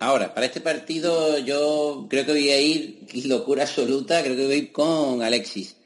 Ahora, 0.00 0.32
para 0.34 0.46
este 0.46 0.60
partido 0.60 1.38
yo 1.38 2.06
creo 2.08 2.24
que 2.24 2.32
voy 2.32 2.50
a 2.50 2.60
ir, 2.60 3.06
locura 3.26 3.62
absoluta, 3.64 4.22
creo 4.22 4.36
que 4.36 4.44
voy 4.46 4.54
a 4.54 4.58
ir 4.58 4.72
con 4.72 5.22
Alexis. 5.22 5.76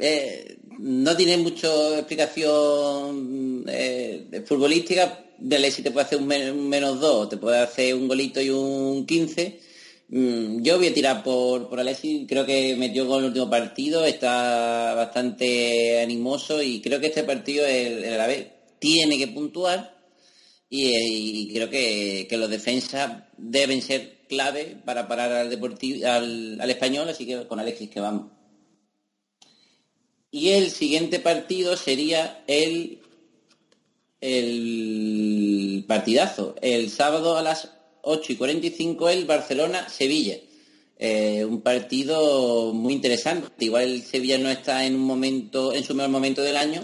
Eh, 0.00 0.58
no 0.78 1.16
tiene 1.16 1.36
mucha 1.36 1.98
explicación 1.98 3.64
eh, 3.68 4.42
futbolística. 4.46 5.24
Alexis 5.50 5.84
te 5.84 5.90
puede 5.90 6.06
hacer 6.06 6.18
un, 6.18 6.26
men- 6.26 6.52
un 6.52 6.68
menos 6.68 7.00
dos, 7.00 7.28
te 7.28 7.36
puede 7.36 7.58
hacer 7.58 7.94
un 7.94 8.08
golito 8.08 8.40
y 8.40 8.50
un 8.50 9.06
15. 9.06 9.60
Mm, 10.08 10.62
Yo 10.62 10.78
voy 10.78 10.88
a 10.88 10.94
tirar 10.94 11.22
por, 11.22 11.68
por 11.68 11.80
Alexis, 11.80 12.26
creo 12.28 12.44
que 12.46 12.76
metió 12.76 13.06
gol 13.06 13.20
el 13.20 13.28
último 13.28 13.48
partido, 13.50 14.04
está 14.04 14.94
bastante 14.94 16.00
animoso 16.02 16.62
y 16.62 16.80
creo 16.80 17.00
que 17.00 17.06
este 17.08 17.24
partido 17.24 17.66
el, 17.66 18.04
el 18.04 18.14
Alavés 18.14 18.46
tiene 18.78 19.16
que 19.18 19.28
puntuar 19.28 20.01
y, 20.74 21.52
creo 21.52 21.68
que, 21.68 22.26
que 22.30 22.38
los 22.38 22.48
defensas 22.48 23.24
deben 23.36 23.82
ser 23.82 24.20
clave 24.26 24.78
para 24.86 25.06
parar 25.06 25.30
al, 25.30 25.50
deportivo, 25.50 26.08
al, 26.08 26.58
al 26.58 26.70
español, 26.70 27.10
así 27.10 27.26
que 27.26 27.46
con 27.46 27.60
Alexis 27.60 27.90
que 27.90 28.00
vamos. 28.00 28.32
Y 30.30 30.48
el 30.50 30.70
siguiente 30.70 31.20
partido 31.20 31.76
sería 31.76 32.42
el, 32.46 33.02
el 34.22 35.84
partidazo, 35.86 36.54
el 36.62 36.88
sábado 36.88 37.36
a 37.36 37.42
las 37.42 37.68
8 38.00 38.32
y 38.32 38.36
45 38.36 39.10
el 39.10 39.26
Barcelona-Sevilla. 39.26 40.38
Eh, 40.98 41.44
un 41.44 41.60
partido 41.60 42.72
muy 42.72 42.94
interesante. 42.94 43.48
Igual 43.62 43.82
el 43.82 44.02
Sevilla 44.04 44.38
no 44.38 44.48
está 44.48 44.86
en 44.86 44.94
un 44.94 45.02
momento, 45.02 45.74
en 45.74 45.84
su 45.84 45.94
mejor 45.94 46.10
momento 46.10 46.40
del 46.40 46.56
año, 46.56 46.82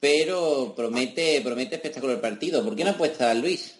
pero 0.00 0.72
promete, 0.74 1.42
promete 1.44 1.76
espectacular 1.76 2.16
el 2.16 2.22
partido. 2.22 2.64
¿Por 2.64 2.74
qué 2.74 2.84
no 2.84 2.90
apuesta 2.90 3.32
Luis? 3.34 3.78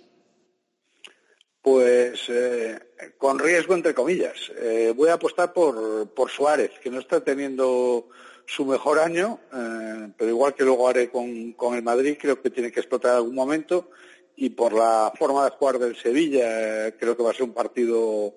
Pues 1.62 2.20
eh, 2.28 2.78
con 3.16 3.38
riesgo 3.38 3.74
entre 3.74 3.94
comillas. 3.94 4.52
Eh, 4.58 4.92
voy 4.94 5.08
a 5.08 5.14
apostar 5.14 5.52
por, 5.52 6.12
por 6.12 6.30
Suárez, 6.30 6.72
que 6.82 6.90
no 6.90 7.00
está 7.00 7.24
teniendo 7.24 8.08
su 8.46 8.64
mejor 8.66 8.98
año, 8.98 9.40
eh, 9.52 10.12
pero 10.16 10.30
igual 10.30 10.54
que 10.54 10.64
luego 10.64 10.88
haré 10.88 11.10
con, 11.10 11.52
con 11.52 11.74
el 11.74 11.82
Madrid, 11.82 12.16
creo 12.20 12.40
que 12.42 12.50
tiene 12.50 12.70
que 12.70 12.80
explotar 12.80 13.12
en 13.12 13.16
algún 13.18 13.34
momento. 13.34 13.90
Y 14.36 14.50
por 14.50 14.72
la 14.72 15.12
forma 15.18 15.44
de 15.44 15.50
jugar 15.50 15.78
del 15.78 15.96
Sevilla, 15.96 16.88
eh, 16.88 16.94
creo 16.98 17.16
que 17.16 17.22
va 17.22 17.30
a 17.30 17.34
ser 17.34 17.44
un 17.44 17.54
partido 17.54 18.34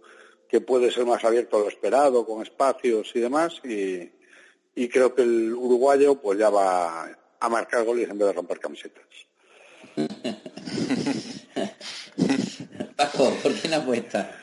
que 0.47 0.61
puede 0.61 0.91
ser 0.91 1.05
más 1.05 1.23
abierto 1.23 1.57
a 1.57 1.61
lo 1.61 1.67
esperado, 1.67 2.25
con 2.25 2.41
espacios 2.41 3.11
y 3.15 3.19
demás. 3.19 3.59
Y, 3.63 4.11
y 4.75 4.87
creo 4.87 5.15
que 5.15 5.23
el 5.23 5.53
uruguayo 5.53 6.15
pues 6.15 6.37
ya 6.37 6.49
va 6.49 7.09
a 7.43 7.49
marcar 7.49 7.83
goles 7.83 8.09
en 8.09 8.17
vez 8.17 8.27
de 8.27 8.33
romper 8.33 8.57
camisetas. 8.57 9.03
Paco, 12.95 13.31
¿por 13.43 13.53
qué 13.53 13.67
no 13.67 13.75
apuesta? 13.75 14.39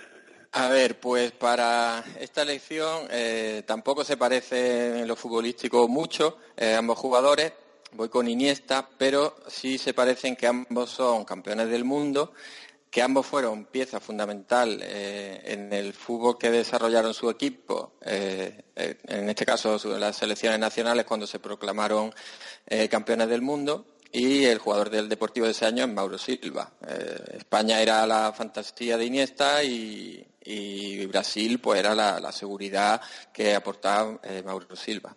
A 0.52 0.68
ver, 0.68 1.00
pues 1.00 1.32
para 1.32 2.04
esta 2.18 2.42
elección 2.42 3.06
eh, 3.10 3.62
tampoco 3.66 4.04
se 4.04 4.18
parece 4.18 5.00
en 5.00 5.08
lo 5.08 5.16
futbolístico 5.16 5.88
mucho 5.88 6.36
eh, 6.54 6.74
ambos 6.74 6.98
jugadores. 6.98 7.54
Voy 7.92 8.10
con 8.10 8.28
Iniesta, 8.28 8.86
pero 8.98 9.34
sí 9.46 9.78
se 9.78 9.94
parecen 9.94 10.36
que 10.36 10.46
ambos 10.46 10.90
son 10.90 11.24
campeones 11.24 11.70
del 11.70 11.84
mundo, 11.84 12.34
que 12.90 13.02
ambos 13.02 13.24
fueron 13.24 13.66
pieza 13.66 14.00
fundamental 14.00 14.80
eh, 14.82 15.40
en 15.44 15.72
el 15.72 15.92
fútbol 15.92 16.36
que 16.36 16.50
desarrollaron 16.50 17.14
su 17.14 17.30
equipo, 17.30 17.92
eh, 18.04 18.64
eh, 18.74 18.98
en 19.04 19.28
este 19.28 19.46
caso 19.46 19.78
las 19.96 20.16
selecciones 20.16 20.58
nacionales 20.58 21.04
cuando 21.04 21.26
se 21.26 21.38
proclamaron 21.38 22.12
campeones 22.90 23.28
del 23.28 23.42
mundo. 23.42 23.86
Y 24.12 24.44
el 24.44 24.58
jugador 24.58 24.90
del 24.90 25.08
Deportivo 25.08 25.46
de 25.46 25.52
ese 25.52 25.66
año 25.66 25.84
es 25.84 25.90
Mauro 25.90 26.18
Silva. 26.18 26.72
España 27.32 27.80
era 27.80 28.04
la 28.08 28.32
fantasía 28.32 28.96
de 28.96 29.04
Iniesta 29.04 29.62
y, 29.62 30.26
Brasil 31.06 31.60
pues 31.60 31.78
era 31.78 31.94
la, 31.94 32.32
seguridad 32.32 33.00
que 33.32 33.54
aportaba 33.54 34.20
Mauro 34.44 34.74
Silva. 34.74 35.16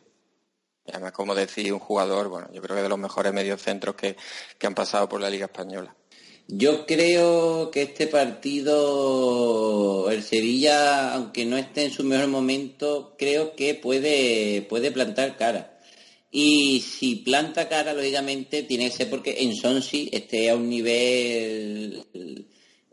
Y 0.86 0.91
además, 0.91 1.11
como 1.11 1.34
decía 1.34 1.74
un 1.74 1.80
jugador, 1.80 2.28
bueno, 2.28 2.49
yo 2.53 2.61
creo 2.61 2.76
que 2.76 2.84
de 2.84 2.89
los 2.89 2.99
mejores 2.99 3.34
mediocentros 3.34 3.95
que 3.95 4.15
han 4.61 4.76
pasado 4.76 5.09
por 5.09 5.19
la 5.21 5.30
Liga 5.30 5.45
Española. 5.45 5.95
Yo 6.47 6.85
creo 6.85 7.71
que 7.71 7.83
este 7.83 8.07
partido, 8.07 10.09
el 10.11 10.23
Sevilla, 10.23 11.13
aunque 11.13 11.45
no 11.45 11.57
esté 11.57 11.85
en 11.85 11.91
su 11.91 12.03
mejor 12.03 12.27
momento, 12.27 13.15
creo 13.17 13.55
que 13.55 13.75
puede, 13.75 14.61
puede 14.63 14.91
plantar 14.91 15.37
cara. 15.37 15.79
Y 16.31 16.81
si 16.81 17.15
planta 17.17 17.69
cara, 17.69 17.93
lógicamente, 17.93 18.63
tiene 18.63 18.89
que 18.89 18.97
ser 18.97 19.09
porque 19.09 19.43
en 19.43 19.55
Sonsi 19.55 20.09
esté 20.11 20.49
a 20.49 20.55
un 20.55 20.69
nivel 20.69 22.03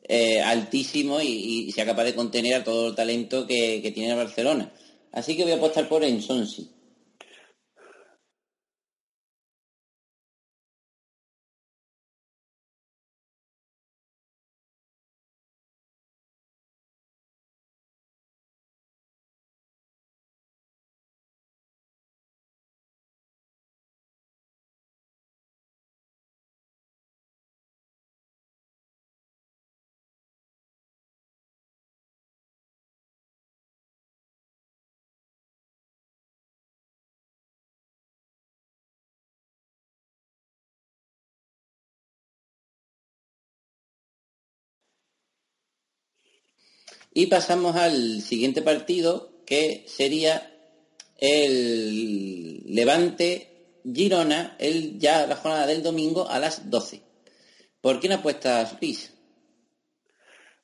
eh, 0.05 0.41
altísimo 0.41 1.21
y, 1.21 1.71
sea 1.73 1.87
capaz 1.87 2.05
de 2.05 2.15
contener 2.15 2.55
a 2.55 2.65
todo 2.65 2.89
el 2.89 2.95
talento 2.95 3.47
que, 3.47 3.81
que 3.83 3.91
tiene 3.93 4.11
el 4.11 4.17
Barcelona. 4.17 4.73
Así 5.13 5.37
que 5.37 5.43
voy 5.43 5.53
a 5.53 5.57
apostar 5.57 5.89
por 5.89 6.05
Ensonsi. 6.05 6.71
Y 47.21 47.27
pasamos 47.27 47.77
al 47.77 48.23
siguiente 48.23 48.63
partido, 48.63 49.43
que 49.45 49.85
sería 49.87 50.57
el 51.19 52.63
Levante 52.65 53.77
Girona, 53.85 54.57
el, 54.59 54.99
ya 54.99 55.27
la 55.27 55.37
jornada 55.37 55.67
del 55.67 55.83
domingo 55.83 56.27
a 56.27 56.39
las 56.39 56.71
12. 56.71 57.03
¿Por 57.83 58.01
quién 58.01 58.15
apuestas, 58.15 58.75
Luis? 58.81 59.13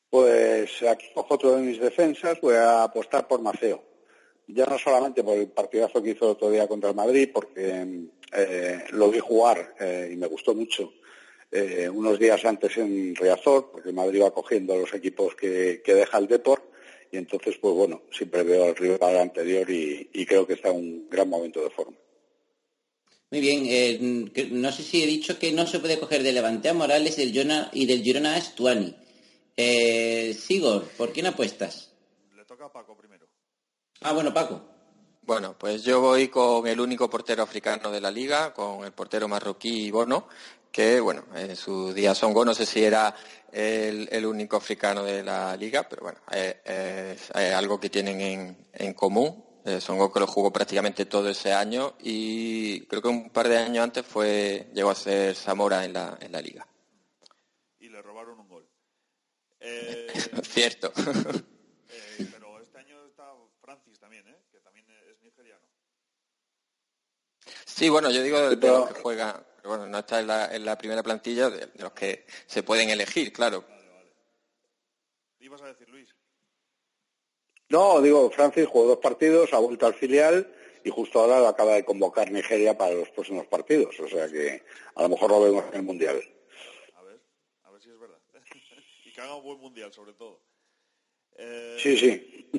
Pues 0.09 0.83
aquí 0.85 1.09
cojo 1.13 1.35
otro 1.35 1.57
de 1.57 1.61
mis 1.61 1.79
defensas, 1.79 2.41
voy 2.41 2.55
a 2.55 2.85
apostar 2.85 3.29
por 3.29 3.43
Maceo. 3.43 3.83
Ya 4.47 4.65
no 4.65 4.79
solamente 4.79 5.23
por 5.23 5.37
el 5.37 5.49
partidazo 5.49 6.03
que 6.03 6.13
hizo 6.13 6.25
el 6.25 6.31
otro 6.31 6.51
día 6.51 6.67
contra 6.67 6.89
el 6.89 6.97
Madrid, 6.97 7.29
porque 7.35 8.09
eh, 8.33 8.85
lo 8.93 9.11
vi 9.11 9.19
jugar 9.19 9.75
eh, 9.79 10.09
y 10.11 10.17
me 10.17 10.27
gustó 10.27 10.55
mucho 10.55 10.91
eh, 11.51 11.88
unos 11.88 12.18
días 12.18 12.44
antes 12.44 12.76
en 12.76 13.14
Riazor, 13.14 13.70
porque 13.70 13.92
Madrid 13.92 14.22
va 14.22 14.34
cogiendo 14.34 14.74
a 14.74 14.78
los 14.78 14.92
equipos 14.94 15.34
que, 15.34 15.82
que 15.84 15.94
deja 15.94 16.18
el 16.18 16.26
Deport, 16.26 16.64
y 17.12 17.18
entonces, 17.18 17.57
pues 17.61 17.74
bueno, 17.74 18.03
siempre 18.11 18.42
veo 18.42 18.64
al 18.64 18.76
rival 18.76 19.18
anterior 19.18 19.70
y, 19.70 20.11
y 20.12 20.26
creo 20.26 20.47
que 20.47 20.55
está 20.55 20.70
en 20.70 20.76
un 20.76 21.09
gran 21.09 21.28
momento 21.28 21.62
de 21.62 21.70
forma. 21.70 21.97
Muy 23.30 23.40
bien, 23.40 23.64
eh, 23.66 23.99
no 24.51 24.70
sé 24.70 24.82
si 24.84 25.03
he 25.03 25.07
dicho 25.07 25.38
que 25.38 25.51
no 25.53 25.66
se 25.66 25.80
puede 25.80 25.99
coger 25.99 26.22
de 26.22 26.32
Levante 26.32 26.68
a 26.68 26.74
Morales 26.74 27.18
y 27.18 27.22
del 27.22 27.32
Girona, 27.32 27.70
y 27.72 27.86
del 27.86 28.03
Girona 28.03 28.36
a 28.36 28.40
Stuani. 28.40 28.94
Eh, 29.57 30.32
Sigor, 30.34 30.84
¿por 30.97 31.12
quién 31.12 31.26
apuestas? 31.26 31.92
Le 32.36 32.44
toca 32.44 32.66
a 32.66 32.72
Paco 32.72 32.97
primero. 32.97 33.26
Ah, 34.03 34.12
bueno, 34.12 34.32
Paco. 34.32 34.62
Bueno, 35.22 35.57
pues 35.59 35.82
yo 35.82 36.01
voy 36.01 36.28
con 36.28 36.68
el 36.68 36.78
único 36.78 37.11
portero 37.11 37.42
africano 37.42 37.90
de 37.90 38.01
la 38.01 38.12
liga, 38.12 38.55
con 38.55 38.84
el 38.84 38.92
portero 38.92 39.26
marroquí 39.26 39.90
Bono, 39.90 40.28
que 40.77 41.01
bueno, 41.01 41.24
en 41.35 41.57
su 41.57 41.95
día 41.95 42.14
Songo, 42.14 42.45
no 42.45 42.53
sé 42.53 42.66
si 42.66 42.85
era 42.85 43.14
el, 43.51 44.11
el 44.12 44.27
único 44.27 44.59
africano 44.59 45.03
de 45.03 45.22
la 45.22 45.57
liga, 45.57 45.89
pero 45.89 46.03
bueno, 46.03 46.18
eh, 46.31 46.61
eh, 46.66 47.16
es, 47.16 47.31
algo 47.55 47.81
que 47.81 47.89
tienen 47.89 48.20
en, 48.20 48.68
en 48.74 48.93
común. 48.93 49.43
Eh, 49.64 49.81
Songo 49.81 50.12
que 50.12 50.20
lo 50.20 50.27
jugó 50.27 50.53
prácticamente 50.53 51.07
todo 51.07 51.31
ese 51.31 51.51
año 51.51 51.95
y 52.01 52.83
creo 52.89 53.01
que 53.01 53.09
un 53.09 53.31
par 53.31 53.49
de 53.49 53.57
años 53.57 53.85
antes 53.85 54.05
fue 54.05 54.68
llegó 54.74 54.91
a 54.91 54.95
ser 54.95 55.35
Zamora 55.35 55.83
en 55.83 55.95
la, 55.95 56.18
en 56.20 56.31
la 56.31 56.43
liga. 56.43 56.66
Y 57.79 57.89
le 57.89 58.03
robaron 58.03 58.39
un 58.39 58.47
gol. 58.49 58.68
Eh, 59.59 60.07
Cierto. 60.43 60.93
eh, 61.89 62.29
pero 62.31 62.61
este 62.61 62.79
año 62.79 63.03
está 63.07 63.33
Francis 63.62 63.99
también, 63.99 64.29
¿eh? 64.29 64.37
Que 64.53 64.61
también 64.61 64.85
es 65.11 65.20
nigeriano. 65.22 65.64
Sí, 67.64 67.89
bueno, 67.89 68.11
yo 68.11 68.22
digo 68.22 68.39
de, 68.39 68.51
de 68.51 68.57
Pero- 68.59 68.79
los 68.81 68.93
que 68.93 69.01
juegan, 69.01 69.43
pero 69.67 69.79
bueno, 69.79 69.91
no 69.91 69.99
está 69.99 70.21
en 70.21 70.29
la, 70.29 70.55
en 70.55 70.64
la 70.64 70.79
primera 70.79 71.03
plantilla, 71.03 71.51
de, 71.51 71.67
de 71.67 71.83
los 71.83 71.91
que 71.91 72.25
se 72.47 72.62
pueden 72.62 72.89
elegir, 72.91 73.33
claro. 73.33 73.64
¿Ibas 75.41 75.61
a 75.62 75.67
decir 75.67 75.89
Luis? 75.89 76.14
No, 77.71 78.01
digo, 78.01 78.31
Francis 78.31 78.69
jugó 78.69 78.87
dos 78.87 78.99
partidos, 78.99 79.53
ha 79.53 79.59
vuelto 79.59 79.87
al 79.87 79.95
filial 79.95 80.55
y 80.85 80.91
justo 80.91 81.19
ahora 81.19 81.41
lo 81.41 81.49
acaba 81.49 81.73
de 81.75 81.85
convocar 81.85 82.31
Nigeria 82.31 82.79
para 82.79 82.95
los 82.95 83.11
próximos 83.11 83.49
partidos. 83.49 83.99
O 83.99 84.07
sea 84.07 84.29
que 84.29 84.62
a 84.95 85.03
lo 85.03 85.09
mejor 85.09 85.33
lo 85.33 85.41
vemos 85.41 85.64
en 85.71 85.75
el 85.75 85.83
Mundial. 85.83 86.23
A 86.95 87.03
ver, 87.03 87.21
a 87.64 87.71
ver 87.73 87.83
si 87.83 87.91
es 87.91 87.99
verdad. 87.99 88.21
y 89.05 89.12
que 89.12 89.21
haga 89.21 89.35
un 89.35 89.43
buen 89.43 89.59
mundial, 89.59 89.93
sobre 89.93 90.12
todo. 90.12 90.43
Eh, 91.35 91.77
Sí, 91.81 91.97
sí. 91.97 92.51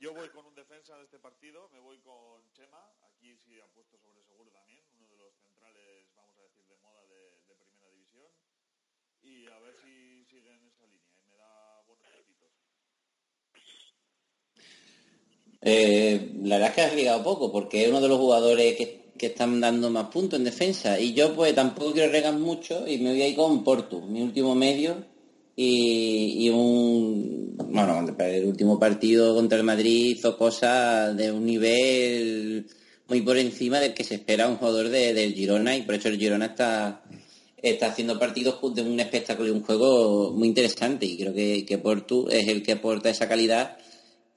Yo 0.00 0.12
voy 0.12 0.28
con 0.30 0.44
un 0.44 0.54
defensa 0.54 0.98
de 0.98 1.04
este 1.04 1.18
partido, 1.18 1.68
me 1.70 1.78
voy 1.78 1.98
con 2.00 2.42
Chema. 2.52 2.92
Aquí 3.06 3.34
sí 3.38 3.58
ha 3.58 3.66
puesto 3.68 3.96
sobre 3.96 4.22
seguro 4.22 4.50
también, 4.50 4.84
uno 4.98 5.08
de 5.08 5.16
los 5.16 5.34
centrales, 5.40 6.12
vamos 6.14 6.36
a 6.36 6.42
decir, 6.42 6.62
de 6.66 6.76
moda 6.76 7.06
de, 7.06 7.40
de 7.48 7.54
primera 7.56 7.88
división. 7.88 8.28
Y 9.24 9.46
a 9.48 9.58
ver 9.60 9.74
si 9.82 10.24
sigue 10.30 10.50
en 10.50 10.66
esa 10.66 10.84
línea 10.86 11.14
y 11.16 11.28
me 11.30 11.36
da 11.36 11.82
buenos. 11.86 12.04
Eh, 15.62 16.32
la 16.42 16.56
verdad 16.56 16.70
es 16.70 16.74
que 16.74 16.82
has 16.82 16.94
ligado 16.94 17.22
poco, 17.24 17.50
porque 17.50 17.82
es 17.84 17.88
uno 17.88 18.00
de 18.00 18.08
los 18.08 18.18
jugadores 18.18 18.76
que, 18.76 19.12
que 19.16 19.26
están 19.26 19.60
dando 19.60 19.90
más 19.90 20.08
puntos 20.08 20.38
en 20.38 20.44
defensa. 20.44 20.98
Y 21.00 21.14
yo 21.14 21.34
pues 21.34 21.54
tampoco 21.54 21.92
quiero 21.92 22.12
regar 22.12 22.34
mucho 22.34 22.86
y 22.86 22.98
me 22.98 23.10
voy 23.10 23.22
a 23.22 23.28
ir 23.28 23.36
con 23.36 23.64
Portu, 23.64 24.02
mi 24.02 24.22
último 24.22 24.54
medio. 24.54 25.06
Y, 25.56 26.46
y 26.46 26.50
un 26.50 27.54
bueno, 27.56 28.04
el 28.18 28.44
último 28.46 28.78
partido 28.78 29.34
contra 29.36 29.56
el 29.58 29.64
Madrid 29.64 30.16
hizo 30.16 30.36
cosas 30.36 31.16
de 31.16 31.30
un 31.30 31.46
nivel 31.46 32.66
muy 33.08 33.20
por 33.20 33.36
encima 33.38 33.78
del 33.78 33.94
que 33.94 34.02
se 34.04 34.16
espera 34.16 34.48
un 34.48 34.56
jugador 34.56 34.88
de- 34.88 35.14
del 35.14 35.32
Girona 35.34 35.76
y 35.76 35.82
por 35.82 35.94
eso 35.94 36.08
el 36.08 36.18
Girona 36.18 36.46
está 36.46 37.02
está 37.64 37.86
haciendo 37.86 38.18
partidos 38.18 38.60
de 38.74 38.82
un 38.82 39.00
espectáculo 39.00 39.48
y 39.48 39.52
un 39.52 39.62
juego 39.62 40.32
muy 40.32 40.48
interesante 40.48 41.06
y 41.06 41.16
creo 41.16 41.32
que, 41.32 41.64
que 41.64 41.78
Portu 41.78 42.28
es 42.28 42.46
el 42.48 42.62
que 42.62 42.72
aporta 42.72 43.08
esa 43.08 43.26
calidad 43.26 43.78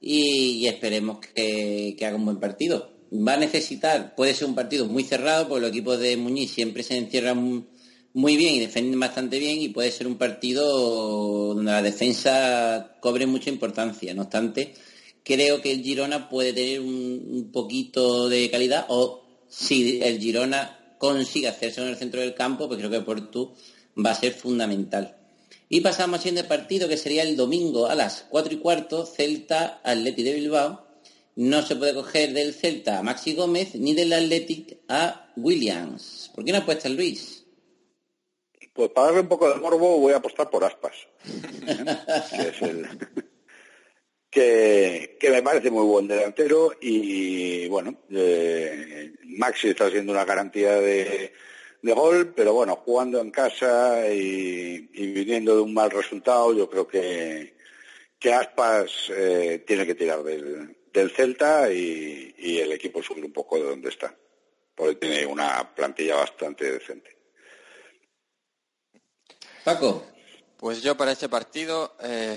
y, 0.00 0.66
esperemos 0.66 1.18
que, 1.20 1.94
que 1.98 2.06
haga 2.06 2.16
un 2.16 2.24
buen 2.24 2.40
partido. 2.40 2.90
Va 3.12 3.34
a 3.34 3.36
necesitar, 3.36 4.14
puede 4.14 4.34
ser 4.34 4.48
un 4.48 4.54
partido 4.54 4.86
muy 4.86 5.04
cerrado, 5.04 5.48
porque 5.48 5.62
los 5.62 5.70
equipos 5.70 5.98
de 5.98 6.16
Muñiz 6.16 6.52
siempre 6.52 6.82
se 6.82 6.96
encierran 6.96 7.66
muy 8.14 8.36
bien 8.36 8.54
y 8.54 8.60
defienden 8.60 8.98
bastante 8.98 9.38
bien 9.38 9.60
y 9.60 9.68
puede 9.68 9.90
ser 9.90 10.06
un 10.06 10.16
partido 10.16 11.54
donde 11.54 11.70
la 11.70 11.82
defensa 11.82 12.96
cobre 13.00 13.26
mucha 13.26 13.50
importancia. 13.50 14.14
No 14.14 14.22
obstante, 14.22 14.74
creo 15.22 15.60
que 15.60 15.72
el 15.72 15.82
Girona 15.82 16.28
puede 16.28 16.52
tener 16.52 16.80
un 16.80 17.50
poquito 17.52 18.28
de 18.28 18.50
calidad 18.50 18.86
o 18.88 19.24
si 19.48 20.00
el 20.02 20.18
Girona 20.18 20.77
consigue 20.98 21.48
hacerse 21.48 21.80
en 21.80 21.88
el 21.88 21.96
centro 21.96 22.20
del 22.20 22.34
campo, 22.34 22.68
pues 22.68 22.78
creo 22.78 22.90
que 22.90 23.00
Portu 23.00 23.54
va 24.04 24.10
a 24.10 24.14
ser 24.14 24.34
fundamental. 24.34 25.16
Y 25.68 25.80
pasamos 25.80 26.18
al 26.18 26.22
siguiente 26.22 26.48
partido, 26.48 26.88
que 26.88 26.96
sería 26.96 27.22
el 27.22 27.36
domingo 27.36 27.86
a 27.86 27.94
las 27.94 28.26
4 28.30 28.54
y 28.54 28.58
cuarto, 28.58 29.04
Celta 29.04 29.80
Atleti 29.84 30.22
de 30.22 30.34
Bilbao. 30.34 30.86
No 31.36 31.62
se 31.62 31.76
puede 31.76 31.94
coger 31.94 32.32
del 32.32 32.54
Celta 32.54 32.98
a 32.98 33.02
Maxi 33.02 33.34
Gómez 33.34 33.74
ni 33.74 33.94
del 33.94 34.12
Athletic 34.12 34.78
a 34.88 35.30
Williams. 35.36 36.30
¿Por 36.34 36.44
qué 36.44 36.52
no 36.52 36.58
apuestas, 36.58 36.92
Luis? 36.92 37.44
Pues 38.72 38.90
para 38.90 39.08
darle 39.08 39.22
un 39.22 39.28
poco 39.28 39.48
de 39.48 39.56
morbo 39.56 39.98
voy 39.98 40.12
a 40.12 40.16
apostar 40.16 40.50
por 40.50 40.64
Aspas. 40.64 40.94
que, 44.30 45.16
que 45.18 45.30
me 45.30 45.42
parece 45.42 45.70
muy 45.70 45.84
buen 45.84 46.06
delantero 46.06 46.72
y 46.80 47.66
bueno, 47.68 48.02
eh, 48.10 49.14
Maxi 49.24 49.68
está 49.68 49.90
siendo 49.90 50.12
una 50.12 50.24
garantía 50.24 50.76
de, 50.76 51.32
de 51.82 51.92
gol, 51.92 52.32
pero 52.34 52.52
bueno, 52.52 52.76
jugando 52.76 53.20
en 53.20 53.30
casa 53.30 54.08
y, 54.12 54.90
y 54.92 55.06
viniendo 55.12 55.56
de 55.56 55.62
un 55.62 55.72
mal 55.72 55.90
resultado, 55.90 56.52
yo 56.52 56.68
creo 56.68 56.86
que, 56.86 57.56
que 58.18 58.32
Aspas 58.32 59.10
eh, 59.10 59.64
tiene 59.66 59.86
que 59.86 59.94
tirar 59.94 60.22
del, 60.22 60.76
del 60.92 61.10
Celta 61.10 61.72
y, 61.72 62.34
y 62.36 62.58
el 62.58 62.72
equipo 62.72 63.02
subir 63.02 63.24
un 63.24 63.32
poco 63.32 63.56
de 63.56 63.64
donde 63.64 63.88
está, 63.88 64.14
porque 64.74 64.96
tiene 64.96 65.26
una 65.26 65.74
plantilla 65.74 66.16
bastante 66.16 66.72
decente. 66.72 67.16
Paco. 69.64 70.04
Pues 70.56 70.82
yo 70.82 70.96
para 70.96 71.12
este 71.12 71.28
partido 71.28 71.94
eh, 72.02 72.36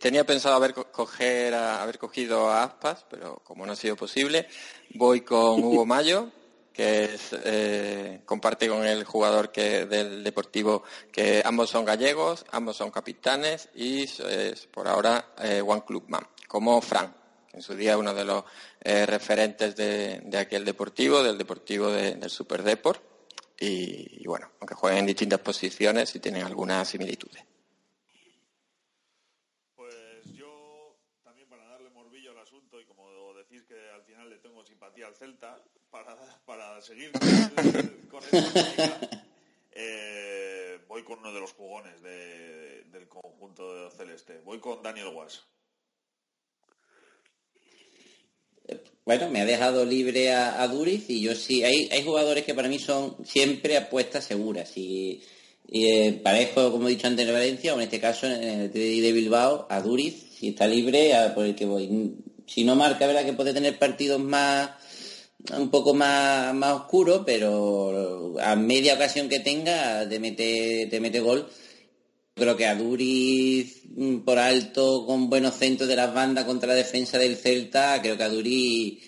tenía 0.00 0.24
pensado 0.24 0.54
haber, 0.56 0.74
co- 0.74 0.90
coger 0.90 1.54
a- 1.54 1.82
haber 1.82 1.98
cogido 1.98 2.48
a 2.50 2.64
Aspas, 2.64 3.04
pero 3.10 3.36
como 3.44 3.64
no 3.66 3.72
ha 3.72 3.76
sido 3.76 3.96
posible, 3.96 4.48
voy 4.94 5.22
con 5.22 5.62
Hugo 5.64 5.86
Mayo, 5.86 6.30
que 6.72 7.04
es, 7.04 7.34
eh, 7.44 8.22
comparte 8.24 8.66
con 8.68 8.84
el 8.86 9.04
jugador 9.04 9.52
que 9.52 9.84
del 9.86 10.24
Deportivo, 10.24 10.82
que 11.12 11.42
ambos 11.44 11.68
son 11.70 11.84
gallegos, 11.84 12.44
ambos 12.50 12.76
son 12.76 12.90
capitanes 12.90 13.68
y 13.74 14.04
es 14.04 14.66
por 14.72 14.88
ahora 14.88 15.34
eh, 15.38 15.60
One 15.60 15.84
Club 15.86 16.04
Man, 16.08 16.26
como 16.48 16.80
Fran, 16.80 17.14
que 17.50 17.58
en 17.58 17.62
su 17.62 17.74
día 17.74 17.98
uno 17.98 18.14
de 18.14 18.24
los 18.24 18.44
eh, 18.80 19.04
referentes 19.04 19.76
de, 19.76 20.20
de 20.24 20.38
aquel 20.38 20.64
Deportivo, 20.64 21.22
del 21.22 21.36
Deportivo 21.36 21.88
de- 21.90 22.14
del 22.14 22.30
Super 22.30 22.62
Deport. 22.62 23.02
Y, 23.60 24.22
y 24.24 24.26
bueno, 24.26 24.50
aunque 24.58 24.74
jueguen 24.74 25.00
en 25.00 25.06
distintas 25.06 25.38
posiciones 25.40 26.12
y 26.16 26.20
tienen 26.20 26.42
algunas 26.42 26.88
similitudes. 26.88 27.44
Pues 29.76 30.24
yo, 30.34 30.96
también 31.22 31.48
para 31.48 31.64
darle 31.66 31.90
morbillo 31.90 32.32
al 32.32 32.38
asunto 32.38 32.80
y 32.80 32.86
como 32.86 33.08
decís 33.34 33.62
que 33.68 33.74
al 33.90 34.02
final 34.02 34.30
le 34.30 34.38
tengo 34.38 34.64
simpatía 34.64 35.06
al 35.06 35.14
Celta, 35.14 35.62
para, 36.46 36.80
seguir 36.82 37.10
con, 38.10 38.22
esta 38.24 38.98
eh, 39.72 40.78
voy 40.88 41.02
con 41.04 41.18
uno 41.20 41.32
de 41.32 41.40
los 41.40 41.52
jugones 41.52 42.02
de- 42.02 42.84
del 42.92 43.08
conjunto 43.08 43.90
celeste. 43.90 44.40
Voy 44.44 44.58
con 44.60 44.82
Daniel 44.82 45.08
Was. 45.14 45.42
Bueno, 49.04 49.28
me 49.30 49.40
ha 49.40 49.44
dejado 49.44 49.84
libre 49.84 50.32
a, 50.32 50.62
a 50.62 50.68
Duriz 50.68 51.10
y 51.10 51.20
yo 51.22 51.34
sí, 51.34 51.64
hay, 51.64 51.88
hay 51.90 52.04
jugadores 52.04 52.44
que 52.44 52.54
para 52.54 52.68
mí 52.68 52.78
son 52.78 53.16
siempre 53.24 53.76
apuestas 53.76 54.24
seguras. 54.24 54.76
Y, 54.76 55.22
y, 55.68 55.88
eh, 55.90 56.12
parejo, 56.22 56.70
como 56.70 56.86
he 56.86 56.92
dicho 56.92 57.06
antes, 57.08 57.26
en 57.26 57.32
Valencia, 57.32 57.72
o 57.74 57.76
en 57.76 57.82
este 57.82 58.00
caso 58.00 58.26
en 58.26 58.42
el 58.42 58.66
Athletic 58.68 59.02
de 59.02 59.12
Bilbao, 59.12 59.66
a 59.68 59.80
Duriz, 59.80 60.36
si 60.38 60.48
está 60.48 60.66
libre, 60.66 61.14
a 61.16 61.34
por 61.34 61.44
el 61.46 61.56
que 61.56 61.66
voy. 61.66 62.14
Si 62.46 62.64
no 62.64 62.76
marca, 62.76 63.06
verdad 63.06 63.24
que 63.24 63.32
puede 63.32 63.54
tener 63.54 63.78
partidos 63.78 64.20
más 64.20 64.70
un 65.58 65.70
poco 65.70 65.92
más, 65.94 66.54
más 66.54 66.72
oscuros, 66.74 67.22
pero 67.26 68.34
a 68.40 68.54
media 68.56 68.94
ocasión 68.94 69.28
que 69.28 69.40
tenga 69.40 70.08
te 70.08 70.18
mete, 70.20 70.86
te 70.90 71.00
mete 71.00 71.20
gol. 71.20 71.48
Creo 72.34 72.56
que 72.56 72.66
a 72.66 72.74
Duriz 72.74 73.82
mm, 73.94 74.18
por 74.20 74.38
alto, 74.38 75.04
con 75.06 75.28
buenos 75.28 75.54
centros 75.56 75.88
de 75.88 75.96
las 75.96 76.14
bandas 76.14 76.44
contra 76.44 76.68
la 76.68 76.74
defensa 76.74 77.18
del 77.18 77.36
Celta, 77.36 78.00
creo 78.02 78.16
que 78.16 78.22
a 78.22 78.28
Duriz, 78.30 79.02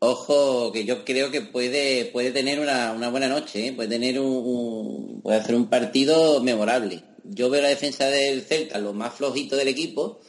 ojo, 0.00 0.72
que 0.72 0.84
yo 0.84 1.04
creo 1.04 1.30
que 1.30 1.42
puede, 1.42 2.06
puede 2.06 2.32
tener 2.32 2.58
una, 2.60 2.92
una 2.92 3.10
buena 3.10 3.28
noche, 3.28 3.68
¿eh? 3.68 3.72
puede 3.72 3.88
tener 3.88 4.18
un, 4.20 4.26
un- 4.26 5.22
puede 5.22 5.38
hacer 5.38 5.54
un 5.54 5.68
partido 5.68 6.42
memorable. 6.42 7.02
Yo 7.24 7.48
veo 7.50 7.62
la 7.62 7.68
defensa 7.68 8.06
del 8.08 8.42
Celta 8.42 8.78
lo 8.78 8.92
más 8.92 9.14
flojito 9.14 9.56
del 9.56 9.68
equipo 9.68 10.20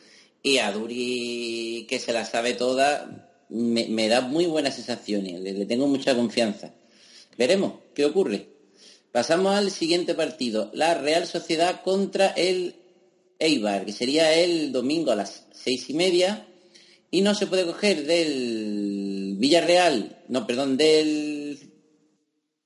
y 0.44 0.60
a 0.60 0.72
Duri 0.72 1.86
que 1.90 2.00
se 2.00 2.14
la 2.14 2.26
sabe 2.26 2.54
toda 2.54 3.35
me, 3.56 4.08
da 4.08 4.22
muy 4.22 4.46
buenas 4.46 4.76
sensaciones, 4.76 5.40
le, 5.40 5.54
le 5.54 5.66
tengo 5.66 5.88
mucha 5.88 6.16
confianza. 6.16 6.74
Veremos 7.38 7.74
qué 7.94 8.06
ocurre. 8.06 8.48
Pasamos 9.12 9.56
al 9.56 9.72
siguiente 9.72 10.14
partido, 10.14 10.70
la 10.74 10.94
Real 10.94 11.26
Sociedad 11.26 11.82
contra 11.84 12.28
el 12.28 12.76
Eibar, 13.40 13.86
que 13.86 13.94
sería 13.94 14.34
el 14.34 14.72
domingo 14.72 15.12
a 15.12 15.16
las 15.16 15.46
seis 15.54 15.90
y 15.90 15.94
media. 15.94 16.48
Y 17.12 17.22
no 17.22 17.34
se 17.34 17.48
puede 17.48 17.66
coger 17.66 18.06
del 18.06 19.36
Villarreal, 19.38 20.22
no, 20.28 20.46
perdón, 20.46 20.76
del... 20.76 21.58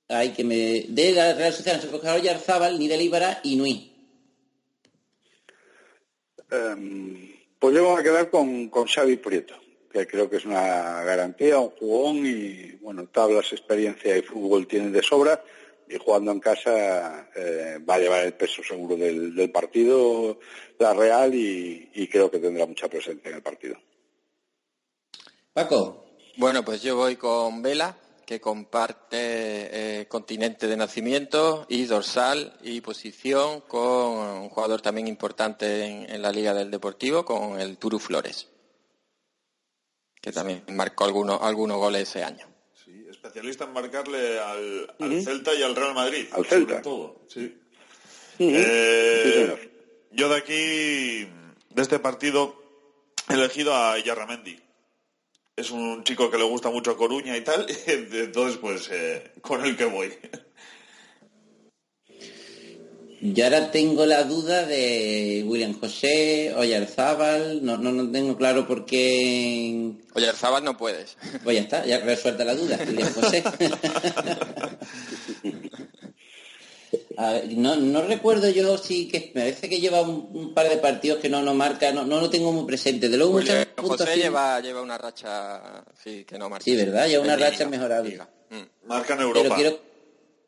Ay, 0.08 0.30
que 0.30 0.44
me... 0.44 0.86
De 0.88 1.12
la 1.12 1.36
Real 1.36 1.54
Sociedad 1.54 1.76
no 1.76 1.82
se 1.84 1.88
puede 1.90 2.02
coger 2.02 2.20
Oyarzábal, 2.20 2.80
ni 2.80 2.88
del 2.88 3.02
Eibar 3.02 3.42
y 3.44 3.56
Nui. 3.56 3.92
Em, 6.50 7.32
pues 7.60 7.76
yo 7.76 7.86
voy 7.86 8.00
a 8.00 8.04
quedar 8.04 8.30
con, 8.32 8.70
con 8.70 8.88
Xavi 8.88 9.18
Prieto. 9.18 9.59
Que 9.92 10.08
creo 10.08 10.30
que 10.30 10.38
es 10.38 10.46
una 10.46 11.04
garantía, 11.04 11.60
un 11.60 11.72
jugón 11.72 12.26
y, 12.26 12.78
bueno, 12.82 13.08
tablas, 13.08 13.52
experiencia 13.52 14.18
y 14.18 14.22
fútbol 14.22 14.68
tienen 14.68 14.92
de 14.92 15.02
sobra 15.02 15.44
y 15.88 15.98
jugando 15.98 16.32
en 16.32 16.40
casa 16.40 17.30
eh, 17.36 17.80
va 17.88 17.96
a 17.96 18.00
llevar 18.00 18.26
el 18.26 18.34
peso 18.34 18.64
seguro 18.64 18.96
del, 18.96 19.36
del 19.36 19.52
partido 19.52 20.40
la 20.78 20.94
Real 20.94 21.34
y, 21.34 21.90
y 21.94 22.08
creo 22.08 22.30
que 22.30 22.40
tendrá 22.40 22.66
mucha 22.66 22.88
presencia 22.88 23.30
en 23.30 23.36
el 23.36 23.42
partido. 23.42 23.76
Paco. 25.54 26.06
Bueno, 26.38 26.64
pues 26.64 26.82
yo 26.82 26.96
voy 26.96 27.18
con 27.18 27.62
Vela, 27.62 27.98
que 28.26 28.40
comparte 28.40 29.18
eh, 30.02 30.08
continente 30.08 30.68
de 30.68 30.78
nacimiento 30.78 31.66
y 31.68 31.86
dorsal 31.86 32.58
y 32.62 32.80
posición 32.80 33.62
con 33.62 33.82
un 33.82 34.50
jugador 34.50 34.82
también 34.82 35.08
importante 35.08 35.86
en, 35.86 36.10
en 36.10 36.22
la 36.22 36.32
Liga 36.32 36.54
del 36.54 36.72
Deportivo, 36.72 37.26
con 37.26 37.60
el 37.60 37.78
Turu 37.78 38.00
Flores, 38.00 38.48
que 40.22 40.32
también 40.32 40.64
marcó 40.70 41.06
algunos, 41.06 41.42
algunos 41.42 41.78
goles 41.78 42.04
ese 42.10 42.24
año. 42.24 42.46
Sí, 42.86 43.06
especialista 43.10 43.66
en 43.66 43.74
marcarle 43.74 44.40
al, 44.40 44.96
al 45.00 45.24
Celta 45.24 45.54
y 45.54 45.64
al 45.64 45.76
Real 45.76 45.94
Madrid. 45.94 46.28
Al 46.32 46.46
Celta. 46.46 46.70
sobre 46.82 46.84
todo, 46.84 47.22
sí. 47.28 47.58
Ujú. 48.40 48.52
Eh, 48.54 49.58
Sí, 49.62 49.70
yo 50.12 50.30
de 50.30 50.36
aquí, 50.38 50.54
de 51.70 51.82
este 51.82 52.00
partido, 52.00 52.56
he 53.30 53.34
elegido 53.34 53.74
a 53.76 53.98
Yarramendi. 54.00 54.60
Es 55.56 55.72
un 55.72 56.04
chico 56.06 56.32
que 56.32 56.38
le 56.38 56.46
gusta 56.46 56.70
mucho 56.70 56.92
a 56.92 56.98
Coruña 56.98 57.36
y 57.36 57.42
tal, 57.42 57.66
entonces 57.88 58.58
pues 58.58 58.90
eh, 58.92 59.34
con 59.42 59.64
el 59.66 59.76
que 59.78 59.86
voy. 59.86 60.14
Yo 63.22 63.44
ahora 63.44 63.70
tengo 63.72 64.06
la 64.06 64.24
duda 64.24 64.66
de 64.66 65.44
William 65.46 65.78
José, 65.78 66.54
Oyarzábal, 66.56 67.66
no, 67.66 67.78
no, 67.78 67.92
no 67.92 68.10
tengo 68.12 68.38
claro 68.38 68.66
por 68.66 68.86
qué... 68.86 69.92
Oyarzábal 70.14 70.64
no 70.64 70.78
puedes. 70.78 71.18
Pues 71.44 71.58
ya 71.58 71.62
está, 71.64 71.86
ya 71.86 72.00
resuelta 72.00 72.46
la 72.46 72.56
duda, 72.56 72.80
William 72.88 73.14
José. 73.14 73.44
A 77.18 77.34
ver, 77.34 77.52
no, 77.58 77.76
no 77.76 78.02
recuerdo 78.04 78.50
yo 78.50 78.78
si 78.78 79.10
que 79.10 79.32
me 79.36 79.42
parece 79.42 79.68
que 79.68 79.82
lleva 79.82 80.02
un, 80.02 80.30
un 80.34 80.54
par 80.54 80.70
de 80.70 80.78
partidos 80.78 81.20
que 81.20 81.28
no 81.28 81.42
no 81.42 81.54
marca, 81.54 81.92
no, 81.92 82.06
no 82.06 82.22
lo 82.22 82.30
tengo 82.30 82.54
muy 82.54 82.66
presente. 82.66 83.10
De 83.10 83.18
luego 83.18 83.34
William 83.34 83.66
muchas 83.82 84.08
José 84.08 84.16
lleva, 84.18 84.60
lleva 84.62 84.82
una 84.82 84.98
racha, 84.98 85.84
sí, 86.02 86.24
que 86.24 86.38
no 86.40 86.50
marca. 86.50 86.64
Sí, 86.64 86.76
¿verdad? 86.78 87.08
Lleva 87.08 87.24
una 87.26 87.34
En 87.34 87.40
Liga. 87.40 87.52
racha 87.52 87.68
mejorable. 87.68 88.20
Marca 88.86 89.14
en 89.22 89.34
Pero 89.34 89.56
quiero, 89.56 89.80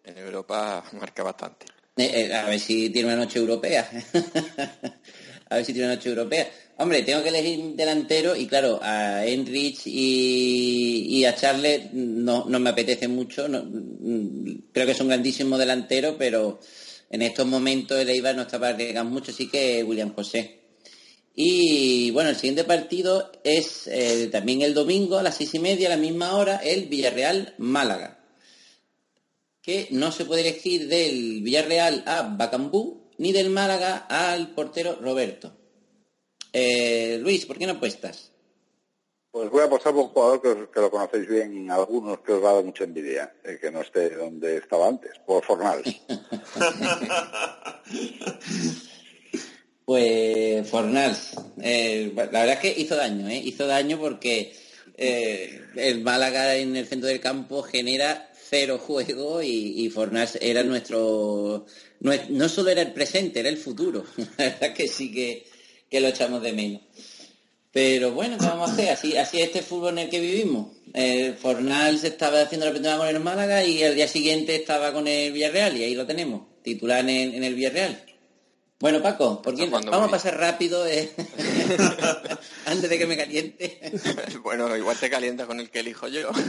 En 0.06 0.18
Europa 0.18 0.84
marca 0.94 1.22
bastante. 1.24 1.66
Eh, 1.98 2.10
eh, 2.30 2.34
a 2.34 2.46
ver 2.46 2.60
si 2.60 2.90
tiene 2.90 3.10
una 3.10 3.18
noche 3.18 3.40
europea. 3.40 3.90
a 5.50 5.56
ver 5.56 5.66
si 5.66 5.74
tiene 5.74 5.88
una 5.88 5.96
noche 5.96 6.10
europea. 6.10 6.50
Hombre, 6.78 7.04
tengo 7.04 7.22
que 7.22 7.30
elegir 7.30 7.76
delantero 7.76 8.36
y 8.36 8.48
claro, 8.48 8.80
a 8.82 9.26
Enrich 9.26 9.82
y, 9.86 11.24
a 11.26 11.36
Charles 11.36 11.94
no, 11.94 12.46
no 12.48 12.60
me 12.60 12.70
apetece 12.70 13.08
mucho. 13.08 13.48
mm, 13.50 14.70
creo 14.72 14.86
que 14.86 14.94
es 14.94 15.02
un 15.02 15.10
grandísimo 15.10 15.58
delantero, 15.58 16.18
pero 16.18 16.60
en 17.10 17.22
estos 17.22 17.46
momentos 17.46 18.00
el 18.00 18.10
Eibar 18.10 18.36
no 18.36 18.44
está 18.44 18.58
para 18.60 18.74
arriesgar 18.74 19.06
mucho, 19.06 19.32
así 19.32 19.50
que 19.50 19.84
William 19.84 20.14
José. 20.14 20.60
Y 21.36 22.12
bueno, 22.12 22.30
el 22.30 22.36
siguiente 22.36 22.64
partido 22.64 23.32
es 23.44 23.88
eh, 23.88 24.30
también 24.32 24.62
el 24.62 24.74
domingo 24.74 25.18
a 25.18 25.24
las 25.24 25.36
seis 25.36 25.54
y 25.56 25.60
media, 25.60 25.88
a 25.88 25.92
la 25.92 25.98
misma 25.98 26.36
hora, 26.36 26.58
el 26.58 26.88
Villarreal-Málaga 26.88 28.21
que 29.62 29.88
no 29.92 30.12
se 30.12 30.26
puede 30.26 30.42
elegir 30.42 30.88
del 30.88 31.42
Villarreal 31.44 32.04
a 32.08 32.24
Bacambú 32.24 33.12
ni 33.18 33.32
del 33.32 33.50
Málaga 33.50 33.98
al 34.10 34.54
portero 34.56 34.98
Roberto. 35.02 35.56
Eh, 36.54 37.20
Luis, 37.22 37.46
¿por 37.46 37.58
qué 37.58 37.66
no 37.68 37.74
apuestas? 37.74 38.32
Pues 39.32 39.50
voy 39.50 39.62
a 39.62 39.66
apostar 39.66 39.94
por 39.94 40.04
un 40.04 40.10
jugador 40.10 40.42
que, 40.42 40.48
os- 40.50 40.70
que 40.70 40.80
lo 40.82 40.92
conocéis 40.92 41.28
bien, 41.30 41.72
algunos 41.72 42.20
que 42.20 42.34
os 42.34 42.44
va 42.44 42.50
a 42.50 42.54
dar 42.56 42.64
mucha 42.66 42.84
envidia, 42.84 43.34
eh, 43.46 43.58
que 43.62 43.72
no 43.72 43.80
esté 43.82 44.10
donde 44.10 44.58
estaba 44.58 44.88
antes, 44.90 45.12
por 45.26 45.44
Fornals. 45.46 45.88
Pues 49.86 50.70
Fornals, 50.70 51.32
eh, 51.62 52.12
la 52.16 52.24
verdad 52.26 52.52
es 52.54 52.60
que 52.60 52.74
hizo 52.82 52.96
daño, 52.96 53.28
¿eh? 53.28 53.38
hizo 53.44 53.68
daño 53.68 54.00
porque 54.00 54.56
eh, 54.96 55.60
el 55.76 56.02
Málaga 56.02 56.56
en 56.56 56.76
el 56.78 56.86
centro 56.88 57.10
del 57.10 57.20
campo 57.20 57.62
genera 57.64 58.31
cero 58.52 58.78
juego 58.78 59.42
y, 59.42 59.48
y 59.48 59.94
era 60.42 60.64
nuestro, 60.64 61.66
no, 62.02 62.50
solo 62.50 62.70
era 62.70 62.82
el 62.82 62.92
presente, 62.92 63.40
era 63.40 63.48
el 63.48 63.58
futuro. 63.58 64.04
La 64.38 64.46
verdad 64.46 64.74
que 64.74 64.90
sí 64.90 65.10
que, 65.10 65.48
que 65.90 66.02
lo 66.02 66.10
echamos 66.10 66.44
de 66.44 66.52
menos. 66.52 66.82
Pero 67.72 68.12
bueno, 68.12 68.38
¿qué 68.38 68.46
vamos 68.46 68.70
a 68.70 68.74
hacer? 68.74 68.90
Así, 68.90 69.16
así 69.16 69.40
es 69.40 69.48
este 69.48 69.62
fútbol 69.62 69.94
en 69.94 70.00
el 70.00 70.10
que 70.10 70.20
vivimos. 70.20 70.68
Eh, 70.94 71.34
Fornals 71.42 72.04
estaba 72.04 72.42
haciendo 72.42 72.66
la 72.66 72.74
primera 72.74 72.98
con 72.98 73.08
el 73.08 73.22
Málaga 73.22 73.64
y 73.64 73.82
el 73.82 73.96
día 73.96 74.10
siguiente 74.10 74.58
estaba 74.58 74.92
con 74.92 75.08
el 75.08 75.32
Villarreal 75.32 75.78
y 75.78 75.86
ahí 75.86 75.96
lo 75.96 76.06
tenemos, 76.06 76.42
titular 76.62 77.00
en 77.00 77.10
el, 77.10 77.36
en 77.36 77.44
el 77.46 77.56
Villarreal. 77.56 78.04
Bueno, 78.82 79.02
Paco, 79.02 79.42
¿por 79.42 79.56
quién? 79.56 79.70
jugando 79.70 79.92
vamos 79.92 80.10
a 80.10 80.12
pasar 80.12 80.38
rápido 80.38 80.86
eh, 80.88 81.10
antes 82.66 82.90
de 82.90 82.98
que 82.98 83.06
me 83.08 83.16
caliente. 83.16 83.80
bueno, 84.44 84.76
igual 84.76 84.98
te 84.98 85.10
calienta 85.10 85.46
con 85.46 85.62
el 85.62 85.70
que 85.70 85.80
elijo 85.80 86.10
yo. 86.10 86.32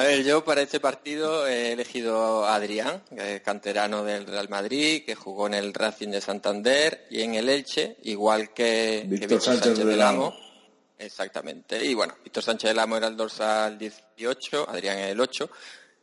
A 0.00 0.04
ver, 0.04 0.24
yo 0.24 0.42
para 0.42 0.62
este 0.62 0.80
partido 0.80 1.46
he 1.46 1.72
elegido 1.72 2.46
a 2.46 2.54
Adrián, 2.54 3.02
que 3.14 3.36
es 3.36 3.42
canterano 3.42 4.02
del 4.02 4.26
Real 4.26 4.48
Madrid, 4.48 5.04
que 5.04 5.14
jugó 5.14 5.46
en 5.46 5.52
el 5.52 5.74
Racing 5.74 6.08
de 6.08 6.22
Santander 6.22 7.06
y 7.10 7.20
en 7.20 7.34
el 7.34 7.50
Elche, 7.50 7.98
igual 8.04 8.54
que 8.54 9.02
que 9.02 9.06
Víctor 9.06 9.42
Sánchez 9.42 9.76
del 9.76 10.00
Amo. 10.00 10.34
Exactamente. 10.98 11.84
Y 11.84 11.92
bueno, 11.92 12.16
Víctor 12.24 12.42
Sánchez 12.42 12.70
del 12.70 12.78
Amo 12.78 12.96
era 12.96 13.08
el 13.08 13.16
dorsal 13.16 13.76
18, 13.76 14.70
Adrián 14.70 15.00
el 15.00 15.20
8. 15.20 15.50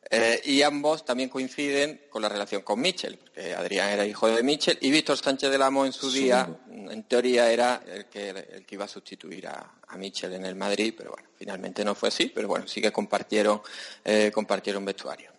Eh, 0.10 0.42
y 0.46 0.62
ambos 0.62 1.04
también 1.06 1.30
coinciden 1.30 2.02
con 2.10 2.22
la 2.22 2.30
relación 2.30 2.62
con 2.62 2.80
Michel, 2.80 3.18
porque 3.18 3.54
Adrián 3.54 3.90
era 3.90 4.06
hijo 4.06 4.28
de 4.28 4.42
Michel 4.44 4.78
y 4.82 4.92
Víctor 4.92 5.18
Sánchez 5.18 5.52
del 5.52 5.62
Amo 5.62 5.86
en 5.86 5.94
su 5.94 6.12
día, 6.12 6.48
en 6.72 7.04
teoría, 7.04 7.52
era 7.52 7.82
el 7.86 8.06
que, 8.06 8.30
el 8.30 8.66
que 8.66 8.76
iba 8.76 8.86
a 8.86 8.88
sustituir 8.88 9.48
a, 9.48 9.74
a 9.88 9.98
Michel 9.98 10.34
en 10.34 10.46
el 10.46 10.56
Madrid, 10.56 10.94
pero 10.98 11.12
bueno, 11.12 11.28
finalmente 11.38 11.84
no 11.84 11.96
fue 11.96 12.10
así, 12.10 12.32
pero 12.34 12.48
bueno, 12.48 12.68
sí 12.68 12.82
que 12.82 12.92
compartieron, 12.92 13.62
eh, 14.04 14.32
compartieron 14.34 14.86
vestuario. 14.86 15.32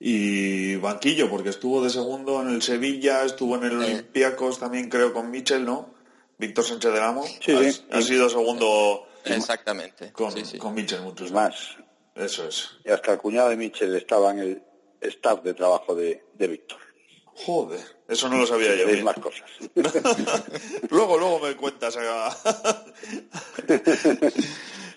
Y 0.00 0.76
banquillo, 0.76 1.28
porque 1.28 1.50
estuvo 1.50 1.82
de 1.82 1.90
segundo 1.90 2.40
en 2.42 2.50
el 2.50 2.62
Sevilla, 2.62 3.24
estuvo 3.24 3.56
en 3.56 3.64
el 3.64 3.78
Olympiacos 3.78 4.60
también 4.60 4.88
creo 4.88 5.12
con 5.12 5.30
Michel, 5.30 5.64
¿no? 5.64 5.94
Víctor 6.38 6.64
Sánchez 6.64 6.92
del 6.92 7.02
Amo. 7.02 7.24
Sí, 7.24 7.52
ha, 7.52 7.72
sí. 7.72 7.84
ha 7.90 8.02
sido 8.02 8.28
segundo 8.28 9.08
Exactamente. 9.24 10.12
con, 10.12 10.32
con 10.58 10.74
Michel 10.74 11.02
muchos 11.02 11.32
más. 11.32 11.76
Eso 12.18 12.48
es. 12.48 12.70
Y 12.84 12.90
hasta 12.90 13.12
el 13.12 13.18
cuñado 13.18 13.48
de 13.48 13.56
Michel 13.56 13.94
estaba 13.94 14.32
en 14.32 14.38
el 14.40 14.62
staff 15.00 15.42
de 15.42 15.54
trabajo 15.54 15.94
de, 15.94 16.24
de 16.34 16.48
Víctor. 16.48 16.78
Joder, 17.46 17.80
eso 18.08 18.28
no 18.28 18.36
lo 18.38 18.46
sabía 18.46 18.74
yo. 18.74 18.86
Bien. 18.86 19.04
más 19.04 19.18
cosas. 19.18 19.48
luego, 20.90 21.18
luego 21.18 21.40
me 21.40 21.56
cuentas. 21.56 21.96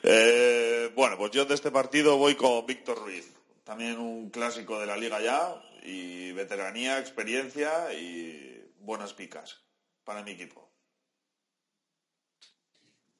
Eh, 0.04 0.92
bueno, 0.96 1.16
pues 1.16 1.30
yo 1.30 1.46
de 1.46 1.54
este 1.54 1.70
partido 1.70 2.18
voy 2.18 2.34
con 2.34 2.66
Víctor 2.66 2.98
Ruiz. 2.98 3.32
También 3.64 4.00
un 4.00 4.32
clásico 4.32 4.80
de 4.80 4.88
la 4.88 4.98
liga 4.98 5.22
ya. 5.22 5.62
Y 5.84 6.32
veteranía, 6.32 6.98
experiencia 6.98 7.94
y 7.94 8.68
buenas 8.80 9.14
picas 9.14 9.62
para 10.04 10.24
mi 10.24 10.32
equipo. 10.32 10.71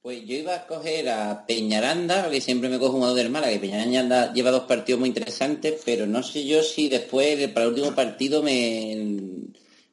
Pues 0.02 0.26
yo 0.26 0.36
iba 0.36 0.56
a 0.56 0.66
coger 0.66 1.10
a 1.10 1.46
Peñaranda, 1.46 2.24
porque 2.24 2.42
siempre 2.42 2.70
me 2.70 2.80
cojo 2.80 2.94
un 2.94 3.00
jugador 3.02 3.18
del 3.18 3.30
Málaga, 3.30 3.54
y 3.54 3.60
Peñaranda 3.60 4.34
lleva 4.34 4.50
dos 4.50 4.64
partidos 4.64 5.00
muy 5.00 5.10
interesantes, 5.10 5.80
pero 5.86 6.08
no 6.08 6.24
sé 6.24 6.44
yo 6.46 6.64
si 6.64 6.90
después, 6.90 7.48
para 7.50 7.66
el 7.68 7.74
último 7.74 7.94
partido, 7.94 8.42
me 8.42 8.98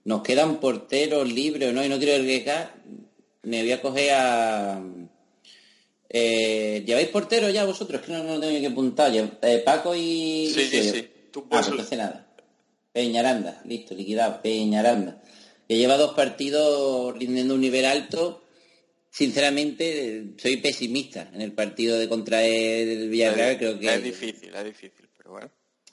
nos 0.05 0.23
quedan 0.23 0.61
porteros 0.61 1.31
libres 1.31 1.69
o 1.69 1.73
no, 1.73 1.85
y 1.85 1.91
no 1.91 1.99
quiero 1.99 2.15
arriesgar. 2.15 2.75
Me 3.43 3.61
voy 3.63 3.73
a 3.73 3.83
coger 3.83 4.11
a... 4.15 4.83
Eh, 6.09 6.83
¿Lleváis 6.87 7.09
porteros 7.09 7.53
ya 7.53 7.67
vosotros? 7.67 8.01
Que 8.01 8.13
no, 8.13 8.25
no 8.25 8.35
lo 8.35 8.41
tengo 8.41 8.53
yo 8.55 8.61
que 8.61 8.67
apuntar. 8.69 9.13
Eh, 9.15 9.63
Paco 9.63 9.95
y... 9.95 10.51
Sí, 10.55 10.65
sí, 10.67 10.83
sí. 10.91 11.09
Tú 11.31 11.41
Ah, 11.41 11.49
puedes- 11.51 11.67
pues 11.67 11.69
entonces 11.69 11.99
nada. 11.99 12.27
Peñaranda, 12.93 13.61
listo, 13.67 13.95
liquidado. 13.95 14.41
Peñaranda. 14.41 15.21
Que 15.69 15.77
lleva 15.77 15.99
dos 15.99 16.15
partidos 16.15 17.15
rindiendo 17.19 17.55
un 17.55 17.61
nivel 17.61 17.85
alto. 17.85 18.43
Sinceramente, 19.11 20.35
soy 20.37 20.59
pesimista 20.59 21.31
en 21.35 21.41
el 21.43 21.53
partido 21.53 21.99
de 21.99 22.09
contra 22.09 22.45
el 22.45 23.09
Villarreal. 23.09 23.51
es, 23.53 23.59
Creo 23.59 23.79
que 23.79 23.95
es 23.95 24.03
difícil, 24.05 24.55
es 24.55 24.65
difícil, 24.65 25.09
pero 25.17 25.31
bueno. 25.33 25.51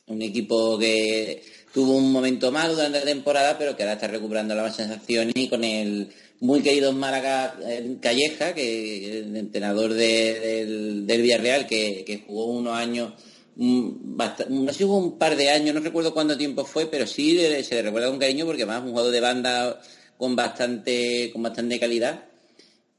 un 0.07 0.22
equipo 0.22 0.78
que 0.78 1.41
tuvo 1.74 1.93
un 1.97 2.11
momento 2.11 2.51
malo 2.51 2.76
durante 2.76 2.99
la 2.99 3.05
temporada, 3.05 3.57
pero 3.57 3.76
que 3.76 3.84
ahora 3.84 3.93
está 3.93 4.07
recuperando 4.07 4.53
las 4.53 4.76
sensaciones 4.76 5.34
y 5.36 5.47
con 5.47 5.63
el 5.63 6.09
muy 6.41 6.61
querido 6.61 6.91
Málaga 6.91 7.57
eh, 7.66 7.97
Calleja, 8.01 8.53
que 8.53 9.20
el 9.20 9.36
entrenador 9.36 9.93
de- 9.93 10.39
del, 10.39 11.07
del 11.07 11.22
Villarreal, 11.22 11.66
que, 11.66 12.03
que 12.05 12.20
jugó 12.28 12.45
unos 12.47 12.76
años, 12.78 13.13
mm, 13.55 14.16
bast- 14.18 14.47
no 14.49 14.72
sé, 14.72 14.86
hubo 14.86 14.97
un 14.97 15.18
par 15.18 15.36
de 15.36 15.49
años, 15.49 15.74
no 15.74 15.82
recuerdo 15.82 16.13
cuánto 16.13 16.38
tiempo 16.38 16.66
fue, 16.66 16.86
pero 16.88 17.07
sí 17.07 17.38
se 17.63 17.76
le 17.76 17.82
recuerda 17.82 18.09
con 18.09 18.20
cariño 18.20 18.45
porque 18.45 18.61
además 18.63 18.80
es 18.82 18.86
un 18.86 18.91
jugador 18.91 19.11
de 19.13 19.22
banda 19.22 19.82
con 20.18 20.36
bastante, 20.36 21.32
con 21.34 21.41
bastante 21.41 21.80
calidad. 21.80 22.26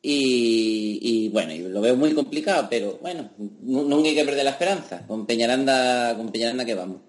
Y, 0.09 1.01
y, 1.03 1.29
bueno, 1.31 1.53
lo 1.69 1.81
veo 1.81 1.97
muy 1.97 2.15
complicado, 2.15 2.69
pero 2.71 2.97
bueno, 3.03 3.29
nu- 3.39 3.89
nunca 3.89 4.09
hay 4.09 4.15
que 4.15 4.25
perder 4.25 4.45
la 4.45 4.53
esperanza. 4.53 5.05
Con 5.05 5.27
Peñaranda, 5.27 6.15
con 6.17 6.31
Peñaranda 6.31 6.65
que 6.65 6.75
vamos. 6.75 7.01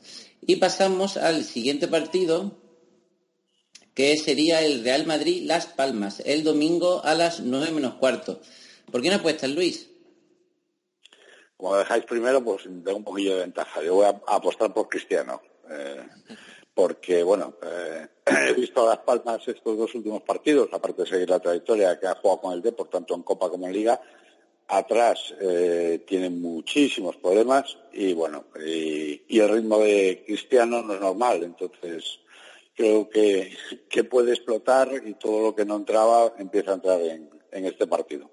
Y 0.42 0.56
pasamos 0.56 1.16
al 1.16 1.44
siguiente 1.44 1.88
partido, 1.88 2.58
que 3.94 4.18
sería 4.18 4.64
el 4.64 4.84
Real 4.84 5.06
Madrid 5.06 5.44
Las 5.46 5.68
Palmas, 5.68 6.24
el 6.26 6.44
domingo 6.44 7.04
a 7.06 7.14
las 7.14 7.40
9 7.42 7.70
menos 7.72 7.94
cuarto. 7.96 8.42
¿Por 8.92 9.04
qué 9.04 9.10
no 9.10 9.18
apuestas, 9.18 9.52
Luis? 9.52 9.90
Como 11.56 11.74
lo 11.74 11.78
dejáis 11.80 12.04
primero, 12.06 12.44
pues 12.44 12.64
tengo 12.64 12.96
un 12.98 13.04
poquillo 13.04 13.36
de 13.36 13.42
ventaja. 13.42 13.84
Yo 13.84 13.94
voy 13.94 14.06
a 14.06 14.20
apostar 14.28 14.74
por 14.74 14.90
Cristiano. 14.90 15.40
eh, 15.70 16.02
porque, 16.78 17.24
bueno, 17.24 17.56
eh, 17.64 18.08
he 18.50 18.54
visto 18.54 18.84
a 18.84 18.92
Las 18.92 19.00
Palmas 19.00 19.48
estos 19.48 19.76
dos 19.76 19.96
últimos 19.96 20.22
partidos, 20.22 20.70
aparte 20.72 21.02
de 21.02 21.10
seguir 21.10 21.28
la 21.28 21.40
trayectoria 21.40 22.00
que 22.00 22.06
ha 22.06 22.14
jugado 22.14 22.42
con 22.42 22.54
el 22.54 22.62
Depor, 22.62 22.88
tanto 22.88 23.16
en 23.16 23.24
Copa 23.24 23.50
como 23.50 23.66
en 23.66 23.74
Liga. 23.74 24.00
Atrás 24.68 25.34
eh, 25.42 26.04
tienen 26.06 26.40
muchísimos 26.40 27.16
problemas 27.16 27.80
y, 27.92 28.14
bueno, 28.14 28.46
y, 28.64 29.24
y 29.28 29.40
el 29.40 29.50
ritmo 29.50 29.80
de 29.80 30.24
Cristiano 30.24 30.84
no 30.84 30.94
es 30.94 31.02
normal. 31.02 31.42
Entonces, 31.42 32.20
creo 32.76 33.10
que, 33.10 33.58
que 33.90 34.04
puede 34.04 34.34
explotar 34.34 35.02
y 35.04 35.16
todo 35.16 35.42
lo 35.42 35.56
que 35.56 35.66
no 35.66 35.78
entraba 35.78 36.36
empieza 36.38 36.72
a 36.72 36.76
entrar 36.76 37.02
en, 37.02 37.28
en 37.52 37.66
este 37.66 37.88
partido. 37.88 38.30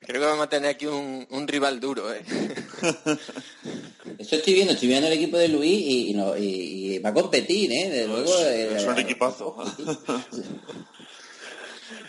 Creo 0.00 0.20
que 0.20 0.26
vamos 0.26 0.46
a 0.46 0.48
tener 0.48 0.70
aquí 0.70 0.86
un, 0.86 1.26
un 1.30 1.46
rival 1.46 1.78
duro, 1.78 2.12
¿eh? 2.12 2.22
Eso 4.18 4.36
estoy 4.36 4.54
viendo, 4.54 4.72
estoy 4.72 4.88
viendo 4.88 5.06
el 5.06 5.12
equipo 5.12 5.36
de 5.36 5.48
Luis 5.48 5.70
y, 5.72 6.10
y 6.10 6.14
no- 6.14 6.36
y- 6.36 6.94
y 6.94 6.98
va 7.00 7.10
a 7.10 7.14
competir, 7.14 7.70
¿eh? 7.72 7.90
De 7.90 8.06
luego, 8.06 8.32
eh, 8.46 8.76
Es 8.76 8.84
un 8.84 8.98
equipazo. 8.98 9.56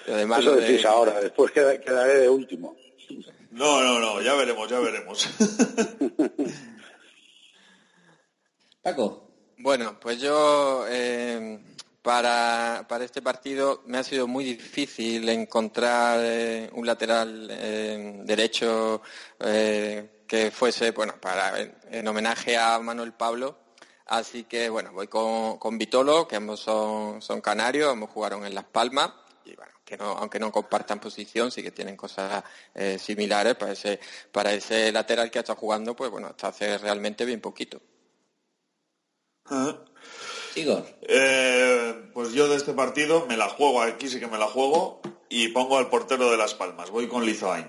Además, 0.08 0.40
Eso 0.40 0.52
lo 0.56 0.56
de- 0.62 0.68
decís 0.68 0.86
ahora, 0.86 1.20
después 1.22 1.52
queda- 1.52 1.80
quedaré 1.80 2.18
de 2.20 2.30
último. 2.30 2.76
No, 3.52 3.82
no, 3.84 4.00
no, 4.00 4.22
ya 4.22 4.34
veremos, 4.36 4.70
ya 4.70 4.80
veremos. 4.80 5.28
Paco. 8.82 9.28
Bueno, 9.58 10.00
pues 10.00 10.20
yo 10.20 10.86
eh, 10.90 11.60
para, 12.02 12.86
para 12.88 13.06
este 13.06 13.22
partido 13.22 13.84
me 13.86 13.98
ha 14.00 14.04
sido 14.04 14.28
muy 14.28 14.44
difícil 14.44 15.28
encontrar 15.30 16.20
eh, 16.24 16.70
un 16.74 16.86
lateral 16.86 17.48
eh, 17.52 18.22
derecho 18.24 19.02
eh, 19.40 20.24
que 20.28 20.52
fuese, 20.52 20.92
bueno, 20.92 21.16
para 21.22 21.60
en, 21.60 21.76
en 21.92 22.08
homenaje 22.08 22.58
a 22.58 22.80
Manuel 22.80 23.14
Pablo. 23.14 23.58
Así 24.08 24.44
que 24.46 24.70
bueno, 24.70 24.92
voy 24.92 25.08
con, 25.08 25.58
con 25.58 25.78
Vitolo, 25.78 26.28
que 26.28 26.36
ambos 26.36 26.60
son, 26.60 27.22
son 27.22 27.40
canarios, 27.40 27.92
ambos 27.92 28.10
jugaron 28.10 28.46
en 28.46 28.56
Las 28.56 28.66
Palmas. 28.66 29.12
Y 29.46 29.56
bueno, 29.56 29.72
que 29.86 29.98
no, 29.98 30.06
aunque 30.06 30.40
no 30.40 30.52
compartan 30.52 31.00
posición, 31.00 31.52
sí 31.52 31.64
que 31.64 31.72
tienen 31.72 31.96
cosas 31.96 32.44
similares 33.00 33.56
para 33.56 33.72
ese, 33.72 34.00
para 34.32 34.54
ese 34.54 34.92
lateral 34.92 35.32
que 35.32 35.40
ha 35.40 35.42
estado 35.42 35.60
jugando, 35.60 35.96
pues 35.96 36.12
bueno, 36.12 36.28
hasta 36.28 36.50
hace 36.50 36.78
realmente 36.78 37.26
bien 37.26 37.42
poquito. 37.42 37.82
Igor. 40.56 40.86
Eh, 41.02 41.94
pues 42.14 42.34
yo 42.34 42.48
de 42.48 42.58
este 42.58 42.74
partido 42.74 43.26
me 43.28 43.38
la 43.38 43.50
juego, 43.50 43.82
aquí 43.82 44.08
sí 44.10 44.20
que 44.20 44.28
me 44.28 44.38
la 44.38 44.48
juego, 44.48 45.02
y 45.30 45.50
pongo 45.50 45.78
al 45.78 45.90
portero 45.90 46.30
de 46.30 46.38
Las 46.38 46.54
Palmas. 46.54 46.90
Voy 46.90 47.08
con 47.08 47.26
Lizoain. 47.26 47.68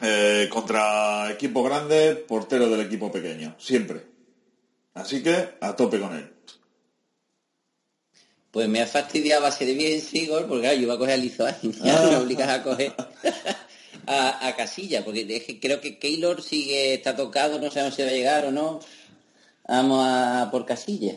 Eh, 0.00 0.48
contra 0.50 1.30
equipo 1.30 1.62
grande, 1.62 2.16
portero 2.16 2.68
del 2.68 2.80
equipo 2.80 3.12
pequeño, 3.12 3.54
siempre. 3.58 4.04
Así 4.94 5.22
que 5.22 5.50
a 5.60 5.76
tope 5.76 6.00
con 6.00 6.14
él. 6.16 6.32
Pues 8.50 8.68
me 8.68 8.82
ha 8.82 8.86
fastidiado 8.86 9.42
base 9.42 9.64
de 9.64 9.74
bien, 9.74 10.00
Sigor, 10.00 10.46
porque 10.46 10.62
claro, 10.62 10.76
yo 10.76 10.82
iba 10.82 10.94
a 10.94 10.98
coger 10.98 11.14
a 11.14 11.16
Lizoain, 11.16 11.72
ya 11.84 12.02
me 12.02 12.16
obligas 12.16 12.48
a 12.48 12.62
coger 12.62 12.92
a, 14.06 14.46
a 14.46 14.56
Casilla, 14.56 15.04
porque 15.04 15.58
creo 15.60 15.80
que 15.80 15.98
Keylor 15.98 16.42
sigue, 16.42 16.94
está 16.94 17.16
tocado, 17.16 17.58
no 17.60 17.70
sabemos 17.70 17.94
si 17.94 18.02
va 18.02 18.08
a 18.08 18.12
llegar 18.12 18.46
o 18.46 18.50
no. 18.50 18.80
Vamos 19.72 20.04
a 20.06 20.48
por 20.50 20.66
Casilla. 20.66 21.14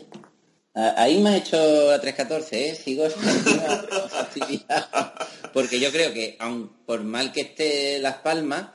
A- 0.74 1.02
Ahí 1.02 1.18
me 1.20 1.28
ha 1.30 1.36
hecho 1.36 1.56
la 1.90 2.00
314, 2.00 2.70
¿eh? 2.70 2.74
Sigo. 2.74 3.04
Porque 5.52 5.78
yo 5.78 5.92
creo 5.92 6.14
que, 6.14 6.36
aun 6.38 6.70
por 6.86 7.02
mal 7.04 7.32
que 7.32 7.42
esté 7.42 7.98
Las 7.98 8.16
Palmas, 8.16 8.68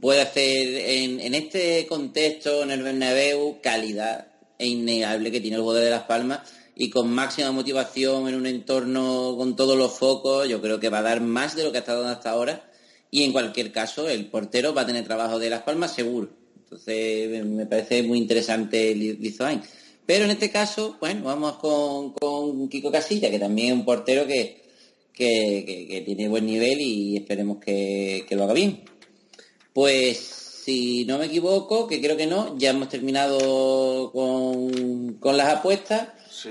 puede 0.00 0.22
hacer 0.22 0.66
en, 0.76 1.20
en 1.20 1.34
este 1.34 1.86
contexto, 1.86 2.62
en 2.62 2.70
el 2.70 2.82
Bernabéu, 2.82 3.60
calidad 3.62 4.28
e 4.58 4.66
innegable 4.66 5.30
que 5.30 5.40
tiene 5.42 5.56
el 5.56 5.62
jugador 5.62 5.84
de 5.84 5.90
Las 5.90 6.04
Palmas 6.04 6.40
y 6.74 6.88
con 6.88 7.10
máxima 7.12 7.52
motivación 7.52 8.28
en 8.28 8.34
un 8.34 8.46
entorno 8.46 9.34
con 9.36 9.56
todos 9.56 9.76
los 9.76 9.92
focos, 9.98 10.48
yo 10.48 10.62
creo 10.62 10.80
que 10.80 10.88
va 10.88 11.00
a 11.00 11.02
dar 11.02 11.20
más 11.20 11.54
de 11.54 11.64
lo 11.64 11.70
que 11.72 11.78
ha 11.78 11.80
estado 11.80 12.00
dando 12.02 12.16
hasta 12.16 12.30
ahora 12.30 12.64
y 13.10 13.24
en 13.24 13.32
cualquier 13.32 13.72
caso 13.72 14.08
el 14.08 14.30
portero 14.30 14.72
va 14.72 14.82
a 14.82 14.86
tener 14.86 15.04
trabajo 15.04 15.38
de 15.38 15.50
Las 15.50 15.62
Palmas 15.64 15.92
seguro. 15.92 16.39
Entonces 16.70 17.44
me 17.44 17.66
parece 17.66 18.02
muy 18.04 18.18
interesante 18.18 18.94
Li- 18.94 19.16
Lizoain. 19.16 19.60
Pero 20.06 20.24
en 20.24 20.30
este 20.30 20.50
caso, 20.50 20.96
bueno, 21.00 21.24
vamos 21.24 21.54
con, 21.56 22.12
con 22.12 22.68
Kiko 22.68 22.92
Casilla, 22.92 23.30
que 23.30 23.38
también 23.40 23.68
es 23.68 23.74
un 23.74 23.84
portero 23.84 24.26
que, 24.26 24.62
que, 25.12 25.64
que- 25.66 25.86
que 25.88 26.00
tiene 26.02 26.28
buen 26.28 26.46
nivel 26.46 26.80
y 26.80 27.16
esperemos 27.16 27.58
que, 27.58 28.24
que 28.28 28.36
lo 28.36 28.44
haga 28.44 28.52
bien. 28.54 28.80
Pues 29.72 30.16
si 30.64 31.04
no 31.06 31.18
me 31.18 31.26
equivoco, 31.26 31.86
que 31.88 32.00
creo 32.00 32.16
que 32.16 32.26
no, 32.26 32.56
ya 32.58 32.70
hemos 32.70 32.88
terminado 32.88 34.10
con, 34.12 35.14
con 35.14 35.36
las 35.36 35.48
apuestas. 35.48 36.08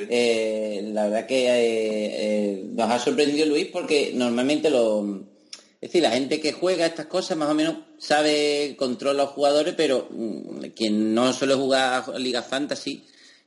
Eh, 0.09 0.89
la 0.93 1.05
verdad 1.05 1.25
que 1.27 1.47
eh, 1.47 1.51
eh, 1.57 2.63
nos 2.73 2.89
ha 2.91 2.99
sorprendido 2.99 3.45
Luis 3.45 3.67
porque 3.67 4.11
normalmente 4.13 4.69
lo... 4.69 5.23
Es 5.81 5.89
decir, 5.91 6.01
la 6.03 6.11
gente 6.11 6.41
que 6.41 6.51
juega 6.51 6.85
estas 6.85 7.05
cosas 7.05 7.37
más 7.37 7.49
o 7.49 7.53
menos 7.55 7.75
sabe, 7.99 8.75
controla 8.77 9.23
a 9.23 9.25
los 9.25 9.33
jugadores, 9.33 9.73
pero 9.75 10.07
mm, 10.09 10.59
quien 10.75 11.13
no 11.13 11.31
suele 11.33 11.53
jugar 11.55 12.03
a 12.13 12.17
Liga 12.19 12.41
Fantasy 12.41 13.03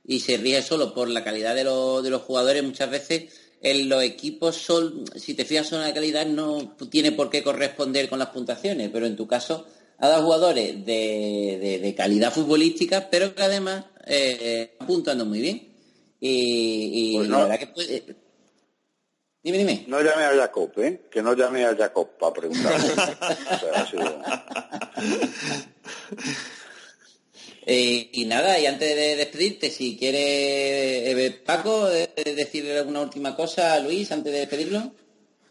y 0.06 0.20
se 0.20 0.36
rige 0.36 0.62
solo 0.62 0.92
por 0.94 1.08
la 1.08 1.24
calidad 1.24 1.54
de, 1.54 1.64
los- 1.64 2.02
de 2.02 2.10
los 2.10 2.22
jugadores, 2.22 2.62
muchas 2.62 2.90
veces 2.90 3.24
en 3.62 3.88
los 3.88 4.02
equipos 4.02 4.56
son, 4.56 5.04
si 5.16 5.34
te 5.34 5.44
fijas 5.44 5.70
en 5.72 5.80
la 5.80 5.94
calidad, 5.94 6.26
no 6.26 6.74
tiene 6.90 7.12
por 7.12 7.30
qué 7.30 7.42
corresponder 7.42 8.08
con 8.08 8.18
las 8.18 8.28
puntuaciones, 8.30 8.90
pero 8.92 9.06
en 9.06 9.16
tu 9.16 9.26
caso 9.28 9.66
ha 9.98 10.08
dado 10.08 10.24
jugadores 10.24 10.84
de, 10.84 11.58
de- 11.60 11.78
de 11.78 11.94
calidad 11.94 12.32
futbolística, 12.32 13.08
pero 13.08 13.34
que 13.34 13.42
además 13.44 13.84
eh, 14.06 14.70
están 14.72 14.86
puntuando 14.88 15.24
muy 15.24 15.40
bien. 15.40 15.68
Y, 16.20 17.12
y 17.12 17.16
Pues 17.18 17.28
la 17.28 17.38
verdad 17.42 17.58
que 17.58 17.66
puede- 17.68 18.04
Dime, 19.42 19.58
dime. 19.58 19.84
No 19.88 20.00
llame 20.00 20.24
a 20.24 20.36
Jacob, 20.36 20.72
¿eh? 20.78 21.02
Que 21.10 21.20
no 21.20 21.34
llame 21.34 21.64
a 21.64 21.74
Jacob 21.74 22.16
para 22.18 22.32
preguntar. 22.32 22.72
O 22.80 23.58
sea, 23.58 23.86
Eh, 27.64 28.10
y 28.12 28.24
nada, 28.24 28.58
y 28.58 28.66
antes 28.66 28.96
de 28.96 29.14
despedirte, 29.14 29.70
si 29.70 29.96
quiere 29.96 31.12
eh, 31.12 31.30
Paco 31.30 31.88
eh, 31.90 32.10
decirle 32.34 32.76
alguna 32.76 33.00
última 33.00 33.36
cosa 33.36 33.74
a 33.74 33.78
Luis 33.78 34.10
antes 34.10 34.32
de 34.32 34.40
despedirlo. 34.40 34.92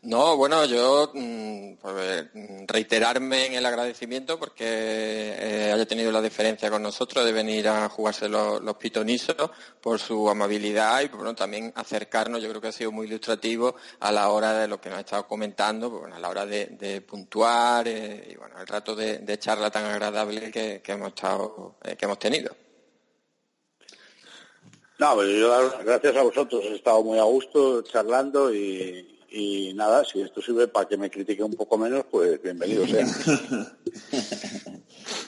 No, 0.04 0.36
bueno, 0.36 0.66
yo 0.66 1.12
mm, 1.14 1.76
pues, 1.76 1.96
eh, 2.00 2.30
mm, 2.34 2.66
reiterarme 2.66 3.46
en 3.46 3.54
el 3.54 3.66
agradecimiento 3.68 4.40
porque 4.40 4.66
eh, 4.66 5.72
haya 5.72 5.86
tenido 5.86 6.12
la 6.12 6.22
deferencia 6.22 6.72
con 6.72 6.82
nosotros 6.82 7.24
de 7.24 7.32
venir 7.32 7.68
a 7.68 7.88
jugarse 7.88 8.28
los, 8.28 8.62
pitonisos 8.78 9.36
por 9.80 10.00
su 10.00 10.28
amabilidad 10.28 11.02
y 11.02 11.10
bueno, 11.10 11.36
también 11.36 11.72
acercarnos, 11.76 12.42
yo 12.42 12.50
creo 12.50 12.60
que 12.60 12.70
ha 12.70 12.72
sido 12.72 12.92
muy 12.92 13.06
ilustrativo 13.06 13.76
a 14.00 14.12
la 14.12 14.30
hora 14.30 14.54
de 14.54 14.68
lo 14.68 14.82
que 14.82 14.90
nos 14.90 14.98
ha 14.98 15.02
estado 15.02 15.28
comentando, 15.28 15.92
pues, 15.92 16.02
bueno, 16.02 16.16
a 16.16 16.20
la 16.20 16.30
hora 16.30 16.48
de, 16.48 17.04
puntuar 17.08 17.88
eh, 17.88 18.30
y 18.32 18.36
bueno, 18.38 18.60
el 18.60 18.66
rato 18.66 18.96
de, 18.96 19.38
charla 19.38 19.70
tan 19.70 19.86
agradable 19.86 20.50
que, 20.52 20.82
hemos 20.88 21.10
estado, 21.10 21.76
eh, 21.84 21.96
que 21.96 22.06
hemos 22.06 22.18
tenido. 22.18 22.56
No, 24.98 25.16
pero 25.16 25.30
yo 25.30 25.72
gracias 25.84 26.16
a 26.16 26.24
vosotros 26.24 26.64
he 26.64 26.76
estado 26.76 27.04
muy 27.04 27.20
a 27.20 27.24
gusto 27.24 27.84
charlando 27.84 28.54
y, 28.54 29.11
y 29.32 29.74
nada, 29.74 30.04
si 30.04 30.22
esto 30.22 30.42
sirve 30.42 30.68
para 30.68 30.88
que 30.88 30.98
me 30.98 31.10
critique 31.10 31.42
un 31.42 31.54
poco 31.54 31.78
menos, 31.78 32.06
pues 32.12 32.42
bienvenido 32.42 32.86
sea. 32.86 33.08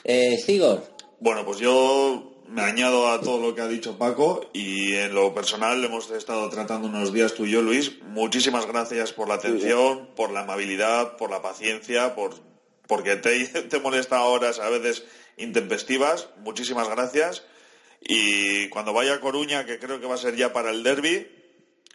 Eh, 0.05 0.37
Sigor. 0.37 0.83
Bueno, 1.21 1.45
pues 1.45 1.59
yo 1.59 2.43
me 2.49 2.61
añado 2.61 3.07
a 3.07 3.21
todo 3.21 3.39
lo 3.39 3.55
que 3.55 3.61
ha 3.61 3.67
dicho 3.67 3.97
Paco 3.97 4.49
y 4.51 4.93
en 4.93 5.15
lo 5.15 5.33
personal 5.33 5.83
hemos 5.83 6.11
estado 6.11 6.49
tratando 6.49 6.89
unos 6.89 7.13
días 7.13 7.33
tú 7.33 7.45
y 7.45 7.51
yo, 7.51 7.61
Luis. 7.61 8.01
Muchísimas 8.03 8.67
gracias 8.67 9.13
por 9.13 9.29
la 9.29 9.35
atención, 9.35 10.09
por 10.15 10.31
la 10.31 10.41
amabilidad, 10.41 11.15
por 11.15 11.31
la 11.31 11.41
paciencia, 11.41 12.15
por 12.15 12.35
porque 12.87 13.15
te, 13.15 13.45
te 13.69 13.79
molesta 13.79 14.21
horas 14.23 14.59
a 14.59 14.69
veces 14.69 15.05
intempestivas. 15.37 16.27
Muchísimas 16.39 16.89
gracias. 16.89 17.43
Y 18.01 18.67
cuando 18.69 18.91
vaya 18.91 19.15
a 19.15 19.21
Coruña, 19.21 19.65
que 19.65 19.79
creo 19.79 20.01
que 20.01 20.07
va 20.07 20.15
a 20.15 20.17
ser 20.17 20.35
ya 20.35 20.51
para 20.51 20.71
el 20.71 20.83
derby, 20.83 21.25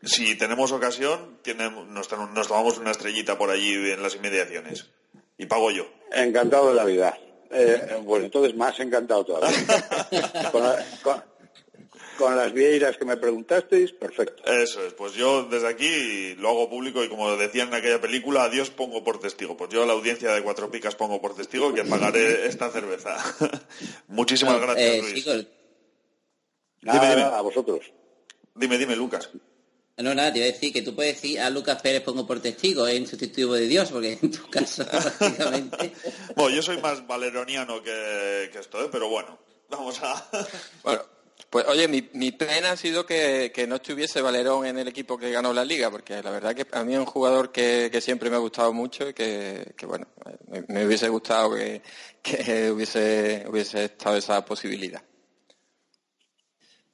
si 0.02 0.36
tenemos 0.36 0.72
ocasión, 0.72 1.38
tiene- 1.42 1.70
nos, 1.70 2.10
nos 2.10 2.48
tomamos 2.48 2.78
una 2.78 2.90
estrellita 2.92 3.36
por 3.38 3.50
allí 3.50 3.72
en 3.90 4.02
las 4.02 4.14
inmediaciones. 4.14 4.86
Y 5.36 5.46
pago 5.46 5.70
yo. 5.70 5.86
Encantado 6.12 6.68
de 6.70 6.74
la 6.74 6.84
vida. 6.84 7.18
Eh, 7.50 8.02
pues 8.04 8.24
entonces 8.24 8.54
más 8.56 8.78
encantado 8.80 9.24
todavía. 9.24 9.58
Con, 10.52 10.62
con- 11.02 11.24
con 12.18 12.34
las 12.36 12.52
vieiras 12.52 12.96
que 12.96 13.04
me 13.04 13.16
preguntasteis, 13.16 13.92
perfecto. 13.92 14.42
Eso 14.44 14.84
es, 14.84 14.92
pues 14.92 15.12
yo 15.14 15.44
desde 15.44 15.68
aquí 15.68 16.34
lo 16.34 16.48
hago 16.48 16.68
público 16.68 17.04
y 17.04 17.08
como 17.08 17.36
decían 17.36 17.68
en 17.68 17.74
aquella 17.74 18.00
película, 18.00 18.42
a 18.42 18.48
Dios 18.48 18.70
pongo 18.70 19.04
por 19.04 19.20
testigo. 19.20 19.56
Pues 19.56 19.70
yo 19.70 19.84
a 19.84 19.86
la 19.86 19.92
audiencia 19.92 20.32
de 20.32 20.42
Cuatro 20.42 20.68
Picas 20.68 20.96
pongo 20.96 21.20
por 21.22 21.36
testigo 21.36 21.72
que 21.72 21.84
pagaré 21.84 22.46
esta 22.48 22.70
cerveza. 22.70 23.16
Muchísimas 24.08 24.54
No, 24.54 24.60
gracias, 24.62 24.90
eh, 24.96 25.00
Luis. 25.00 25.14
chicos, 25.14 25.46
Nada, 26.82 27.00
Dime, 27.00 27.14
dime. 27.24 27.36
a 27.36 27.40
vosotros. 27.40 27.92
Dime, 28.56 28.78
dime, 28.78 28.96
Lucas. 28.96 29.30
No, 30.02 30.14
nada, 30.14 30.32
te 30.32 30.38
iba 30.38 30.48
a 30.48 30.52
decir 30.52 30.72
que 30.72 30.82
tú 30.82 30.94
puedes 30.94 31.14
decir 31.14 31.40
a 31.40 31.50
Lucas 31.50 31.82
Pérez 31.82 32.02
pongo 32.02 32.26
por 32.26 32.40
testigo 32.40 32.86
en 32.86 33.06
sustitutivo 33.06 33.54
de 33.54 33.66
Dios, 33.66 33.90
porque 33.90 34.18
en 34.20 34.30
tu 34.30 34.48
caso, 34.48 34.84
prácticamente... 35.18 35.92
Bueno, 36.36 36.56
yo 36.56 36.62
soy 36.62 36.78
más 36.78 37.06
valeroniano 37.06 37.82
que, 37.82 38.50
que 38.52 38.58
esto, 38.58 38.84
¿eh? 38.84 38.88
pero 38.90 39.08
bueno, 39.08 39.38
vamos 39.68 40.00
a... 40.02 40.28
Bueno, 40.82 41.02
pues 41.50 41.66
oye, 41.66 41.88
mi, 41.88 42.08
mi 42.12 42.30
pena 42.30 42.72
ha 42.72 42.76
sido 42.76 43.06
que, 43.06 43.50
que 43.54 43.66
no 43.66 43.76
estuviese 43.76 44.20
Valerón 44.20 44.66
en 44.66 44.78
el 44.78 44.88
equipo 44.88 45.16
que 45.16 45.30
ganó 45.30 45.54
la 45.54 45.64
liga, 45.64 45.90
porque 45.90 46.22
la 46.22 46.30
verdad 46.30 46.54
que 46.54 46.66
a 46.72 46.84
mí 46.84 46.92
es 46.92 46.98
un 46.98 47.06
jugador 47.06 47.50
que, 47.50 47.88
que 47.90 48.02
siempre 48.02 48.28
me 48.28 48.36
ha 48.36 48.40
gustado 48.40 48.72
mucho 48.74 49.08
y 49.08 49.14
que, 49.14 49.72
que, 49.74 49.86
bueno, 49.86 50.06
me, 50.48 50.62
me 50.68 50.86
hubiese 50.86 51.08
gustado 51.08 51.54
que, 51.54 51.80
que 52.22 52.70
hubiese, 52.70 53.46
hubiese 53.48 53.84
estado 53.86 54.16
esa 54.16 54.44
posibilidad. 54.44 55.02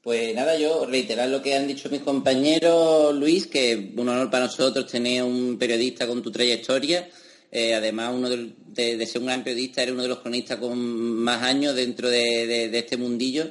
Pues 0.04 0.34
nada, 0.34 0.58
yo 0.58 0.84
reiterar 0.84 1.30
lo 1.30 1.40
que 1.40 1.54
han 1.54 1.66
dicho 1.66 1.88
mis 1.88 2.02
compañeros, 2.02 3.14
Luis, 3.14 3.46
que 3.46 3.92
un 3.96 4.06
honor 4.08 4.30
para 4.30 4.44
nosotros 4.44 4.86
tener 4.86 5.22
un 5.22 5.56
periodista 5.58 6.06
con 6.06 6.22
tu 6.22 6.30
trayectoria. 6.30 7.08
Eh, 7.50 7.74
además, 7.74 8.12
uno 8.14 8.28
de, 8.28 9.06
ser 9.06 9.20
un 9.22 9.26
gran 9.28 9.42
periodista, 9.42 9.80
eres 9.82 9.94
uno 9.94 10.02
de 10.02 10.08
los 10.08 10.18
cronistas 10.18 10.58
con 10.58 10.78
más 10.78 11.42
años 11.42 11.74
dentro 11.74 12.10
de, 12.10 12.46
de- 12.46 12.68
de 12.68 12.78
este 12.78 12.98
mundillo. 12.98 13.50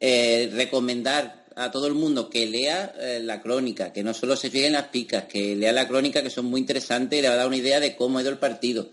Eh, 0.00 0.50
recomendar 0.52 1.44
a 1.54 1.70
todo 1.70 1.86
el 1.86 1.94
mundo 1.94 2.28
que 2.28 2.46
lea 2.46 2.92
eh, 2.98 3.20
la 3.22 3.40
crónica, 3.40 3.92
que 3.92 4.02
no 4.02 4.12
solo 4.14 4.34
se 4.34 4.50
fije 4.50 4.66
en 4.66 4.72
las 4.72 4.88
picas, 4.88 5.24
que 5.24 5.54
lea 5.54 5.72
la 5.72 5.86
crónica, 5.86 6.24
que 6.24 6.30
son 6.30 6.46
muy 6.46 6.60
interesantes 6.60 7.16
y 7.16 7.22
le 7.22 7.28
va 7.28 7.34
a 7.34 7.38
dar 7.38 7.46
una 7.46 7.56
idea 7.56 7.78
de 7.78 7.94
cómo 7.94 8.18
ha 8.18 8.22
ido 8.22 8.30
el 8.32 8.38
partido 8.38 8.88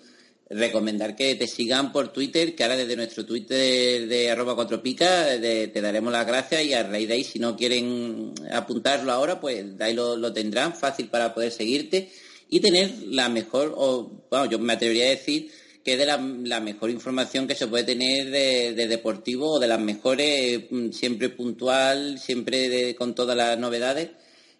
recomendar 0.53 1.15
que 1.15 1.35
te 1.35 1.47
sigan 1.47 1.91
por 1.91 2.11
Twitter, 2.11 2.55
que 2.55 2.63
ahora 2.63 2.75
desde 2.75 2.95
nuestro 2.95 3.25
Twitter 3.25 4.07
de 4.07 4.29
arroba 4.29 4.55
cuatro 4.55 4.81
picas 4.81 5.39
te 5.39 5.81
daremos 5.81 6.11
las 6.11 6.27
gracias 6.27 6.63
y 6.65 6.73
a 6.73 6.83
raíz 6.83 7.07
de 7.07 7.13
ahí, 7.13 7.23
si 7.23 7.39
no 7.39 7.55
quieren 7.55 8.33
apuntarlo 8.51 9.11
ahora, 9.11 9.39
pues 9.39 9.65
ahí 9.79 9.93
lo, 9.93 10.33
tendrán 10.33 10.75
fácil 10.75 11.07
para 11.07 11.33
poder 11.33 11.51
seguirte 11.51 12.11
y 12.49 12.59
tener 12.59 12.91
la 13.07 13.29
mejor, 13.29 13.73
o 13.77 14.25
bueno, 14.29 14.45
yo 14.49 14.59
me 14.59 14.73
atrevería 14.73 15.05
a 15.05 15.09
decir 15.09 15.49
que 15.83 15.93
es 15.93 15.99
de 15.99 16.05
la, 16.05 16.17
mejor 16.59 16.89
información 16.91 17.47
que 17.47 17.55
se 17.55 17.67
puede 17.67 17.83
tener 17.85 18.29
de, 18.29 18.73
de 18.73 18.87
deportivo 18.87 19.53
o 19.53 19.59
de 19.59 19.67
las 19.67 19.79
mejores, 19.79 20.63
mm, 20.69 20.91
siempre 20.91 21.29
puntual, 21.29 22.19
siempre 22.19 22.69
de- 22.69 22.95
con 22.95 23.15
todas 23.15 23.35
las 23.35 23.57
novedades. 23.57 24.09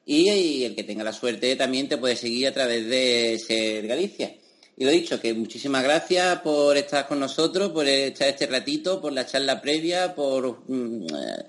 Y, 0.05 0.29
y 0.31 0.63
el 0.63 0.73
que 0.75 0.83
tenga 0.83 1.03
la 1.03 1.13
suerte 1.13 1.55
también 1.55 1.87
te 1.87 1.97
puede 1.97 2.15
seguir 2.15 2.47
a 2.47 2.53
través 2.53 2.87
de 2.87 3.39
Ser 3.45 3.85
Galicia. 3.85 4.33
Y 4.81 4.83
lo 4.83 4.89
dicho, 4.89 5.21
que 5.21 5.31
muchísimas 5.35 5.83
gracias 5.83 6.39
por 6.41 6.75
estar 6.75 7.07
con 7.07 7.19
nosotros, 7.19 7.69
por 7.69 7.87
echar 7.87 8.29
este 8.29 8.47
ratito, 8.47 8.99
por 8.99 9.13
la 9.13 9.27
charla 9.27 9.61
previa, 9.61 10.15
por, 10.15 10.63
mm, 10.67 11.05
eh, 11.05 11.45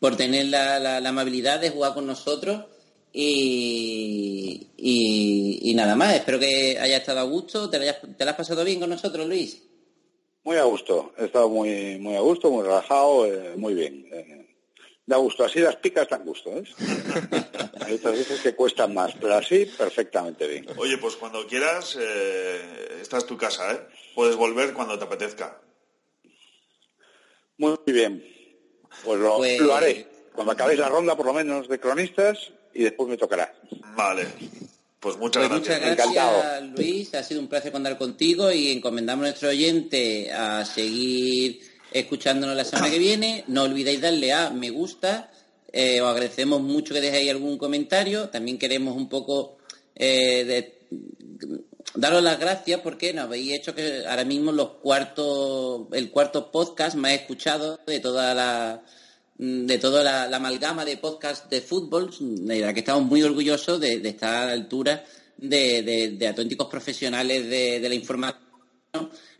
por 0.00 0.16
tener 0.16 0.46
la, 0.46 0.80
la- 0.80 0.96
amabilidad 1.08 1.60
de 1.60 1.70
jugar 1.70 1.94
con 1.94 2.04
nosotros. 2.04 2.64
Y, 3.12 4.66
y- 4.76 5.70
y 5.70 5.74
nada 5.76 5.94
más, 5.94 6.16
espero 6.16 6.40
que 6.40 6.76
haya 6.80 6.96
estado 6.96 7.20
a 7.20 7.22
gusto. 7.22 7.70
¿Te 7.70 7.78
lo, 7.78 7.84
hayas- 7.84 8.00
te 8.18 8.24
lo 8.24 8.30
has 8.32 8.36
pasado 8.36 8.64
bien 8.64 8.80
con 8.80 8.90
nosotros, 8.90 9.24
Luis? 9.28 9.62
Muy 10.42 10.56
a 10.56 10.64
gusto, 10.64 11.12
he 11.16 11.26
estado 11.26 11.48
muy, 11.48 11.96
muy 12.00 12.16
a 12.16 12.20
gusto, 12.22 12.50
muy 12.50 12.64
relajado, 12.64 13.24
eh, 13.24 13.54
muy 13.56 13.74
bien. 13.74 14.04
Eh, 14.12 14.43
da 15.06 15.16
gusto, 15.18 15.44
así 15.44 15.60
las 15.60 15.76
picas 15.76 16.08
dan 16.08 16.24
gusto, 16.24 16.50
¿eh? 16.50 16.64
Hay 17.84 17.94
otras 17.94 18.16
veces 18.18 18.40
que 18.40 18.54
cuestan 18.54 18.94
más, 18.94 19.12
pero 19.20 19.34
así 19.34 19.66
perfectamente 19.66 20.46
bien. 20.46 20.66
Oye, 20.76 20.96
pues 20.98 21.16
cuando 21.16 21.46
quieras, 21.46 21.96
eh, 22.00 22.98
esta 23.02 23.18
es 23.18 23.26
tu 23.26 23.36
casa, 23.36 23.72
¿eh? 23.72 23.80
Puedes 24.14 24.36
volver 24.36 24.72
cuando 24.72 24.98
te 24.98 25.04
apetezca. 25.04 25.60
Muy 27.58 27.76
bien, 27.86 28.24
pues 29.04 29.20
lo, 29.20 29.36
Pues- 29.36 29.60
lo 29.60 29.74
haré. 29.74 30.06
Cuando 30.34 30.52
acabéis 30.52 30.80
la 30.80 30.88
ronda, 30.88 31.16
por 31.16 31.26
lo 31.26 31.32
menos, 31.32 31.68
de 31.68 31.78
cronistas, 31.78 32.50
y 32.72 32.82
después 32.82 33.08
me 33.08 33.16
tocará. 33.16 33.54
Vale, 33.94 34.26
pues 34.98 35.16
muchas 35.16 35.46
Pues 35.48 35.60
gracias. 35.64 35.78
muchas 35.80 35.92
Encantado. 35.92 36.38
gracias, 36.40 36.70
Luis. 36.76 37.14
Ha 37.14 37.22
sido 37.22 37.40
un 37.40 37.46
placer 37.48 37.70
contar 37.70 37.96
contigo 37.96 38.50
y 38.50 38.72
encomendamos 38.72 39.22
a 39.22 39.28
nuestro 39.28 39.50
oyente 39.50 40.32
a 40.32 40.64
seguir 40.64 41.60
escuchándonos 41.94 42.56
la 42.56 42.64
semana 42.64 42.90
que 42.90 42.98
viene. 42.98 43.44
No 43.48 43.62
olvidéis 43.62 44.00
darle 44.00 44.32
a 44.32 44.50
me 44.50 44.70
gusta. 44.70 45.30
Eh, 45.72 46.00
os 46.00 46.08
agradecemos 46.08 46.60
mucho 46.60 46.92
que 46.92 47.00
dejéis 47.00 47.30
algún 47.30 47.56
comentario. 47.56 48.28
También 48.28 48.58
queremos 48.58 48.96
un 48.96 49.08
poco 49.08 49.56
eh, 49.94 50.74
daros 51.94 52.22
las 52.22 52.38
gracias 52.38 52.80
porque 52.80 53.12
nos 53.12 53.24
habéis 53.26 53.54
hecho 53.54 53.74
que 53.74 54.04
ahora 54.06 54.24
mismo 54.24 54.50
el 54.50 56.10
cuarto 56.10 56.50
podcast 56.52 56.96
más 56.96 57.12
escuchado 57.12 57.80
de 57.86 58.00
toda 58.00 58.34
la 58.34 58.82
de 59.36 59.78
toda 59.78 60.04
la, 60.04 60.36
amalgama 60.36 60.84
de 60.84 60.96
podcast 60.96 61.50
de 61.50 61.60
fútbol, 61.60 62.10
de 62.20 62.60
la 62.60 62.72
que 62.72 62.80
estamos 62.80 63.04
muy 63.04 63.20
orgullosos 63.22 63.80
de, 63.80 63.94
estar 64.08 64.32
a 64.34 64.46
la 64.46 64.52
altura 64.52 65.04
de, 65.36 65.82
de- 65.82 66.10
de 66.10 66.28
auténticos 66.28 66.68
profesionales 66.68 67.48
de 67.80 67.88
la 67.88 67.94
información. 67.96 68.40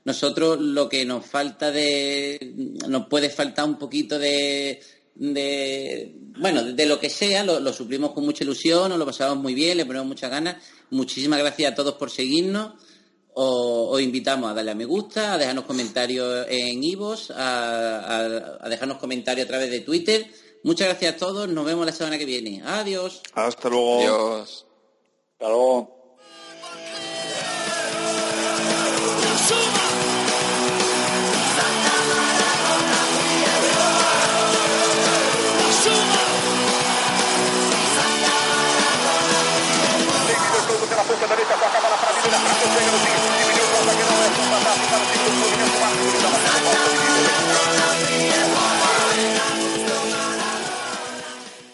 Nosotros 0.05 0.61
lo 0.61 0.89
que 0.89 1.05
nos 1.05 1.25
falta 1.27 1.71
de, 1.71 2.39
nos 2.89 3.07
puede 3.07 3.31
faltar 3.31 3.65
un 3.65 3.79
poquito 3.79 4.19
de, 4.19 4.81
de 5.15 6.15
bueno, 6.39 6.63
de 6.63 6.87
lo 6.87 7.01
que 7.01 7.09
sea, 7.09 7.43
lo, 7.45 7.59
lo 7.61 7.73
suplimos 7.73 8.13
con 8.13 8.25
mucha 8.25 8.45
ilusión, 8.45 8.91
nos 8.91 8.99
lo 8.99 9.07
pasamos 9.07 9.39
muy 9.39 9.55
bien, 9.55 9.77
le 9.79 9.87
ponemos 9.87 10.07
muchas 10.09 10.31
ganas. 10.31 10.57
Muchísimas 10.91 11.39
gracias 11.39 11.73
a 11.73 11.75
todos 11.75 11.95
por 11.95 12.11
seguirnos. 12.11 12.75
Os, 13.37 13.95
os 13.95 14.01
invitamos 14.01 14.51
a 14.51 14.55
darle 14.55 14.71
a 14.73 14.75
me 14.75 14.85
gusta, 14.85 15.33
a 15.35 15.39
dejarnos 15.39 15.65
comentarios 15.65 16.47
en 16.51 16.85
Ivos, 16.85 17.31
a, 17.31 17.99
a- 18.01 18.59
a 18.61 18.69
dejarnos 18.69 18.99
comentarios 18.99 19.47
a 19.47 19.49
través 19.49 19.71
de 19.71 19.81
Twitter. 19.81 20.27
Muchas 20.65 20.89
gracias 20.89 21.15
a 21.15 21.17
todos, 21.17 21.49
nos 21.49 21.65
vemos 21.65 21.85
la 21.87 21.93
semana 21.93 22.17
que 22.19 22.25
viene. 22.27 22.63
Adiós. 22.65 23.23
Hasta 23.35 23.69
luego. 23.69 23.99
Adiós. 24.01 24.67
Hasta 25.33 25.49
luego. 25.49 25.94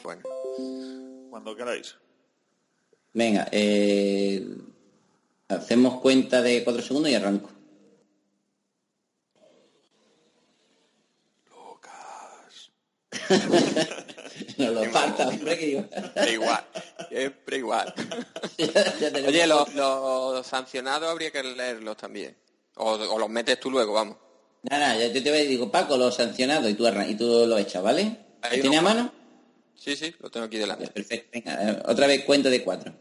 Bueno, 0.03 0.23
Cuando 1.31 1.57
queráis. 1.57 1.97
Venga, 3.13 3.49
eh, 3.51 4.47
hacemos 5.49 6.01
cuenta 6.01 6.43
de 6.43 6.63
cuatro 6.63 6.83
segundos 6.83 7.11
y 7.11 7.15
arranco. 7.15 7.51
Nos 14.61 14.75
lo 14.75 14.85
falta, 14.91 15.29
hombre, 15.29 15.59
que 15.59 15.67
digo. 15.67 15.85
siempre 15.91 16.33
igual, 16.33 16.65
siempre 17.09 17.57
igual. 17.59 17.95
Oye, 19.27 19.47
los, 19.47 19.75
los 19.75 20.47
sancionados 20.47 21.09
habría 21.11 21.31
que 21.31 21.43
leerlos 21.43 21.97
también. 21.97 22.37
O, 22.77 22.93
o 22.93 23.19
los 23.19 23.29
metes 23.29 23.59
tú 23.61 23.71
luego, 23.71 23.93
vamos. 23.93 24.17
Nada, 24.63 24.89
nada, 24.89 25.07
yo 25.07 25.23
te 25.23 25.31
voy 25.31 25.41
a 25.41 25.45
digo, 25.45 25.71
Paco, 25.71 25.97
lo 25.97 26.11
sancionado 26.11 26.69
y 26.69 26.75
tú, 26.75 26.87
y 26.87 27.15
tú 27.15 27.47
lo 27.47 27.59
echas, 27.59 27.83
¿vale? 27.83 28.17
¿Lo 28.43 28.61
tiene 28.61 28.79
a 28.79 28.83
no. 28.83 28.89
mano? 28.89 29.13
Sí, 29.75 29.97
sí, 29.97 30.15
lo 30.21 30.31
tengo 30.31 30.47
aquí 30.47 30.59
delante. 30.59 30.89
Perfecto, 30.89 31.31
venga, 31.33 31.83
otra 31.87 32.07
vez 32.07 32.25
cuento 32.25 32.51
de 32.51 32.63
cuatro. 32.63 32.93